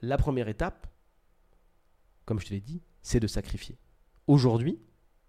La 0.00 0.16
première 0.16 0.48
étape, 0.48 0.86
comme 2.24 2.38
je 2.38 2.46
te 2.46 2.50
l'ai 2.54 2.60
dit, 2.60 2.82
c'est 3.02 3.20
de 3.20 3.26
sacrifier. 3.26 3.78
Aujourd'hui, 4.26 4.80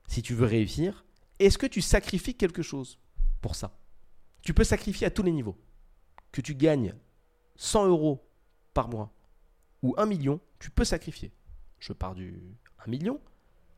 si 0.08 0.22
tu 0.22 0.34
veux 0.34 0.46
réussir, 0.46 1.05
est-ce 1.40 1.58
que 1.58 1.66
tu 1.66 1.82
sacrifies 1.82 2.36
quelque 2.36 2.62
chose 2.62 3.00
pour 3.42 3.56
ça? 3.56 3.78
Tu 4.42 4.54
peux 4.54 4.64
sacrifier 4.64 5.08
à 5.08 5.12
tous 5.12 5.24
les 5.24 5.32
niveaux. 5.32 5.58
Que 6.32 6.42
tu 6.42 6.56
gagnes 6.56 6.94
100 7.56 7.88
euros 7.88 8.30
par 8.74 8.90
mois 8.90 9.14
ou 9.82 9.94
1 9.98 10.06
million, 10.06 10.40
tu 10.60 10.70
peux 10.70 10.84
sacrifier. 10.84 11.32
Je 11.80 11.94
pars 11.94 12.16
du 12.16 12.42
1 12.86 12.90
million, 12.90 13.22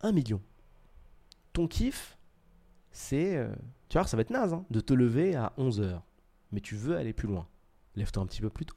1 0.01 0.11
million. 0.11 0.41
Ton 1.53 1.67
kiff, 1.67 2.17
c'est... 2.91 3.35
euh, 3.35 3.53
tu 3.89 3.97
vois, 3.97 4.07
ça 4.07 4.17
va 4.17 4.21
être 4.21 4.29
naze 4.29 4.53
hein, 4.53 4.65
de 4.69 4.79
te 4.79 4.93
lever 4.93 5.35
à 5.35 5.53
11 5.57 5.81
heures. 5.81 6.03
Mais 6.51 6.61
tu 6.61 6.75
veux 6.75 6.95
aller 6.95 7.13
plus 7.13 7.27
loin. 7.27 7.47
Lève-toi 7.95 8.23
un 8.23 8.25
petit 8.27 8.41
peu 8.41 8.49
plus 8.49 8.65
tôt. 8.65 8.75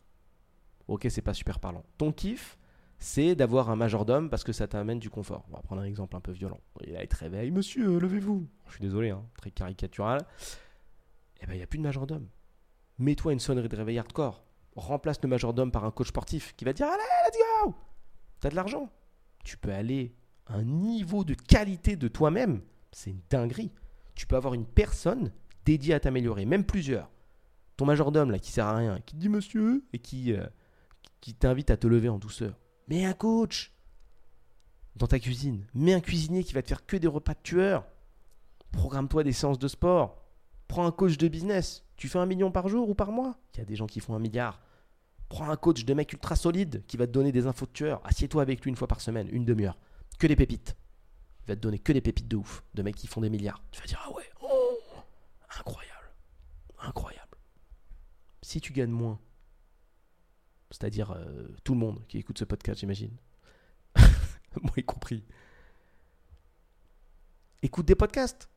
Ok, 0.89 1.07
c'est 1.09 1.23
pas 1.23 1.35
super 1.35 1.61
parlant. 1.61 1.85
Ton 1.99 2.13
kiff, 2.13 2.59
c'est 3.01 3.35
d'avoir 3.35 3.71
un 3.71 3.77
majordome 3.77 4.29
parce 4.29 4.45
que 4.45 4.53
ça 4.53 4.69
t'amène 4.69 4.99
du 4.99 5.09
confort. 5.09 5.45
On 5.49 5.57
va 5.57 5.63
prendre 5.63 5.81
un 5.81 5.87
exemple 5.87 6.15
un 6.17 6.21
peu 6.21 6.33
violent. 6.33 6.61
Il 6.87 6.95
te 7.09 7.17
réveille, 7.17 7.51
monsieur, 7.51 7.99
levez-vous. 7.99 8.47
Je 8.67 8.73
suis 8.73 8.81
désolé, 8.81 9.09
hein, 9.09 9.25
très 9.39 9.51
caricatural. 9.51 10.21
Eh 11.41 11.47
ben, 11.47 11.55
il 11.55 11.57
n'y 11.57 11.63
a 11.63 11.67
plus 11.67 11.79
de 11.79 11.83
majordome. 11.83 12.29
Mets-toi 12.99 13.33
une 13.33 13.41
sonnerie 13.41 13.71
de 13.71 13.77
réveil 13.77 13.99
hardcore. 13.99 14.45
Remplace 14.77 15.19
le 15.23 15.31
majordome 15.31 15.73
par 15.73 15.87
un 15.87 15.91
coach 15.91 16.09
sportif 16.09 16.55
qui 16.57 16.67
va 16.67 16.75
te 16.75 16.77
dire 16.77 16.89
Allez, 16.89 17.03
let's 17.27 17.39
go 17.65 17.75
T'as 18.39 18.51
de 18.51 18.55
l'argent. 18.55 18.91
Tu 19.45 19.57
peux 19.57 19.73
aller 19.73 20.15
à 20.47 20.57
un 20.57 20.65
niveau 20.65 21.25
de 21.25 21.33
qualité 21.33 21.97
de 21.97 22.07
toi-même. 22.07 22.61
C'est 22.93 23.11
une 23.11 23.23
dinguerie. 23.31 23.73
Tu 24.15 24.27
peux 24.27 24.37
avoir 24.37 24.53
une 24.53 24.67
personne 24.67 25.33
dédiée 25.65 25.95
à 25.95 26.01
t'améliorer, 26.01 26.45
même 26.45 26.65
plusieurs. 26.65 27.11
Ton 27.79 27.87
majordome 27.87 28.31
là 28.31 28.39
qui 28.39 28.53
sert 28.53 28.67
à 28.67 28.77
rien, 28.77 29.01
qui 29.01 29.15
te 29.15 29.21
dit 29.21 29.31
monsieur 29.31 29.87
et 29.95 29.99
qui, 29.99 30.35
euh, 30.35 30.47
qui 31.23 31.33
t'invite 31.33 31.71
à 31.71 31.79
te 31.79 31.87
lever 31.87 32.11
en 32.11 32.19
douceur. 32.19 32.59
Mets 32.89 33.05
un 33.05 33.13
coach 33.13 33.73
dans 34.97 35.07
ta 35.07 35.19
cuisine. 35.19 35.67
Mets 35.75 35.95
un 35.95 36.01
cuisinier 36.01 36.45
qui 36.45 36.53
va 36.53 36.63
te 36.63 36.69
faire 36.69 36.85
que 36.87 36.97
des 36.97 37.07
repas 37.07 37.35
de 37.35 37.41
tueur. 37.43 37.85
Programme-toi 38.73 39.25
des 39.25 39.33
séances 39.33 39.59
de 39.59 39.69
sport. 39.69 40.23
Prends 40.69 40.87
un 40.87 40.93
coach 40.93 41.17
de 41.17 41.29
business. 41.29 41.85
Tu 41.97 42.09
fais 42.09 42.19
un 42.19 42.27
million 42.27 42.51
par 42.51 42.69
jour 42.69 42.89
ou 42.89 42.95
par 42.95 43.13
mois? 43.13 43.37
Il 43.55 43.59
y 43.59 43.61
a 43.63 43.65
des 43.65 43.77
gens 43.77 43.87
qui 43.87 44.01
font 44.01 44.15
un 44.15 44.19
milliard. 44.19 44.61
Prends 45.29 45.49
un 45.49 45.57
coach 45.57 45.85
de 45.85 45.95
mec 45.95 46.13
ultra 46.13 46.35
solide 46.35 46.85
qui 46.87 46.97
va 46.97 47.07
te 47.07 47.13
donner 47.13 47.33
des 47.33 47.47
infos 47.47 47.67
de 47.67 47.71
tueur. 47.73 48.01
Assieds-toi 48.05 48.43
avec 48.43 48.63
lui 48.63 48.71
une 48.71 48.77
fois 48.77 48.89
par 48.89 49.01
semaine, 49.01 49.29
une 49.31 49.45
demi-heure. 49.45 49.79
Que 50.19 50.27
des 50.27 50.37
pépites. 50.37 50.77
Il 51.45 51.49
va 51.49 51.57
te 51.57 51.61
donner 51.61 51.79
que 51.79 51.93
des 51.93 52.01
pépites 52.01 52.29
de 52.29 52.37
ouf. 52.37 52.65
De 52.75 52.83
mecs 52.83 52.97
qui 52.97 53.07
font 53.07 53.21
des 53.21 53.31
milliards. 53.31 53.63
Tu 53.71 53.81
vas 53.81 53.87
dire, 53.87 54.03
ah 54.05 54.13
ouais, 54.13 54.29
oh, 54.43 54.79
incroyable. 55.59 56.11
Incroyable. 56.81 57.39
Si 58.43 58.61
tu 58.61 58.73
gagnes 58.73 58.91
moins, 58.91 59.19
c'est-à-dire 60.71 61.13
euh, 61.13 61.49
tout 61.65 61.75
le 61.75 61.81
monde 61.81 62.07
qui 62.09 62.19
écoute 62.19 62.39
ce 62.39 62.45
podcast, 62.45 62.81
j'imagine, 62.81 63.17
moi 63.97 64.73
y 64.77 64.85
compris, 64.85 65.25
écoute 67.63 67.87
des 67.87 67.95
podcasts. 67.95 68.49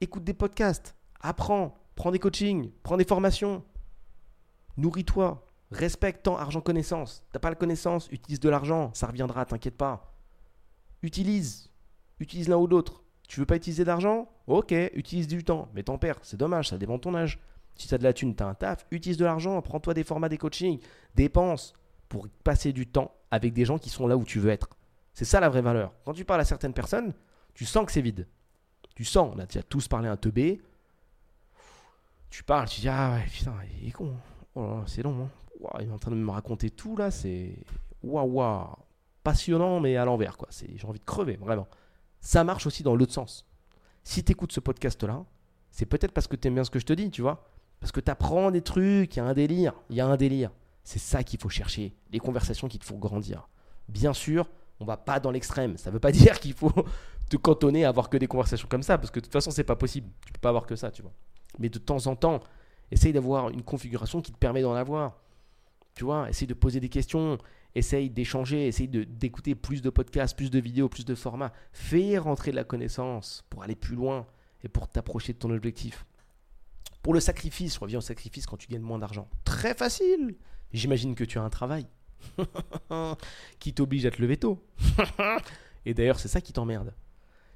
Écoute 0.00 0.24
des 0.24 0.34
podcasts. 0.34 0.94
Apprends. 1.20 1.78
Prends 1.94 2.10
des 2.10 2.18
coachings. 2.18 2.70
Prends 2.82 2.96
des 2.96 3.04
formations. 3.04 3.64
Nourris-toi. 4.76 5.46
Respecte 5.70 6.24
temps, 6.24 6.36
argent, 6.36 6.60
connaissance. 6.60 7.24
T'as 7.32 7.38
pas 7.38 7.48
la 7.48 7.56
connaissance, 7.56 8.08
utilise 8.12 8.38
de 8.38 8.48
l'argent. 8.48 8.90
Ça 8.94 9.06
reviendra, 9.06 9.44
t'inquiète 9.44 9.76
pas. 9.76 10.14
Utilise. 11.02 11.70
Utilise 12.20 12.48
l'un 12.48 12.56
ou 12.56 12.66
l'autre. 12.66 13.02
Tu 13.26 13.40
veux 13.40 13.46
pas 13.46 13.56
utiliser 13.56 13.84
d'argent? 13.84 14.30
Ok, 14.46 14.72
utilise 14.94 15.26
du 15.26 15.42
temps. 15.42 15.68
Mais 15.74 15.82
t'en 15.82 15.98
perds. 15.98 16.18
C'est 16.22 16.36
dommage, 16.36 16.68
ça 16.68 16.78
dépend 16.78 16.96
de 16.96 17.00
ton 17.00 17.14
âge. 17.14 17.40
Si 17.76 17.88
t'as 17.88 17.98
de 17.98 18.04
la 18.04 18.12
thune, 18.12 18.34
t'as 18.34 18.46
un 18.46 18.54
taf. 18.54 18.86
Utilise 18.90 19.16
de 19.16 19.24
l'argent. 19.24 19.60
Prends-toi 19.62 19.94
des 19.94 20.04
formats, 20.04 20.28
des 20.28 20.38
coachings. 20.38 20.80
Dépense 21.14 21.74
pour 22.08 22.28
passer 22.44 22.72
du 22.72 22.86
temps 22.86 23.14
avec 23.30 23.52
des 23.52 23.64
gens 23.64 23.78
qui 23.78 23.90
sont 23.90 24.06
là 24.06 24.16
où 24.16 24.24
tu 24.24 24.38
veux 24.38 24.50
être. 24.50 24.68
C'est 25.12 25.24
ça 25.24 25.40
la 25.40 25.48
vraie 25.48 25.62
valeur. 25.62 25.92
Quand 26.04 26.12
tu 26.12 26.24
parles 26.24 26.40
à 26.40 26.44
certaines 26.44 26.74
personnes, 26.74 27.14
tu 27.54 27.64
sens 27.64 27.86
que 27.86 27.92
c'est 27.92 28.00
vide. 28.00 28.26
Tu 28.94 29.04
sens, 29.04 29.32
on 29.34 29.38
a 29.38 29.46
déjà 29.46 29.62
tous 29.62 29.88
parlé 29.88 30.08
un 30.08 30.16
teubé. 30.16 30.60
Tu 32.30 32.42
parles, 32.42 32.68
tu 32.68 32.80
dis 32.80 32.88
Ah 32.88 33.14
ouais, 33.14 33.26
putain, 33.30 33.54
il 33.80 33.88
est 33.88 33.92
con. 33.92 34.12
Oh 34.54 34.62
là 34.62 34.68
là, 34.76 34.84
c'est 34.86 35.02
long. 35.02 35.24
Hein. 35.24 35.78
Il 35.80 35.88
est 35.88 35.92
en 35.92 35.98
train 35.98 36.10
de 36.10 36.16
me 36.16 36.30
raconter 36.30 36.70
tout 36.70 36.96
là, 36.96 37.10
c'est. 37.10 37.56
Waouh. 38.02 38.66
Passionnant, 39.22 39.80
mais 39.80 39.96
à 39.96 40.04
l'envers, 40.04 40.36
quoi. 40.36 40.48
J'ai 40.50 40.86
envie 40.86 40.98
de 40.98 41.04
crever, 41.04 41.36
vraiment. 41.36 41.66
Ça 42.20 42.44
marche 42.44 42.66
aussi 42.66 42.82
dans 42.82 42.94
l'autre 42.94 43.12
sens. 43.12 43.46
Si 44.02 44.22
tu 44.22 44.32
écoutes 44.32 44.52
ce 44.52 44.60
podcast-là, 44.60 45.24
c'est 45.70 45.86
peut-être 45.86 46.12
parce 46.12 46.26
que 46.26 46.36
tu 46.36 46.48
aimes 46.48 46.54
bien 46.54 46.64
ce 46.64 46.70
que 46.70 46.78
je 46.78 46.84
te 46.84 46.92
dis, 46.92 47.10
tu 47.10 47.22
vois. 47.22 47.48
Parce 47.80 47.92
que 47.92 48.00
tu 48.00 48.10
apprends 48.10 48.50
des 48.50 48.62
trucs, 48.62 49.16
il 49.16 49.18
y 49.18 49.20
a 49.20 49.24
un 49.24 49.34
délire. 49.34 49.74
Il 49.90 49.96
y 49.96 50.00
a 50.00 50.06
un 50.06 50.16
délire. 50.16 50.50
C'est 50.82 50.98
ça 50.98 51.22
qu'il 51.22 51.40
faut 51.40 51.48
chercher. 51.48 51.94
Les 52.12 52.18
conversations 52.18 52.68
qui 52.68 52.78
te 52.78 52.84
font 52.84 52.98
grandir. 52.98 53.48
Bien 53.88 54.12
sûr, 54.12 54.48
on 54.80 54.84
va 54.84 54.96
pas 54.96 55.20
dans 55.20 55.30
l'extrême. 55.30 55.76
Ça 55.76 55.90
veut 55.90 56.00
pas 56.00 56.12
dire 56.12 56.40
qu'il 56.40 56.54
faut 56.54 56.72
te 57.28 57.36
cantonner 57.36 57.84
à 57.84 57.88
avoir 57.88 58.10
que 58.10 58.16
des 58.16 58.26
conversations 58.26 58.68
comme 58.68 58.82
ça, 58.82 58.98
parce 58.98 59.10
que 59.10 59.20
de 59.20 59.24
toute 59.24 59.32
façon, 59.32 59.50
c'est 59.50 59.64
pas 59.64 59.76
possible. 59.76 60.08
Tu 60.26 60.32
peux 60.32 60.40
pas 60.40 60.50
avoir 60.50 60.66
que 60.66 60.76
ça, 60.76 60.90
tu 60.90 61.02
vois. 61.02 61.12
Mais 61.58 61.68
de 61.68 61.78
temps 61.78 62.06
en 62.06 62.16
temps, 62.16 62.40
essaye 62.90 63.12
d'avoir 63.12 63.50
une 63.50 63.62
configuration 63.62 64.20
qui 64.20 64.32
te 64.32 64.38
permet 64.38 64.62
d'en 64.62 64.74
avoir. 64.74 65.20
Tu 65.94 66.04
vois, 66.04 66.28
essaye 66.28 66.48
de 66.48 66.54
poser 66.54 66.80
des 66.80 66.88
questions, 66.88 67.38
essaye 67.74 68.10
d'échanger, 68.10 68.66
essaye 68.66 68.88
d'écouter 68.88 69.54
plus 69.54 69.80
de 69.80 69.90
podcasts, 69.90 70.36
plus 70.36 70.50
de 70.50 70.58
vidéos, 70.58 70.88
plus 70.88 71.04
de 71.04 71.14
formats. 71.14 71.52
Fais 71.72 72.18
rentrer 72.18 72.50
de 72.50 72.56
la 72.56 72.64
connaissance 72.64 73.44
pour 73.48 73.62
aller 73.62 73.76
plus 73.76 73.94
loin 73.94 74.26
et 74.64 74.68
pour 74.68 74.88
t'approcher 74.88 75.32
de 75.32 75.38
ton 75.38 75.50
objectif. 75.50 76.04
Pour 77.04 77.12
le 77.12 77.20
sacrifice, 77.20 77.74
je 77.74 77.80
reviens 77.80 77.98
au 77.98 78.00
sacrifice 78.00 78.46
quand 78.46 78.56
tu 78.56 78.66
gagnes 78.66 78.80
moins 78.80 78.98
d'argent. 78.98 79.28
Très 79.44 79.74
facile. 79.74 80.38
J'imagine 80.72 81.14
que 81.14 81.22
tu 81.22 81.38
as 81.38 81.42
un 81.42 81.50
travail 81.50 81.86
qui 83.58 83.74
t'oblige 83.74 84.06
à 84.06 84.10
te 84.10 84.22
lever 84.22 84.38
tôt. 84.38 84.66
Et 85.84 85.92
d'ailleurs, 85.92 86.18
c'est 86.18 86.28
ça 86.28 86.40
qui 86.40 86.54
t'emmerde. 86.54 86.94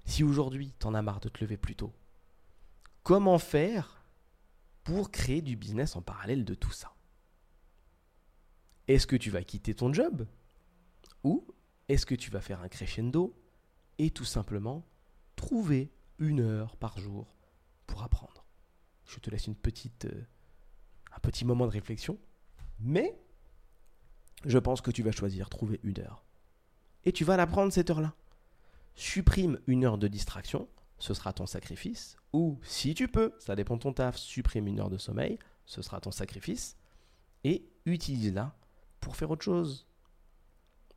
Si 0.04 0.22
aujourd'hui, 0.22 0.74
t'en 0.78 0.92
as 0.92 1.00
marre 1.00 1.20
de 1.20 1.30
te 1.30 1.42
lever 1.42 1.56
plus 1.56 1.74
tôt, 1.76 1.94
comment 3.02 3.38
faire 3.38 4.04
pour 4.84 5.10
créer 5.10 5.40
du 5.40 5.56
business 5.56 5.96
en 5.96 6.02
parallèle 6.02 6.44
de 6.44 6.54
tout 6.54 6.72
ça? 6.72 6.92
Est-ce 8.86 9.06
que 9.06 9.16
tu 9.16 9.30
vas 9.30 9.44
quitter 9.44 9.72
ton 9.72 9.94
job? 9.94 10.26
Ou 11.24 11.46
est-ce 11.88 12.04
que 12.04 12.14
tu 12.14 12.30
vas 12.30 12.42
faire 12.42 12.60
un 12.60 12.68
crescendo 12.68 13.34
et 13.96 14.10
tout 14.10 14.26
simplement 14.26 14.84
trouver 15.36 15.90
une 16.18 16.40
heure 16.40 16.76
par 16.76 16.98
jour 16.98 17.34
pour 17.86 18.02
apprendre? 18.02 18.37
Je 19.08 19.18
te 19.18 19.30
laisse 19.30 19.46
une 19.46 19.56
petite, 19.56 20.04
euh, 20.04 20.26
un 21.16 21.18
petit 21.18 21.44
moment 21.44 21.66
de 21.66 21.72
réflexion, 21.72 22.18
mais 22.78 23.18
je 24.44 24.58
pense 24.58 24.80
que 24.80 24.90
tu 24.90 25.02
vas 25.02 25.12
choisir 25.12 25.48
trouver 25.48 25.80
une 25.82 25.98
heure. 25.98 26.24
Et 27.04 27.12
tu 27.12 27.24
vas 27.24 27.36
la 27.36 27.46
prendre 27.46 27.72
cette 27.72 27.90
heure-là. 27.90 28.14
Supprime 28.94 29.58
une 29.66 29.84
heure 29.84 29.98
de 29.98 30.08
distraction, 30.08 30.68
ce 30.98 31.14
sera 31.14 31.32
ton 31.32 31.46
sacrifice. 31.46 32.16
Ou 32.32 32.60
si 32.62 32.94
tu 32.94 33.08
peux, 33.08 33.32
ça 33.38 33.56
dépend 33.56 33.76
de 33.76 33.82
ton 33.82 33.92
taf, 33.92 34.16
supprime 34.16 34.68
une 34.68 34.78
heure 34.78 34.90
de 34.90 34.98
sommeil, 34.98 35.38
ce 35.64 35.80
sera 35.80 36.00
ton 36.00 36.10
sacrifice. 36.10 36.76
Et 37.44 37.66
utilise-la 37.86 38.54
pour 39.00 39.16
faire 39.16 39.30
autre 39.30 39.44
chose. 39.44 39.86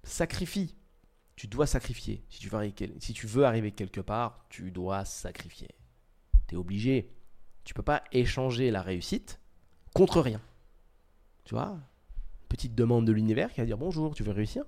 Sacrifie. 0.04 0.76
Tu 1.36 1.48
dois 1.48 1.66
sacrifier. 1.66 2.26
Si 2.30 2.40
tu 3.14 3.28
veux 3.28 3.46
arriver, 3.46 3.72
quelque 3.72 4.02
part, 4.02 4.46
tu 4.50 4.72
dois 4.72 5.06
sacrifier. 5.06 5.70
Tu 6.48 6.56
es 6.56 6.58
obligé. 6.58 7.16
Tu 7.64 7.74
peux 7.74 7.84
pas 7.84 8.04
échanger 8.12 8.72
la 8.72 8.82
réussite 8.82 9.40
contre 9.94 10.22
rien. 10.22 10.42
Tu 11.44 11.56
vois 11.56 11.78
Petite 12.50 12.76
demande 12.76 13.06
de 13.06 13.12
l'univers 13.12 13.52
qui 13.54 13.62
va 13.62 13.66
dire 13.66 13.78
bonjour, 13.78 14.14
tu 14.14 14.24
veux 14.24 14.32
réussir? 14.32 14.66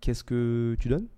Qu'est-ce 0.00 0.24
que 0.24 0.76
tu 0.78 0.88
donnes? 0.88 1.08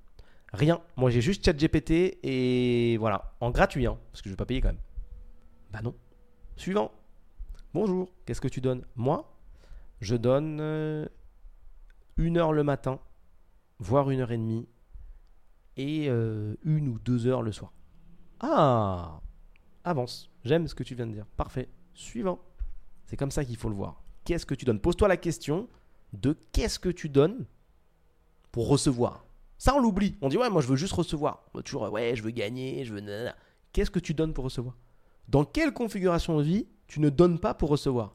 Rien. 0.53 0.81
Moi, 0.97 1.11
j'ai 1.11 1.21
juste 1.21 1.45
ChatGPT 1.45 2.19
et 2.23 2.97
voilà, 2.99 3.35
en 3.41 3.51
gratuit, 3.51 3.87
hein, 3.87 3.99
parce 4.11 4.23
que 4.23 4.29
je 4.29 4.33
vais 4.33 4.37
pas 4.37 4.47
payer 4.47 4.61
quand 4.61 4.69
même. 4.69 4.81
Bah 5.71 5.83
non. 5.83 5.95
Suivant. 6.57 6.91
Bonjour, 7.75 8.11
qu'est-ce 8.25 8.41
que 8.41 8.49
tu 8.49 8.61
donnes? 8.61 8.85
Moi, 8.97 9.37
je 10.01 10.17
donne 10.17 10.59
euh, 10.61 11.07
une 12.17 12.39
heure 12.39 12.53
le 12.53 12.65
matin, 12.65 12.99
voire 13.79 14.11
une 14.11 14.21
heure 14.21 14.33
et 14.33 14.39
demie, 14.39 14.67
et 15.77 16.09
euh, 16.09 16.57
une 16.65 16.89
ou 16.89 16.99
deux 16.99 17.27
heures 17.27 17.43
le 17.43 17.53
soir. 17.53 17.73
Ah 18.41 19.21
Avance. 19.89 20.31
J'aime 20.45 20.69
ce 20.69 20.75
que 20.75 20.83
tu 20.83 20.95
viens 20.95 21.07
de 21.07 21.13
dire. 21.13 21.27
Parfait. 21.37 21.69
Suivant. 21.95 22.39
C'est 23.07 23.17
comme 23.17 23.31
ça 23.31 23.45
qu'il 23.45 23.57
faut 23.57 23.69
le 23.69 23.75
voir. 23.75 24.03
Qu'est-ce 24.25 24.47
que 24.47 24.55
tu 24.55 24.65
donnes? 24.65 24.81
Pose-toi 24.81 25.09
la 25.09 25.17
question 25.17 25.69
de 26.13 26.37
qu'est-ce 26.53 26.79
que 26.79 26.89
tu 26.89 27.09
donnes 27.09 27.47
pour 28.53 28.69
recevoir. 28.69 29.25
Ça, 29.57 29.75
on 29.75 29.81
l'oublie. 29.81 30.17
On 30.21 30.29
dit, 30.29 30.37
ouais, 30.37 30.51
moi, 30.51 30.63
je 30.63 30.69
veux 30.69 30.77
juste 30.77 30.93
recevoir. 30.93 31.45
Toujours, 31.65 31.91
ouais, 31.91 32.15
je 32.15 32.23
veux 32.23 32.31
gagner, 32.31 32.85
je 32.85 32.95
veux. 32.95 33.31
Qu'est-ce 33.73 33.91
que 33.91 33.99
tu 33.99 34.15
donnes 34.15 34.33
pour 34.33 34.45
recevoir? 34.45 34.77
Dans 35.29 35.45
quelle 35.45 35.73
configuration 35.73 36.39
de 36.39 36.43
vie 36.43 36.69
tu 36.87 37.01
ne 37.01 37.11
donnes 37.11 37.39
pas 37.39 37.55
pour 37.55 37.71
recevoir? 37.71 38.15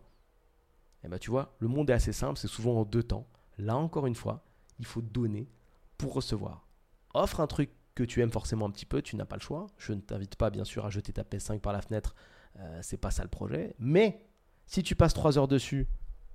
Eh 1.04 1.10
bien, 1.10 1.18
tu 1.18 1.30
vois, 1.30 1.56
le 1.60 1.68
monde 1.68 1.90
est 1.90 1.94
assez 1.94 2.14
simple, 2.14 2.40
c'est 2.40 2.48
souvent 2.48 2.80
en 2.80 2.86
deux 2.86 3.04
temps. 3.04 3.28
Là, 3.58 3.76
encore 3.76 4.08
une 4.08 4.16
fois, 4.16 4.46
il 4.80 4.86
faut 4.86 5.02
donner 5.02 5.50
pour 5.98 6.14
recevoir. 6.14 6.66
Offre 7.14 7.40
un 7.42 7.48
truc 7.48 7.70
que 7.96 8.04
tu 8.04 8.22
aimes 8.22 8.32
forcément 8.32 8.66
un 8.66 8.72
petit 8.72 8.86
peu, 8.86 9.02
tu 9.02 9.16
n'as 9.16 9.26
pas 9.26 9.36
le 9.36 9.42
choix. 9.42 9.68
Je 9.78 9.94
ne 9.94 10.02
t'invite 10.02 10.36
pas, 10.36 10.50
bien 10.50 10.64
sûr, 10.64 10.86
à 10.86 10.90
jeter 10.90 11.14
ta 11.14 11.24
PS5 11.24 11.60
par 11.60 11.74
la 11.74 11.82
fenêtre. 11.82 12.16
Euh, 12.60 12.80
c'est 12.82 12.98
pas 12.98 13.12
ça 13.12 13.24
le 13.24 13.30
projet. 13.30 13.76
Mais 13.80 14.26
si 14.66 14.84
tu 14.84 14.96
passes 14.96 15.14
trois 15.14 15.38
heures 15.38 15.48
dessus, 15.48 15.88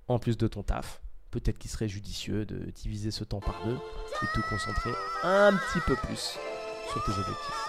en 0.07 0.19
plus 0.19 0.37
de 0.37 0.47
ton 0.47 0.63
taf, 0.63 1.01
peut-être 1.31 1.57
qu'il 1.57 1.69
serait 1.69 1.89
judicieux 1.89 2.45
de 2.45 2.71
diviser 2.71 3.11
ce 3.11 3.23
temps 3.23 3.39
par 3.39 3.63
deux 3.65 3.75
et 3.75 4.25
de 4.25 4.41
te 4.41 4.49
concentrer 4.49 4.91
un 5.23 5.51
petit 5.53 5.79
peu 5.85 5.95
plus 5.95 6.37
sur 6.91 7.03
tes 7.03 7.11
objectifs. 7.11 7.68